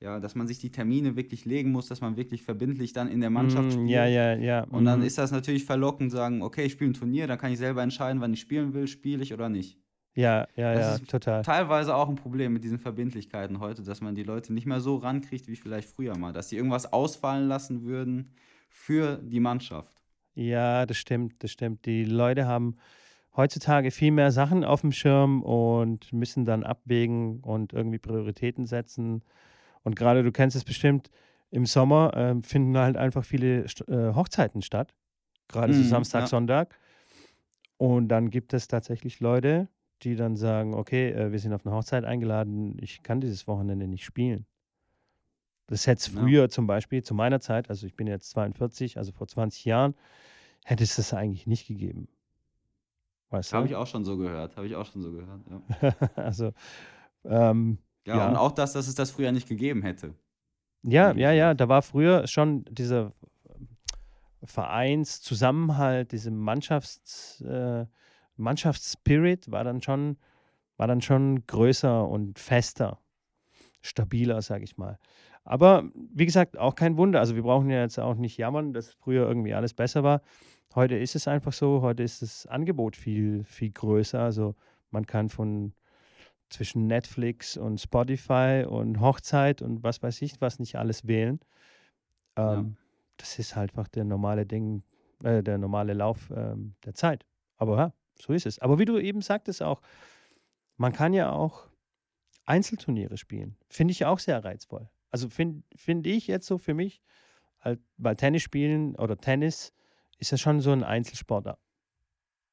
ja, 0.02 0.20
dass 0.20 0.34
man 0.34 0.46
sich 0.46 0.58
die 0.58 0.70
Termine 0.70 1.16
wirklich 1.16 1.44
legen 1.44 1.70
muss, 1.72 1.88
dass 1.88 2.00
man 2.00 2.16
wirklich 2.16 2.42
verbindlich 2.42 2.92
dann 2.92 3.08
in 3.08 3.20
der 3.20 3.30
Mannschaft 3.30 3.68
Mm, 3.68 3.70
spielt. 3.70 3.88
Ja, 3.90 4.06
ja, 4.06 4.34
ja. 4.34 4.64
Und 4.64 4.84
dann 4.84 5.00
mhm. 5.00 5.06
ist 5.06 5.18
das 5.18 5.30
natürlich 5.30 5.64
verlockend, 5.64 6.10
sagen, 6.10 6.42
okay, 6.42 6.64
ich 6.64 6.72
spiele 6.72 6.90
ein 6.90 6.94
Turnier, 6.94 7.26
dann 7.26 7.38
kann 7.38 7.52
ich 7.52 7.58
selber 7.58 7.82
entscheiden, 7.82 8.20
wann 8.20 8.32
ich 8.32 8.40
spielen 8.40 8.74
will, 8.74 8.86
spiele 8.86 9.22
ich 9.22 9.32
oder 9.32 9.48
nicht. 9.48 9.78
Ja, 10.14 10.46
ja, 10.56 10.74
Das 10.74 10.86
ja, 10.86 10.94
ist 10.96 11.10
total. 11.10 11.42
Teilweise 11.42 11.94
auch 11.94 12.08
ein 12.08 12.16
Problem 12.16 12.52
mit 12.52 12.64
diesen 12.64 12.78
Verbindlichkeiten 12.78 13.60
heute, 13.60 13.82
dass 13.82 14.00
man 14.00 14.14
die 14.14 14.24
Leute 14.24 14.52
nicht 14.52 14.66
mehr 14.66 14.80
so 14.80 14.96
rankriegt 14.96 15.48
wie 15.48 15.56
vielleicht 15.56 15.88
früher 15.88 16.16
mal, 16.18 16.32
dass 16.32 16.50
sie 16.50 16.56
irgendwas 16.56 16.92
ausfallen 16.92 17.48
lassen 17.48 17.84
würden 17.84 18.30
für 18.68 19.16
die 19.16 19.40
Mannschaft. 19.40 20.02
Ja, 20.34 20.84
das 20.86 20.98
stimmt, 20.98 21.42
das 21.42 21.50
stimmt. 21.50 21.86
Die 21.86 22.04
Leute 22.04 22.46
haben 22.46 22.76
heutzutage 23.36 23.90
viel 23.90 24.10
mehr 24.10 24.32
Sachen 24.32 24.64
auf 24.64 24.82
dem 24.82 24.92
Schirm 24.92 25.42
und 25.42 26.12
müssen 26.12 26.44
dann 26.44 26.64
abwägen 26.64 27.40
und 27.40 27.72
irgendwie 27.72 27.98
Prioritäten 27.98 28.66
setzen. 28.66 29.22
Und 29.82 29.96
gerade, 29.96 30.22
du 30.22 30.32
kennst 30.32 30.56
es 30.56 30.64
bestimmt, 30.64 31.10
im 31.50 31.66
Sommer 31.66 32.12
ähm, 32.16 32.42
finden 32.42 32.76
halt 32.78 32.96
einfach 32.96 33.24
viele 33.24 33.64
äh, 33.88 34.14
Hochzeiten 34.14 34.62
statt. 34.62 34.94
Gerade 35.48 35.72
so 35.74 35.82
Mhm, 35.82 35.88
Samstag, 35.88 36.20
ja. 36.22 36.26
Sonntag. 36.28 36.78
Und 37.76 38.08
dann 38.08 38.30
gibt 38.30 38.54
es 38.54 38.68
tatsächlich 38.68 39.20
Leute, 39.20 39.68
die 40.02 40.16
dann 40.16 40.36
sagen, 40.36 40.74
okay, 40.74 41.10
äh, 41.10 41.32
wir 41.32 41.38
sind 41.38 41.52
auf 41.52 41.66
eine 41.66 41.74
Hochzeit 41.74 42.04
eingeladen, 42.04 42.76
ich 42.80 43.02
kann 43.02 43.20
dieses 43.20 43.46
Wochenende 43.46 43.86
nicht 43.88 44.04
spielen. 44.04 44.46
Das 45.66 45.86
hätte 45.86 46.00
es 46.00 46.06
Ja. 46.14 46.20
früher 46.20 46.48
zum 46.48 46.66
Beispiel, 46.66 47.02
zu 47.02 47.14
meiner 47.14 47.40
Zeit, 47.40 47.70
also 47.70 47.86
ich 47.86 47.94
bin 47.94 48.06
jetzt 48.06 48.30
42, 48.30 48.98
also 48.98 49.12
vor 49.12 49.26
20 49.26 49.64
Jahren, 49.64 49.94
hätte 50.64 50.84
es 50.84 50.96
das 50.96 51.14
eigentlich 51.14 51.46
nicht 51.46 51.66
gegeben. 51.66 52.08
Weißt 53.30 53.52
Habe 53.52 53.66
du? 53.66 53.70
ich 53.70 53.74
auch 53.76 53.86
schon 53.86 54.04
so 54.04 54.16
gehört, 54.16 54.56
habe 54.56 54.66
ich 54.66 54.74
auch 54.76 54.86
schon 54.90 55.02
so 55.02 55.12
gehört. 55.12 55.40
Ja, 55.50 55.62
also, 56.16 56.52
ähm, 57.24 57.78
ja, 58.06 58.16
Ja. 58.16 58.28
und 58.28 58.36
auch 58.36 58.52
das, 58.52 58.72
dass 58.72 58.88
es 58.88 58.94
das 58.94 59.10
früher 59.10 59.32
nicht 59.32 59.48
gegeben 59.48 59.82
hätte. 59.82 60.14
ja, 60.82 61.12
ja, 61.14 61.30
ja, 61.32 61.54
da 61.54 61.68
war 61.68 61.82
früher 61.82 62.26
schon 62.26 62.64
dieser 62.70 63.12
Vereinszusammenhalt, 64.72 66.12
diese 66.12 66.30
Mannschafts, 66.30 67.40
äh, 67.42 67.86
Mannschaftsspirit 68.36 69.50
war 69.50 69.62
dann 69.64 69.82
schon, 69.82 70.16
war 70.76 70.86
dann 70.86 71.00
schon 71.02 71.46
größer 71.46 72.08
und 72.08 72.38
fester, 72.38 72.98
stabiler, 73.82 74.42
sage 74.42 74.64
ich 74.64 74.76
mal. 74.76 74.98
Aber 75.44 75.84
wie 75.94 76.24
gesagt, 76.26 76.56
auch 76.56 76.74
kein 76.74 76.96
Wunder. 76.96 77.20
Also 77.20 77.34
wir 77.34 77.42
brauchen 77.42 77.68
ja 77.70 77.80
jetzt 77.82 77.98
auch 77.98 78.14
nicht 78.14 78.36
jammern, 78.36 78.72
dass 78.72 78.92
früher 78.94 79.26
irgendwie 79.26 79.54
alles 79.54 79.74
besser 79.74 80.02
war. 80.02 80.22
Heute 80.74 80.96
ist 80.96 81.14
es 81.16 81.28
einfach 81.28 81.52
so, 81.52 81.82
heute 81.82 82.02
ist 82.02 82.22
das 82.22 82.46
Angebot 82.46 82.96
viel, 82.96 83.44
viel 83.44 83.70
größer. 83.70 84.20
Also 84.20 84.54
man 84.90 85.06
kann 85.06 85.28
von 85.28 85.72
zwischen 86.52 86.86
Netflix 86.86 87.56
und 87.56 87.80
Spotify 87.80 88.64
und 88.68 89.00
Hochzeit 89.00 89.62
und 89.62 89.82
was 89.82 90.02
weiß 90.02 90.22
ich, 90.22 90.40
was 90.40 90.58
nicht 90.58 90.76
alles 90.76 91.06
wählen. 91.06 91.40
Ja. 92.36 92.58
Ähm, 92.58 92.76
Das 93.18 93.38
ist 93.38 93.54
halt 93.56 93.70
einfach 93.70 93.88
der 93.88 94.04
normale 94.04 94.46
Ding, 94.46 94.82
äh, 95.22 95.42
der 95.42 95.58
normale 95.58 95.92
Lauf 95.94 96.30
ähm, 96.34 96.74
der 96.84 96.94
Zeit. 96.94 97.24
Aber 97.56 97.76
ja, 97.76 97.92
so 98.20 98.32
ist 98.32 98.46
es. 98.46 98.58
Aber 98.58 98.78
wie 98.78 98.84
du 98.84 98.98
eben 98.98 99.22
sagtest 99.22 99.62
auch, 99.62 99.80
man 100.76 100.92
kann 100.92 101.12
ja 101.12 101.30
auch 101.30 101.68
Einzelturniere 102.44 103.16
spielen. 103.16 103.56
Finde 103.68 103.92
ich 103.92 104.04
auch 104.04 104.18
sehr 104.18 104.42
reizvoll. 104.44 104.88
Also 105.10 105.28
finde 105.28 105.62
find 105.76 106.06
ich 106.06 106.26
jetzt 106.26 106.46
so 106.46 106.58
für 106.58 106.74
mich, 106.74 107.02
halt, 107.60 107.80
weil 107.98 108.16
Tennis 108.16 108.42
spielen 108.42 108.96
oder 108.96 109.16
Tennis 109.16 109.72
ist 110.18 110.32
ja 110.32 110.38
schon 110.38 110.60
so 110.60 110.72
ein 110.72 110.82
Einzelsportler. 110.82 111.58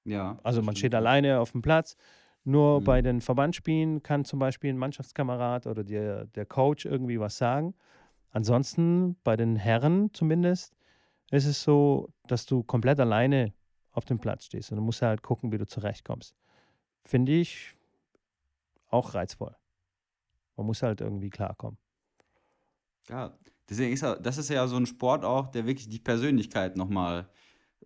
Ja. 0.03 0.39
Also 0.43 0.61
man 0.61 0.75
stimmt. 0.75 0.77
steht 0.77 0.95
alleine 0.95 1.39
auf 1.39 1.53
dem 1.53 1.61
Platz. 1.61 1.95
Nur 2.43 2.79
Mhm. 2.79 2.83
bei 2.85 3.01
den 3.01 3.21
Verbandsspielen 3.21 4.01
kann 4.01 4.25
zum 4.25 4.39
Beispiel 4.39 4.71
ein 4.71 4.77
Mannschaftskamerad 4.77 5.67
oder 5.67 5.83
der, 5.83 6.25
der 6.25 6.45
Coach 6.45 6.85
irgendwie 6.85 7.19
was 7.19 7.37
sagen. 7.37 7.75
Ansonsten 8.31 9.17
bei 9.23 9.35
den 9.35 9.55
Herren 9.55 10.13
zumindest 10.13 10.73
ist 11.31 11.45
es 11.45 11.61
so, 11.63 12.09
dass 12.27 12.45
du 12.45 12.63
komplett 12.63 12.99
alleine 12.99 13.53
auf 13.91 14.05
dem 14.05 14.19
Platz 14.19 14.45
stehst 14.45 14.71
und 14.71 14.77
du 14.77 14.83
musst 14.83 15.01
halt 15.01 15.21
gucken, 15.21 15.51
wie 15.51 15.57
du 15.57 15.67
zurechtkommst. 15.67 16.35
Finde 17.03 17.31
ich 17.33 17.75
auch 18.87 19.13
reizvoll. 19.13 19.55
Man 20.55 20.65
muss 20.65 20.83
halt 20.83 21.01
irgendwie 21.01 21.29
klarkommen. 21.29 21.77
Ja, 23.09 23.37
deswegen 23.69 23.93
ist 23.93 24.01
ja, 24.01 24.15
das 24.15 24.37
ist 24.37 24.49
ja 24.49 24.67
so 24.67 24.77
ein 24.77 24.85
Sport 24.85 25.25
auch, 25.25 25.47
der 25.47 25.65
wirklich 25.65 25.89
die 25.89 25.99
Persönlichkeit 25.99 26.77
nochmal 26.77 27.27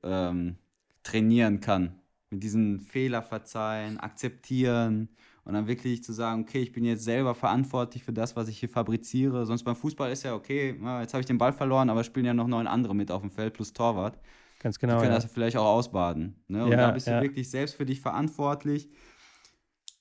ähm, 0.03 0.57
trainieren 1.03 1.59
kann. 1.59 1.99
Mit 2.33 2.43
diesen 2.43 2.79
Fehler 2.79 3.21
verzeihen, 3.21 3.99
akzeptieren 3.99 5.09
und 5.45 5.53
dann 5.53 5.67
wirklich 5.67 6.03
zu 6.03 6.13
sagen, 6.13 6.41
okay, 6.41 6.61
ich 6.61 6.71
bin 6.71 6.83
jetzt 6.83 7.03
selber 7.03 7.35
verantwortlich 7.35 8.03
für 8.03 8.13
das, 8.13 8.35
was 8.35 8.47
ich 8.47 8.57
hier 8.59 8.69
fabriziere. 8.69 9.45
Sonst 9.45 9.63
beim 9.63 9.75
Fußball 9.75 10.11
ist 10.11 10.23
ja 10.23 10.33
okay, 10.33 10.75
jetzt 11.01 11.13
habe 11.13 11.19
ich 11.21 11.27
den 11.27 11.37
Ball 11.37 11.53
verloren, 11.53 11.91
aber 11.91 12.03
spielen 12.03 12.25
ja 12.25 12.33
noch 12.33 12.47
neun 12.47 12.65
andere 12.65 12.95
mit 12.95 13.11
auf 13.11 13.21
dem 13.21 13.29
Feld 13.29 13.53
plus 13.53 13.73
Torwart. 13.73 14.17
Ganz 14.59 14.77
Die 14.77 14.81
genau. 14.81 14.97
können 14.97 15.11
Ja. 15.11 15.19
das 15.19 15.25
vielleicht 15.31 15.57
auch 15.57 15.65
ausbaden. 15.65 16.41
Ne? 16.47 16.63
Und 16.63 16.71
Ja, 16.71 16.77
da 16.77 16.91
bist 16.91 17.05
ja. 17.05 17.17
du 17.19 17.23
wirklich 17.23 17.49
selbst 17.51 17.75
für 17.75 17.85
dich 17.85 18.01
verantwortlich. 18.01 18.89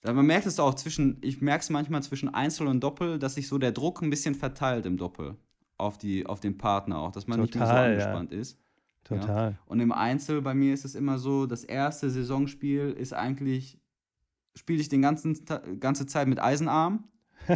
Man 0.04 0.24
merkt 0.26 0.46
es 0.46 0.58
auch 0.58 0.74
zwischen, 0.74 1.18
ich 1.20 1.40
merke 1.42 1.62
es 1.62 1.70
manchmal 1.70 2.02
zwischen 2.02 2.32
Einzel 2.32 2.66
und 2.66 2.80
Doppel, 2.80 3.18
dass 3.18 3.34
sich 3.34 3.46
so 3.46 3.58
der 3.58 3.72
Druck 3.72 4.00
ein 4.02 4.10
bisschen 4.10 4.34
verteilt 4.34 4.86
im 4.86 4.96
Doppel 4.96 5.36
auf, 5.76 5.98
die, 5.98 6.26
auf 6.26 6.40
den 6.40 6.56
Partner 6.58 6.98
auch, 6.98 7.12
dass 7.12 7.26
man 7.26 7.40
nicht 7.40 7.54
mehr 7.54 7.66
so 7.66 7.72
Total, 7.72 7.90
angespannt 7.90 8.32
ist. 8.32 8.58
Total. 9.04 9.58
Und 9.66 9.80
im 9.80 9.92
Einzel 9.92 10.42
bei 10.42 10.54
mir 10.54 10.72
ist 10.74 10.84
es 10.84 10.94
immer 10.94 11.18
so, 11.18 11.46
das 11.46 11.64
erste 11.64 12.08
Saisonspiel 12.10 12.90
ist 12.90 13.12
eigentlich, 13.12 13.78
spiele 14.54 14.80
ich 14.80 14.88
den 14.88 15.02
ganzen 15.02 15.38
ganze 15.80 16.06
Zeit 16.06 16.28
mit 16.28 16.40
Eisenarm 16.40 17.04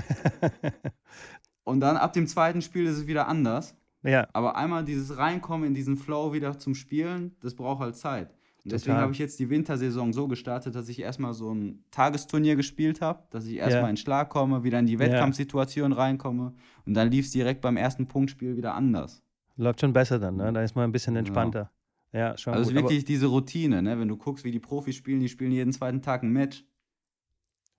und 1.65 1.81
dann 1.81 1.97
ab 1.97 2.13
dem 2.13 2.27
zweiten 2.27 2.63
Spiel 2.63 2.87
ist 2.87 2.97
es 2.99 3.07
wieder 3.07 3.29
anders. 3.29 3.77
ja, 4.03 4.29
Aber 4.33 4.57
einmal 4.57 4.85
dieses 4.85 5.17
Reinkommen 5.17 5.67
in 5.69 5.75
diesen 5.75 5.97
Flow 5.97 6.33
wieder 6.33 6.59
zum 6.59 6.75
Spielen, 6.75 7.37
das 7.41 7.55
braucht 7.55 7.81
halt 7.81 7.97
Zeit. 7.97 8.31
Und 8.65 8.73
deswegen 8.73 8.97
habe 8.97 9.13
ich 9.13 9.19
jetzt 9.21 9.39
die 9.39 9.49
Wintersaison 9.49 10.13
so 10.13 10.27
gestartet, 10.27 10.75
dass 10.75 10.89
ich 10.89 10.99
erstmal 11.01 11.35
so 11.35 11.55
ein 11.55 11.85
Tagesturnier 11.93 12.57
gespielt 12.57 13.01
habe, 13.01 13.23
dass 13.31 13.47
ich 13.47 13.57
erstmal 13.59 13.85
Ja. 13.85 13.89
in 13.91 13.97
Schlag 13.97 14.29
komme, 14.29 14.65
wieder 14.65 14.81
in 14.81 14.87
die 14.87 14.95
Ja. 14.95 14.99
Wettkampfsituation 14.99 15.93
reinkomme 15.93 16.53
und 16.85 16.95
dann 16.95 17.09
lief 17.09 17.27
es 17.27 17.31
direkt 17.33 17.61
beim 17.61 17.77
ersten 17.77 18.09
Punktspiel 18.09 18.57
wieder 18.57 18.75
anders. 18.75 19.23
Läuft 19.57 19.81
schon 19.81 19.93
besser 19.93 20.19
dann. 20.19 20.37
Ne? 20.37 20.53
Da 20.53 20.63
ist 20.63 20.75
man 20.75 20.85
ein 20.85 20.93
bisschen 20.93 21.17
entspannter. 21.17 21.71
Ja, 22.13 22.37
schon 22.39 22.55
Also 22.55 22.73
gut. 22.73 22.83
Wirklich 22.83 23.05
diese 23.05 23.27
Routine, 23.27 23.83
ne? 23.83 23.99
wenn 23.99 24.09
du 24.09 24.17
guckst, 24.17 24.45
wie 24.45 24.51
die 24.51 24.61
Profis 24.61 24.95
spielen, 24.97 25.21
die 25.21 25.29
spielen 25.29 25.53
jeden 25.53 25.73
zweiten 25.73 26.01
Tag 26.03 26.23
ein 26.23 26.31
Match. 26.33 26.65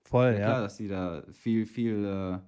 voll, 0.03 0.34
Ja, 0.34 0.39
ja. 0.39 0.45
klar, 0.47 0.61
dass 0.61 0.78
die 0.78 0.88
da 0.88 1.23
viel, 1.32 1.65
viel, 1.65 2.05
äh, 2.05 2.39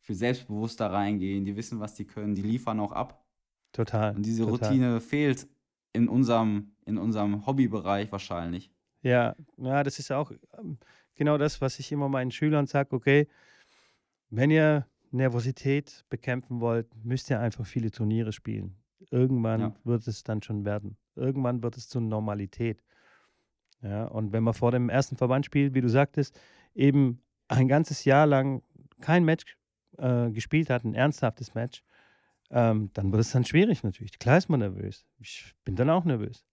viel 0.00 0.14
selbstbewusster 0.16 0.90
reingehen, 0.90 1.44
die 1.44 1.56
wissen, 1.56 1.80
was 1.80 1.94
die 1.94 2.06
können, 2.06 2.34
die 2.34 2.42
liefern 2.42 2.80
auch 2.80 2.92
ab. 2.92 3.24
Total. 3.72 4.14
Und 4.14 4.24
diese 4.24 4.44
total. 4.44 4.68
Routine 4.68 5.00
fehlt 5.00 5.46
in 5.92 6.08
unserem, 6.08 6.72
in 6.86 6.98
unserem 6.98 7.46
Hobbybereich 7.46 8.10
wahrscheinlich. 8.12 8.70
Ja, 9.02 9.34
ja, 9.58 9.82
das 9.82 9.98
ist 9.98 10.10
auch 10.12 10.30
ähm, 10.58 10.78
genau 11.14 11.36
das, 11.38 11.60
was 11.60 11.78
ich 11.78 11.92
immer 11.92 12.08
meinen 12.08 12.30
Schülern 12.30 12.66
sage. 12.66 12.94
Okay, 12.96 13.28
wenn 14.30 14.50
ihr 14.50 14.86
Nervosität 15.14 16.04
bekämpfen 16.10 16.60
wollt, 16.60 16.88
müsst 17.04 17.30
ihr 17.30 17.40
einfach 17.40 17.66
viele 17.66 17.90
Turniere 17.90 18.32
spielen. 18.32 18.76
Irgendwann 19.10 19.60
Ja. 19.60 19.74
wird 19.84 20.06
es 20.06 20.24
dann 20.24 20.42
schon 20.42 20.64
werden. 20.64 20.96
Irgendwann 21.14 21.62
wird 21.62 21.76
es 21.76 21.88
zur 21.88 22.00
Normalität. 22.00 22.82
Ja, 23.82 24.06
und 24.06 24.32
wenn 24.32 24.42
man 24.42 24.54
vor 24.54 24.72
dem 24.72 24.88
ersten 24.88 25.16
Verband 25.16 25.44
spielt, 25.44 25.74
wie 25.74 25.80
du 25.82 25.88
sagtest, 25.88 26.38
eben 26.74 27.20
ein 27.48 27.68
ganzes 27.68 28.04
Jahr 28.04 28.26
lang 28.26 28.62
kein 29.00 29.24
Match 29.24 29.58
äh, 29.98 30.30
gespielt 30.30 30.70
hat, 30.70 30.84
ein 30.84 30.94
ernsthaftes 30.94 31.54
Match, 31.54 31.82
ähm, 32.50 32.90
dann 32.94 33.12
wird 33.12 33.20
es 33.20 33.32
dann 33.32 33.44
schwierig 33.44 33.82
natürlich. 33.82 34.18
Klar 34.18 34.38
ist 34.38 34.48
man 34.48 34.60
nervös. 34.60 35.06
Ich 35.18 35.54
bin 35.64 35.76
dann 35.76 35.90
auch 35.90 36.04
nervös. 36.04 36.44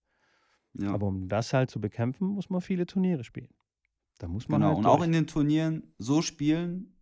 Ja. 0.74 0.92
Aber 0.94 1.08
um 1.08 1.28
das 1.28 1.54
halt 1.54 1.70
zu 1.70 1.80
bekämpfen, 1.82 2.28
muss 2.28 2.50
man 2.50 2.62
viele 2.62 2.86
Turniere 2.86 3.24
spielen. 3.24 3.50
Da 4.20 4.28
muss 4.28 4.48
man 4.48 4.62
genau. 4.62 4.70
halt 4.76 4.80
Und 4.80 4.86
auch 4.86 5.04
in 5.04 5.12
den 5.12 5.28
Turnieren 5.28 5.94
so 5.98 6.22
spielen, 6.22 6.96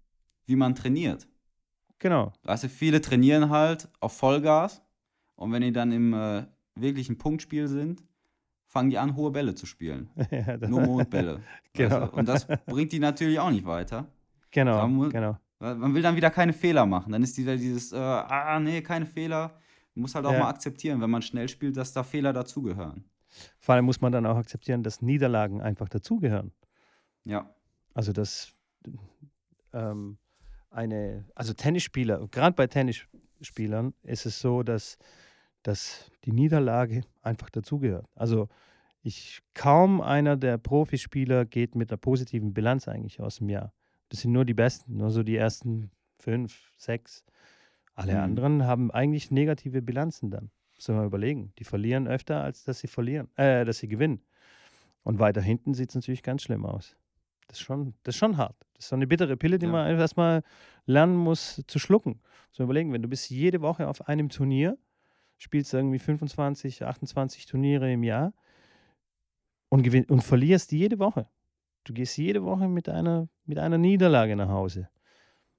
wie 0.45 0.55
man 0.55 0.75
trainiert. 0.75 1.27
Genau. 1.99 2.31
Weißt 2.43 2.63
du, 2.63 2.69
viele 2.69 3.01
trainieren 3.01 3.49
halt 3.49 3.89
auf 3.99 4.13
Vollgas 4.17 4.81
und 5.35 5.51
wenn 5.51 5.61
die 5.61 5.71
dann 5.71 5.91
im 5.91 6.13
äh, 6.13 6.45
wirklichen 6.75 7.17
Punktspiel 7.17 7.67
sind, 7.67 8.03
fangen 8.67 8.89
die 8.89 8.97
an, 8.97 9.15
hohe 9.15 9.31
Bälle 9.31 9.53
zu 9.55 9.65
spielen. 9.65 10.09
Ja, 10.31 10.57
Nur 10.57 10.81
Mondbälle. 10.81 11.41
Genau. 11.73 12.01
weißt 12.01 12.11
du? 12.13 12.17
Und 12.17 12.27
das 12.29 12.47
bringt 12.65 12.91
die 12.91 12.99
natürlich 12.99 13.39
auch 13.39 13.49
nicht 13.51 13.65
weiter. 13.65 14.07
genau, 14.51 14.77
Da 14.77 14.87
mu- 14.87 15.09
genau. 15.09 15.37
Man 15.59 15.93
will 15.93 16.01
dann 16.01 16.15
wieder 16.15 16.29
keine 16.29 16.53
Fehler 16.53 16.85
machen. 16.85 17.11
Dann 17.11 17.21
ist 17.21 17.37
wieder 17.37 17.57
dieses, 17.57 17.91
äh, 17.91 17.97
ah, 17.97 18.57
nee, 18.61 18.81
keine 18.81 19.05
Fehler. 19.05 19.59
Man 19.93 20.03
muss 20.03 20.15
halt 20.15 20.25
auch 20.25 20.31
Ja. 20.31 20.39
mal 20.39 20.49
akzeptieren, 20.49 21.01
wenn 21.01 21.09
man 21.09 21.21
schnell 21.21 21.49
spielt, 21.49 21.75
dass 21.75 21.91
da 21.91 22.03
Fehler 22.03 22.31
dazugehören. 22.31 23.03
Vor 23.59 23.75
allem 23.75 23.83
muss 23.83 23.99
man 23.99 24.13
dann 24.13 24.25
auch 24.25 24.37
akzeptieren, 24.37 24.83
dass 24.83 25.01
Niederlagen 25.01 25.59
einfach 25.61 25.89
dazugehören. 25.89 26.53
Ja. 27.25 27.53
Also 27.93 28.13
dass 28.13 28.53
ähm, 29.73 30.17
eine, 30.69 31.25
also 31.35 31.53
Tennisspieler, 31.53 32.27
gerade 32.29 32.55
bei 32.55 32.67
Tennisspielern 32.67 33.93
ist 34.03 34.25
es 34.25 34.39
so, 34.39 34.63
dass, 34.63 34.97
dass 35.63 36.11
die 36.25 36.31
Niederlage 36.31 37.03
einfach 37.21 37.49
dazugehört. 37.49 38.07
Also 38.15 38.47
ich 39.01 39.41
kaum 39.53 40.01
einer 40.01 40.37
der 40.37 40.57
Profispieler 40.57 41.45
geht 41.45 41.75
mit 41.75 41.91
einer 41.91 41.97
positiven 41.97 42.53
Bilanz 42.53 42.87
eigentlich 42.87 43.19
aus 43.21 43.37
dem 43.37 43.49
Jahr. 43.49 43.73
Das 44.09 44.21
sind 44.21 44.31
nur 44.31 44.45
die 44.45 44.53
Besten, 44.53 44.97
nur 44.97 45.11
so 45.11 45.23
die 45.23 45.37
ersten 45.37 45.91
fünf, 46.19 46.71
sechs. 46.77 47.23
Alle 47.95 48.13
Mhm. 48.13 48.19
anderen 48.19 48.63
haben 48.63 48.91
eigentlich 48.91 49.31
negative 49.31 49.81
Bilanzen 49.81 50.31
dann. 50.31 50.51
Müssen 50.75 50.95
wir 50.95 51.01
mal 51.01 51.07
überlegen. 51.07 51.53
Die 51.59 51.63
verlieren 51.63 52.07
öfter, 52.07 52.43
als 52.43 52.63
dass 52.63 52.79
sie 52.79 52.87
verlieren, 52.87 53.29
äh, 53.35 53.65
dass 53.65 53.79
sie 53.79 53.87
gewinnen. 53.87 54.21
Und 55.03 55.19
weiter 55.19 55.41
hinten 55.41 55.73
sieht 55.73 55.89
es 55.89 55.95
natürlich 55.95 56.23
ganz 56.23 56.43
schlimm 56.43 56.65
aus. 56.65 56.95
Das 57.49 57.57
ist, 57.59 57.63
schon, 57.65 57.93
das 58.03 58.15
ist 58.15 58.19
schon 58.19 58.37
hart. 58.37 58.55
Das 58.75 58.85
ist 58.85 58.89
so 58.89 58.95
eine 58.95 59.05
bittere 59.07 59.35
Pille, 59.35 59.59
die 59.59 59.65
Ja. 59.65 59.71
man 59.71 59.85
einfach 59.87 60.01
erstmal 60.01 60.43
lernen 60.85 61.15
muss 61.17 61.61
zu 61.67 61.77
schlucken. 61.79 62.21
So 62.51 62.63
überlegen, 62.63 62.93
wenn 62.93 63.01
du 63.01 63.07
bist 63.09 63.29
jede 63.29 63.61
Woche 63.61 63.87
auf 63.89 64.07
einem 64.07 64.29
Turnier, 64.29 64.77
spielst 65.37 65.73
irgendwie 65.73 65.99
25, 65.99 66.83
28 66.85 67.45
Turniere 67.45 67.91
im 67.91 68.03
Jahr 68.03 68.33
und, 69.69 69.83
gewinn, 69.83 70.05
und 70.05 70.21
verlierst 70.23 70.71
jede 70.71 70.99
Woche. 70.99 71.27
Du 71.83 71.93
gehst 71.93 72.17
jede 72.17 72.43
Woche 72.43 72.67
mit 72.67 72.87
einer, 72.89 73.27
mit 73.45 73.57
einer 73.59 73.77
Niederlage 73.77 74.35
nach 74.35 74.49
Hause. 74.49 74.89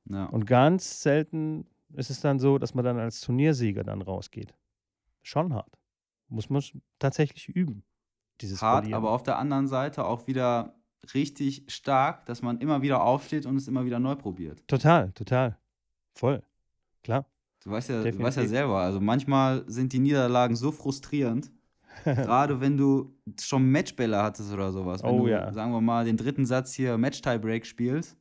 ja. 0.05 0.27
Und 0.27 0.47
ganz 0.47 1.03
selten 1.03 1.67
ist 1.95 2.11
es 2.11 2.21
dann 2.21 2.39
so, 2.39 2.59
dass 2.59 2.75
man 2.75 2.85
dann 2.85 2.99
als 2.99 3.21
Turniersieger 3.21 3.83
dann 3.83 4.01
rausgeht. 4.03 4.55
Schon 5.23 5.53
hart. 5.55 5.77
Muss 6.29 6.49
man 6.51 6.63
tatsächlich 6.99 7.49
üben. 7.49 7.85
Dieses 8.41 8.63
Hart, 8.63 8.85
Verlieren. 8.85 8.97
aber 9.03 9.11
auf 9.11 9.23
der 9.25 9.39
anderen 9.39 9.67
Seite 9.67 10.05
auch 10.05 10.27
wieder 10.27 10.75
richtig 11.15 11.65
stark, 11.69 12.27
dass 12.27 12.43
man 12.43 12.59
immer 12.59 12.83
wieder 12.83 13.03
aufsteht 13.03 13.47
und 13.47 13.57
es 13.57 13.69
immer 13.69 13.85
wieder 13.85 13.99
neu 13.99 14.15
probiert. 14.17 14.67
Total, 14.69 15.13
total. 15.13 15.59
Voll. 16.15 16.43
Klar. 17.03 17.27
Du 17.63 17.71
weißt 17.71 17.91
ja, 17.91 18.03
du 18.03 18.19
weißt 18.19 18.39
ja 18.39 18.47
selber, 18.47 18.79
also 18.81 19.01
manchmal 19.01 19.65
sind 19.67 19.93
die 19.93 19.99
Niederlagen 19.99 20.57
so 20.57 20.73
frustrierend, 20.73 21.51
gerade 22.05 22.61
wenn 22.61 22.77
du 22.77 23.19
schon 23.41 23.71
Matchbälle 23.71 24.23
hattest 24.23 24.53
oder 24.53 24.73
sowas. 24.73 25.03
Wenn 25.03 25.11
Oh 25.11 25.27
du, 25.27 25.29
ja. 25.29 25.53
sagen 25.53 25.73
wir 25.73 25.81
mal, 25.81 26.05
den 26.05 26.17
dritten 26.17 26.47
Satz 26.47 26.73
hier 26.73 26.97
Match-Tiebreak 26.97 27.67
spielst 27.67 28.17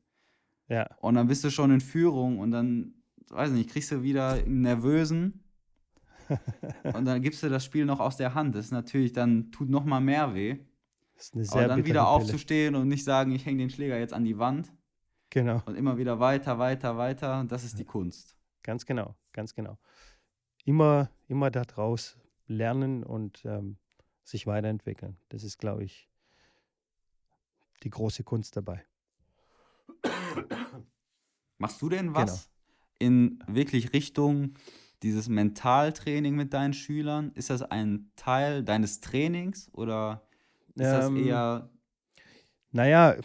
Ja, 0.67 0.87
und 0.99 1.15
dann 1.15 1.27
bist 1.27 1.43
du 1.43 1.51
schon 1.51 1.71
in 1.71 1.81
Führung 1.81 2.39
und 2.39 2.51
dann, 2.51 2.95
weiß 3.29 3.51
nicht, 3.51 3.69
kriegst 3.69 3.91
du 3.91 4.03
wieder 4.03 4.31
einen 4.33 4.61
nervösen 4.61 5.43
und 6.93 7.05
dann 7.05 7.21
gibst 7.21 7.41
du 7.43 7.49
das 7.49 7.63
Spiel 7.65 7.85
noch 7.85 7.99
aus 7.99 8.17
der 8.17 8.35
Hand. 8.35 8.55
Das 8.55 8.65
ist 8.65 8.71
natürlich, 8.71 9.13
dann 9.13 9.51
tut 9.51 9.69
noch 9.69 9.85
mal 9.85 9.99
mehr 10.01 10.33
weh. 10.35 10.59
Das 11.19 11.27
ist 11.27 11.33
eine 11.35 11.43
Aber 11.43 11.59
sehr 11.59 11.67
dann 11.67 11.77
bittere 11.77 11.89
wieder 11.89 11.99
Pille. 12.01 12.07
aufzustehen 12.07 12.75
und 12.75 12.87
nicht 12.87 13.03
sagen, 13.03 13.31
ich 13.33 13.45
hänge 13.45 13.57
den 13.59 13.69
Schläger 13.69 13.99
jetzt 13.99 14.13
an 14.13 14.23
die 14.25 14.37
Wand 14.39 14.71
Genau, 15.31 15.61
und 15.65 15.75
immer 15.75 15.97
wieder 15.97 16.19
weiter, 16.19 16.57
weiter, 16.57 16.97
weiter, 16.97 17.45
das 17.47 17.63
ist 17.63 17.77
die 17.77 17.85
Kunst. 17.85 18.35
ganz 18.63 18.85
genau, 18.85 19.15
ganz 19.33 19.53
genau. 19.53 19.77
Immer, 20.65 21.09
immer 21.27 21.51
daraus 21.51 22.17
lernen 22.47 23.03
und 23.03 23.43
ähm, 23.45 23.77
sich 24.23 24.47
weiterentwickeln. 24.47 25.17
Das 25.29 25.43
ist, 25.43 25.57
glaube 25.59 25.83
ich, 25.83 26.09
die 27.83 27.89
große 27.89 28.23
Kunst 28.23 28.57
dabei. 28.57 28.83
Machst 31.57 31.81
du 31.81 31.89
denn 31.89 32.07
Genau. 32.07 32.19
was 32.19 32.49
in 32.99 33.43
wirklich 33.47 33.93
Richtung 33.93 34.53
dieses 35.03 35.29
Mentaltraining 35.29 36.35
mit 36.35 36.53
deinen 36.53 36.73
Schülern? 36.73 37.31
Ist 37.35 37.49
das 37.49 37.61
ein 37.61 38.11
Teil 38.15 38.63
deines 38.63 38.99
Trainings 38.99 39.69
oder 39.73 40.27
ist 40.79 40.93
das 40.93 41.05
Ähm, 41.07 41.17
eher, 41.17 41.69
Naja, 42.71 43.15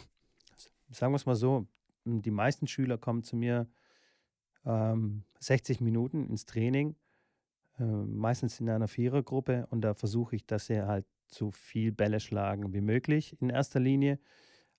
sagen 0.90 1.12
wir 1.12 1.16
es 1.16 1.26
mal 1.26 1.34
so, 1.36 1.66
m, 2.07 2.22
die 2.22 2.30
meisten 2.30 2.66
Schüler 2.66 2.98
kommen 2.98 3.22
zu 3.22 3.36
mir 3.36 3.66
ähm, 4.64 5.24
60 5.40 5.80
Minuten 5.80 6.26
ins 6.28 6.46
Training. 6.46 6.96
äh, 7.78 7.84
meistens 7.84 8.61
in 8.61 8.70
einer 8.70 8.88
Vierergruppe 8.88 9.66
und 9.70 9.82
da 9.82 9.94
versuche 9.94 10.36
ich, 10.36 10.46
dass 10.46 10.66
sie 10.66 10.82
halt 10.82 11.07
so 11.28 11.50
viel 11.50 11.92
Bälle 11.92 12.20
schlagen 12.20 12.72
wie 12.72 12.80
möglich 12.80 13.36
in 13.40 13.50
erster 13.50 13.80
Linie. 13.80 14.18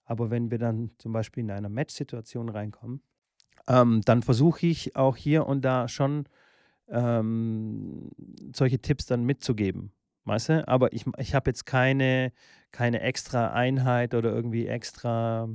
Aber 0.06 0.30
wenn 0.32 0.52
wir 0.52 0.60
dann 0.60 0.92
zum 1.00 1.14
Beispiel 1.14 1.44
in 1.44 1.52
einer 1.52 1.70
Match-Situation 1.70 2.50
reinkommen, 2.50 3.02
ähm, 3.68 4.02
dann 4.06 4.24
versuche 4.24 4.68
ich 4.68 4.96
auch 4.96 5.18
hier 5.18 5.48
und 5.48 5.64
da 5.66 5.88
schon 5.88 6.26
ähm, 6.90 8.12
solche 8.56 8.80
Tipps 8.80 9.06
dann 9.08 9.26
mitzugeben. 9.26 9.92
Weißt 10.26 10.50
du? 10.50 10.68
Aber 10.68 10.92
ich, 10.92 11.06
ich 11.18 11.36
habe 11.36 11.50
jetzt 11.50 11.66
keine, 11.66 12.32
keine 12.72 13.02
extra 13.02 13.54
Einheit 13.54 14.14
oder 14.14 14.34
irgendwie 14.34 14.68
extra, 14.68 15.48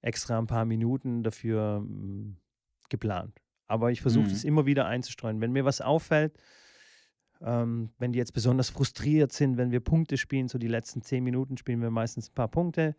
extra 0.00 0.38
ein 0.38 0.46
paar 0.46 0.64
Minuten 0.64 1.22
dafür 1.22 1.78
hm, 1.84 2.36
geplant. 2.88 3.40
Aber 3.66 3.92
ich 3.92 4.00
versuche 4.00 4.26
es 4.26 4.42
mhm. 4.42 4.48
immer 4.48 4.66
wieder 4.66 4.86
einzustreuen. 4.86 5.40
Wenn 5.40 5.52
mir 5.52 5.64
was 5.64 5.80
auffällt, 5.80 6.36
ähm, 7.42 7.90
wenn 7.98 8.12
die 8.12 8.18
jetzt 8.18 8.32
besonders 8.32 8.70
frustriert 8.70 9.32
sind, 9.32 9.56
wenn 9.56 9.70
wir 9.70 9.80
Punkte 9.80 10.16
spielen, 10.16 10.48
so 10.48 10.58
die 10.58 10.68
letzten 10.68 11.02
zehn 11.02 11.22
Minuten 11.22 11.56
spielen 11.56 11.80
wir 11.80 11.90
meistens 11.90 12.30
ein 12.30 12.34
paar 12.34 12.48
Punkte. 12.48 12.96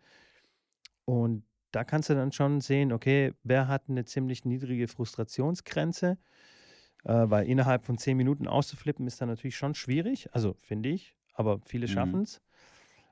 Und 1.04 1.44
da 1.72 1.84
kannst 1.84 2.10
du 2.10 2.14
dann 2.14 2.32
schon 2.32 2.60
sehen, 2.60 2.92
okay, 2.92 3.32
wer 3.42 3.68
hat 3.68 3.88
eine 3.88 4.04
ziemlich 4.04 4.44
niedrige 4.44 4.88
Frustrationsgrenze, 4.88 6.18
äh, 7.04 7.30
weil 7.30 7.46
innerhalb 7.46 7.84
von 7.84 7.98
zehn 7.98 8.16
Minuten 8.16 8.46
auszuflippen 8.46 9.06
ist 9.06 9.20
dann 9.20 9.28
natürlich 9.28 9.56
schon 9.56 9.74
schwierig, 9.74 10.28
also 10.34 10.54
finde 10.54 10.90
ich, 10.90 11.16
aber 11.34 11.60
viele 11.64 11.86
mhm. 11.86 11.90
schaffen 11.90 12.22
es. 12.22 12.40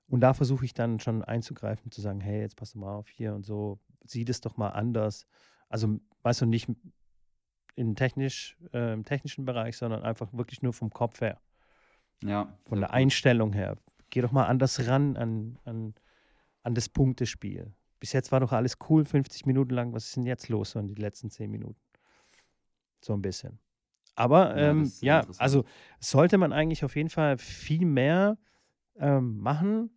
Und 0.07 0.21
da 0.21 0.35
versuche 0.35 0.65
ich 0.65 0.75
dann 0.75 0.99
schon 0.99 1.23
einzugreifen, 1.23 1.93
zu 1.93 2.01
sagen, 2.01 2.21
hey, 2.21 2.41
jetzt 2.41 2.57
pass 2.57 2.75
mal 2.75 2.95
auf 2.95 3.09
hier 3.09 3.35
und 3.35 3.47
so, 3.47 3.79
sieh 4.05 4.25
das 4.25 4.41
doch 4.41 4.57
mal 4.57 4.71
anders. 4.71 5.27
Also, 5.69 6.01
weißt 6.23 6.41
du, 6.41 6.47
nicht 6.47 6.69
in 7.77 7.95
technisch, 7.95 8.59
äh, 8.73 8.93
im 8.93 9.05
technischen 9.05 9.45
Bereich, 9.45 9.77
sondern 9.77 10.03
einfach 10.03 10.33
wirklich 10.33 10.63
nur 10.63 10.73
vom 10.73 10.91
Kopf 10.91 11.21
her. 11.21 11.41
Ja. 12.23 12.53
Von 12.65 12.81
der. 12.81 12.93
Einstellung 12.93 13.53
her. 13.53 13.77
Geh 14.11 14.21
doch 14.21 14.33
mal 14.33 14.47
anders 14.47 14.89
ran 14.89 15.17
an, 15.17 15.59
an, 15.65 15.95
an 16.63 16.75
das 16.75 16.89
Punktespiel. 16.89 17.73
Bis 18.01 18.13
jetzt 18.13 18.33
war 18.33 18.41
doch 18.41 18.53
alles 18.53 18.79
cool, 18.89 19.05
50 19.05 19.47
Minuten 19.47 19.71
lang. 19.71 19.93
Was 19.93 20.07
ist 20.07 20.17
denn 20.17 20.27
jetzt 20.27 20.49
los, 20.49 20.73
so 20.73 20.81
in 20.81 20.89
die 20.89 20.95
letzten 20.95 21.31
10 21.31 21.51
Minuten? 21.51 21.81
So 23.01 23.13
ein 23.13 23.23
bisschen. 23.23 23.61
Aber 24.21 24.55
ja, 24.55 24.71
ähm, 24.71 24.93
ja 25.01 25.27
also 25.39 25.65
sollte 25.99 26.37
man 26.37 26.53
eigentlich 26.53 26.85
auf 26.85 26.95
jeden 26.95 27.09
Fall 27.09 27.39
viel 27.39 27.87
mehr 27.87 28.37
ähm, 28.99 29.39
machen. 29.39 29.97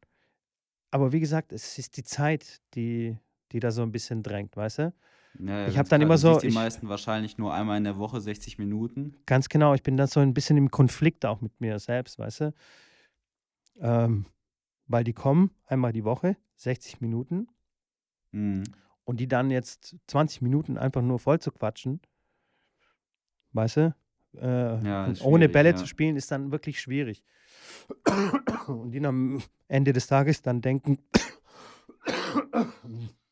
Aber 0.91 1.11
wie 1.11 1.19
gesagt, 1.19 1.51
es 1.51 1.77
ist 1.77 1.97
die 1.97 2.03
Zeit, 2.03 2.61
die, 2.73 3.17
die 3.51 3.59
da 3.59 3.71
so 3.71 3.81
ein 3.81 3.91
bisschen 3.91 4.23
drängt, 4.23 4.55
weißt 4.55 4.79
du? 4.79 4.93
Ja, 5.39 5.67
ich 5.67 5.77
habe 5.77 5.89
dann 5.89 5.99
immer 5.99 6.17
so. 6.17 6.39
Die 6.39 6.47
ich, 6.47 6.53
meisten 6.53 6.87
wahrscheinlich 6.87 7.37
nur 7.37 7.53
einmal 7.53 7.77
in 7.77 7.83
der 7.83 7.97
Woche 7.97 8.21
60 8.21 8.59
Minuten. 8.59 9.17
Ganz 9.25 9.49
genau. 9.49 9.73
Ich 9.73 9.83
bin 9.83 9.97
dann 9.97 10.07
so 10.07 10.21
ein 10.21 10.33
bisschen 10.33 10.55
im 10.55 10.71
Konflikt 10.71 11.25
auch 11.25 11.41
mit 11.41 11.59
mir 11.59 11.77
selbst, 11.79 12.17
weißt 12.17 12.41
du? 12.41 12.53
Ähm, 13.81 14.27
weil 14.87 15.03
die 15.03 15.13
kommen 15.13 15.51
einmal 15.65 15.91
die 15.91 16.05
Woche, 16.05 16.37
60 16.55 17.01
Minuten. 17.01 17.49
Mhm. 18.31 18.63
Und 19.03 19.19
die 19.19 19.27
dann 19.27 19.51
jetzt 19.51 19.97
20 20.07 20.41
Minuten 20.41 20.77
einfach 20.77 21.01
nur 21.01 21.19
voll 21.19 21.41
zu 21.41 21.51
quatschen, 21.51 21.99
weißt 23.51 23.77
du? 23.77 23.95
Äh, 24.39 24.83
ja, 24.83 25.13
ohne 25.21 25.49
Bälle 25.49 25.69
ja. 25.69 25.75
zu 25.75 25.85
spielen, 25.85 26.15
ist 26.15 26.31
dann 26.31 26.51
wirklich 26.51 26.81
schwierig. 26.81 27.23
Und 28.67 28.91
die 28.91 29.05
am 29.05 29.41
Ende 29.67 29.93
des 29.93 30.07
Tages 30.07 30.41
dann 30.41 30.61
denken, 30.61 30.97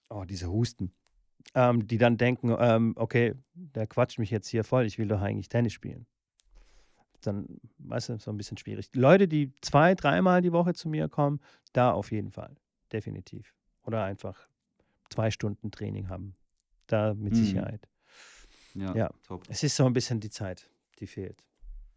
oh, 0.10 0.24
dieser 0.26 0.52
Husten 0.52 0.91
ähm, 1.54 1.88
die 1.88 1.97
dann 1.97 2.18
denken, 2.18 2.56
ähm, 2.60 2.93
okay, 2.95 3.36
der 3.54 3.88
quatscht 3.88 4.20
mich 4.20 4.32
jetzt 4.32 4.47
hier 4.47 4.64
voll, 4.64 4.86
ich 4.86 4.97
will 4.97 5.08
doch 5.08 5.22
eigentlich 5.22 5.49
Tennis 5.49 5.74
spielen. 5.74 6.06
Dann, 7.22 7.60
weißt 7.78 8.10
du, 8.10 8.20
so 8.20 8.32
ein 8.32 8.38
bisschen 8.38 8.58
schwierig. 8.58 8.89
Leute, 8.95 9.28
die 9.28 9.54
zwei, 9.62 9.93
dreimal 9.93 10.41
die 10.41 10.52
Woche 10.52 10.74
zu 10.74 10.89
mir 10.89 11.08
kommen, 11.08 11.39
da 11.74 11.91
auf 11.91 12.12
jeden 12.12 12.32
Fall, 12.32 12.56
definitiv. 12.91 13.54
Oder 13.84 14.04
einfach 14.04 14.47
zwei 15.10 15.30
Stunden 15.30 15.72
Training 15.72 16.10
haben, 16.10 16.36
da 16.88 17.14
mit 17.14 17.34
mhm. 17.34 17.38
Sicherheit. 17.38 17.88
Ja, 18.74 18.95
ja, 18.95 19.10
top. 19.24 19.43
Es 19.49 19.64
ist 19.64 19.76
so 19.76 19.86
ein 19.86 19.93
bisschen 19.93 20.20
die 20.20 20.30
Zeit, 20.30 20.70
die 21.02 21.08
fehlt. 21.08 21.43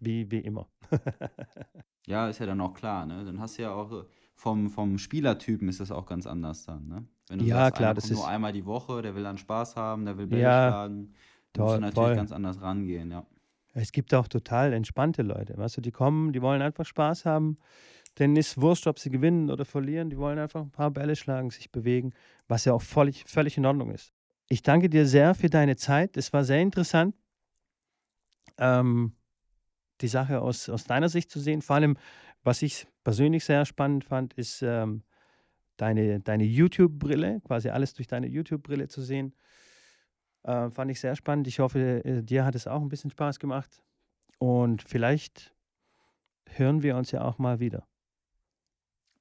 Wie, 0.00 0.30
wie 0.30 0.40
immer. 0.40 0.68
ja, 2.07 2.28
ist 2.28 2.40
ja 2.40 2.46
dann 2.46 2.61
auch 2.61 2.74
klar, 2.74 3.07
ne? 3.07 3.24
Dann 3.24 3.40
hast 3.40 3.59
du 3.59 3.62
ja 3.62 3.72
auch 3.72 4.07
vom, 4.34 4.68
vom 4.68 4.98
Spielertypen 4.98 5.68
ist 5.68 5.80
das 5.80 5.90
auch 5.90 6.07
ganz 6.07 6.26
anders 6.26 6.64
dann, 6.64 6.88
ne? 6.88 7.07
Wenn 7.28 7.38
du 7.38 7.44
ja, 7.46 7.57
sagst, 7.57 7.78
klar, 7.78 7.94
das 7.94 8.11
ist 8.11 8.16
nur 8.18 8.28
einmal 8.28 8.52
die 8.52 8.66
Woche, 8.66 9.00
der 9.00 9.14
will 9.14 9.22
dann 9.22 9.38
Spaß 9.38 9.76
haben, 9.76 10.05
der 10.05 10.18
will 10.18 10.26
Bälle 10.26 10.42
ja, 10.42 10.68
schlagen, 10.68 11.14
dann 11.52 11.64
musst 11.64 11.76
du 11.76 11.80
natürlich 11.80 12.07
voll. 12.09 12.16
ganz 12.16 12.32
anders 12.32 12.61
rangehen, 12.61 13.11
ja. 13.11 13.24
Es 13.72 13.92
gibt 13.92 14.14
auch 14.14 14.28
total 14.28 14.72
entspannte 14.72 15.22
Leute, 15.22 15.57
weißt 15.57 15.78
du, 15.78 15.80
die 15.80 15.90
kommen, 15.90 16.32
die 16.32 16.42
wollen 16.42 16.62
einfach 16.62 16.84
Spaß 16.84 17.24
haben. 17.24 17.59
Denen 18.18 18.36
ist 18.36 18.61
wurscht, 18.61 18.86
ob 18.86 19.00
sie 19.00 19.11
gewinnen 19.11 19.50
oder 19.50 19.64
verlieren. 19.64 20.09
Die 20.09 20.18
wollen 20.18 20.38
einfach 20.38 20.61
ein 20.61 20.70
paar 20.70 20.92
Bälle 20.92 21.16
schlagen, 21.16 21.50
sich 21.50 21.72
bewegen, 21.72 22.12
was 22.46 22.64
ja 22.64 22.72
auch 22.72 22.82
völlig, 22.82 23.24
völlig 23.26 23.57
in 23.59 23.66
Ordnung 23.66 23.90
ist. 23.90 24.12
Ich 24.48 24.62
danke 24.62 24.88
dir 24.88 25.07
sehr 25.07 25.34
für 25.34 25.50
deine 25.50 25.74
Zeit. 25.76 26.16
Es 26.16 26.32
war 26.32 26.44
sehr 26.44 26.61
interessant, 26.61 27.16
ähm, 28.59 29.14
die 30.00 30.09
Sache 30.09 30.40
aus, 30.40 30.68
aus 30.68 30.84
deiner 30.84 31.09
Sicht 31.09 31.30
zu 31.30 31.40
sehen. 31.40 31.62
Vor 31.62 31.76
allem, 31.76 31.96
was 32.42 32.62
ich 32.62 32.86
persönlich 33.05 33.44
sehr 33.44 33.64
spannend 33.64 34.05
fand, 34.05 34.34
ist 34.34 34.62
ähm, 34.62 35.02
deine, 35.76 36.20
deine 36.20 36.44
YouTube-Brille, 36.44 37.40
quasi 37.42 37.70
alles 37.70 37.94
durch 37.94 38.07
deine 38.07 38.26
YouTube-Brille 38.26 38.88
zu 38.88 39.02
sehen. 39.02 39.34
Äh, 40.42 40.70
fand 40.70 40.90
ich 40.90 41.00
sehr 41.00 41.16
spannend. 41.16 41.46
Ich 41.46 41.59
hoffe, 41.59 42.05
äh, 42.05 42.22
dir 42.22 42.44
hat 42.44 42.55
es 42.55 42.66
auch 42.66 42.80
ein 42.80 42.88
bisschen 42.88 43.11
Spaß 43.11 43.38
gemacht. 43.38 43.82
Und 44.38 44.82
vielleicht 44.82 45.55
hören 46.46 46.82
wir 46.82 46.96
uns 46.96 47.11
ja 47.11 47.22
auch 47.22 47.38
mal 47.38 47.61
wieder. 47.61 47.86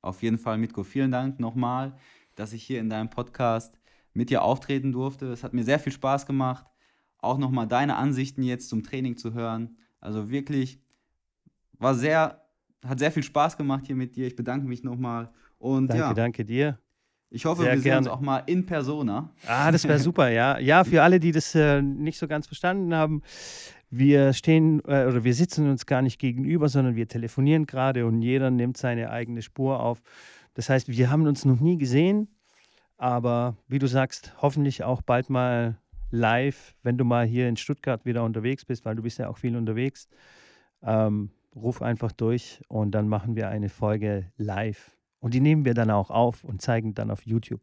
Auf 0.02 0.22
jeden 0.22 0.38
Fall, 0.38 0.58
Mitko, 0.58 0.84
vielen 0.84 1.12
Dank 1.12 1.40
nochmal, 1.40 1.96
dass 2.36 2.52
ich 2.52 2.64
hier 2.64 2.82
in 2.82 2.90
deinem 2.90 3.10
Podcast 3.10 3.80
mit 4.14 4.30
dir 4.30 4.42
auftreten 4.42 4.92
durfte. 4.92 5.28
Es 5.28 5.44
hat 5.44 5.54
mir 5.54 5.64
sehr 5.64 5.80
viel 5.80 5.94
Spaß 5.94 6.26
gemacht, 6.26 6.66
auch 7.24 7.38
nochmal 7.38 7.68
deine 7.68 7.96
Ansichten 7.96 8.44
jetzt 8.44 8.70
zum 8.70 8.84
Training 8.84 9.18
zu 9.18 9.34
hören. 9.34 9.78
Also 10.00 10.30
wirklich, 10.30 10.80
war 11.80 11.96
sehr, 11.96 12.42
hat 12.86 13.00
sehr 13.00 13.12
viel 13.12 13.24
Spaß 13.24 13.58
gemacht 13.58 13.86
hier 13.86 13.96
mit 13.96 14.16
dir. 14.16 14.28
Ich 14.28 14.36
bedanke 14.36 14.68
mich 14.68 14.84
nochmal. 14.84 15.32
Und 15.58 15.88
danke, 15.88 16.04
ja, 16.04 16.14
danke 16.14 16.46
dir. 16.46 16.80
Ich 17.30 17.46
hoffe, 17.46 17.64
Sehr 17.64 17.74
wir 17.74 17.82
sehen 17.82 17.98
uns 17.98 18.08
auch 18.08 18.22
mal 18.22 18.44
in 18.46 18.66
Persona. 18.66 19.32
Ah, 19.48 19.72
das 19.72 19.86
wäre 19.86 19.98
super, 19.98 20.30
ja. 20.30 20.60
Ja, 20.60 20.84
für 20.84 21.02
alle, 21.02 21.20
die 21.20 21.32
das 21.32 21.56
äh, 21.56 21.82
nicht 21.82 22.20
so 22.20 22.28
ganz 22.28 22.46
verstanden 22.46 22.94
haben, 22.94 23.24
wir 23.90 24.34
stehen 24.34 24.82
äh, 24.86 25.06
oder 25.06 25.24
wir 25.24 25.34
sitzen 25.34 25.70
uns 25.70 25.86
gar 25.86 26.04
nicht 26.04 26.20
gegenüber, 26.20 26.70
sondern 26.70 26.96
wir 26.96 27.08
telefonieren 27.08 27.66
gerade 27.66 28.06
und 28.06 28.22
jeder 28.22 28.52
nimmt 28.52 28.78
seine 28.78 29.10
eigene 29.10 29.42
Spur 29.42 29.80
auf. 29.80 30.04
Das 30.54 30.70
heißt, 30.70 30.90
wir 30.90 31.10
haben 31.10 31.26
uns 31.26 31.44
noch 31.46 31.60
nie 31.60 31.78
gesehen, 31.78 32.28
aber 32.98 33.58
wie 33.68 33.80
du 33.80 33.88
sagst, 33.88 34.34
hoffentlich 34.42 34.84
auch 34.84 35.02
bald 35.02 35.32
mal 35.32 35.80
live, 36.14 36.76
wenn 36.84 36.98
du 36.98 37.04
mal 37.04 37.26
hier 37.26 37.50
in 37.50 37.58
Stuttgart 37.58 38.06
wieder 38.06 38.24
unterwegs 38.24 38.64
bist, 38.66 38.86
weil 38.86 38.96
du 38.96 39.02
bist 39.02 39.18
ja 39.18 39.28
auch 39.30 39.38
viel 39.38 39.58
unterwegs. 39.58 40.08
Ähm, 40.84 41.32
ruf 41.56 41.82
einfach 41.82 42.12
durch 42.12 42.62
und 42.68 42.92
dann 42.92 43.08
machen 43.08 43.36
wir 43.36 43.50
eine 43.50 43.70
Folge 43.70 44.32
live. 44.38 44.96
Und 45.20 45.34
die 45.34 45.40
nehmen 45.40 45.66
wir 45.66 45.74
dann 45.74 45.90
auch 45.90 46.12
auf 46.12 46.44
und 46.44 46.62
zeigen 46.62 46.94
dann 46.94 47.10
auf 47.10 47.26
YouTube. 47.26 47.62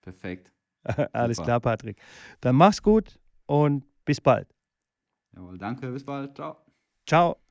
Perfekt. 0.00 0.52
Alles 1.12 1.36
Super. 1.36 1.46
klar, 1.46 1.60
Patrick. 1.60 2.00
Dann 2.40 2.56
mach's 2.56 2.82
gut 2.82 3.20
und 3.46 3.84
bis 4.04 4.20
bald. 4.20 4.48
Jawohl, 5.34 5.58
danke, 5.58 5.90
bis 5.92 6.04
bald. 6.04 6.34
Ciao. 6.34 6.56
Ciao. 7.06 7.41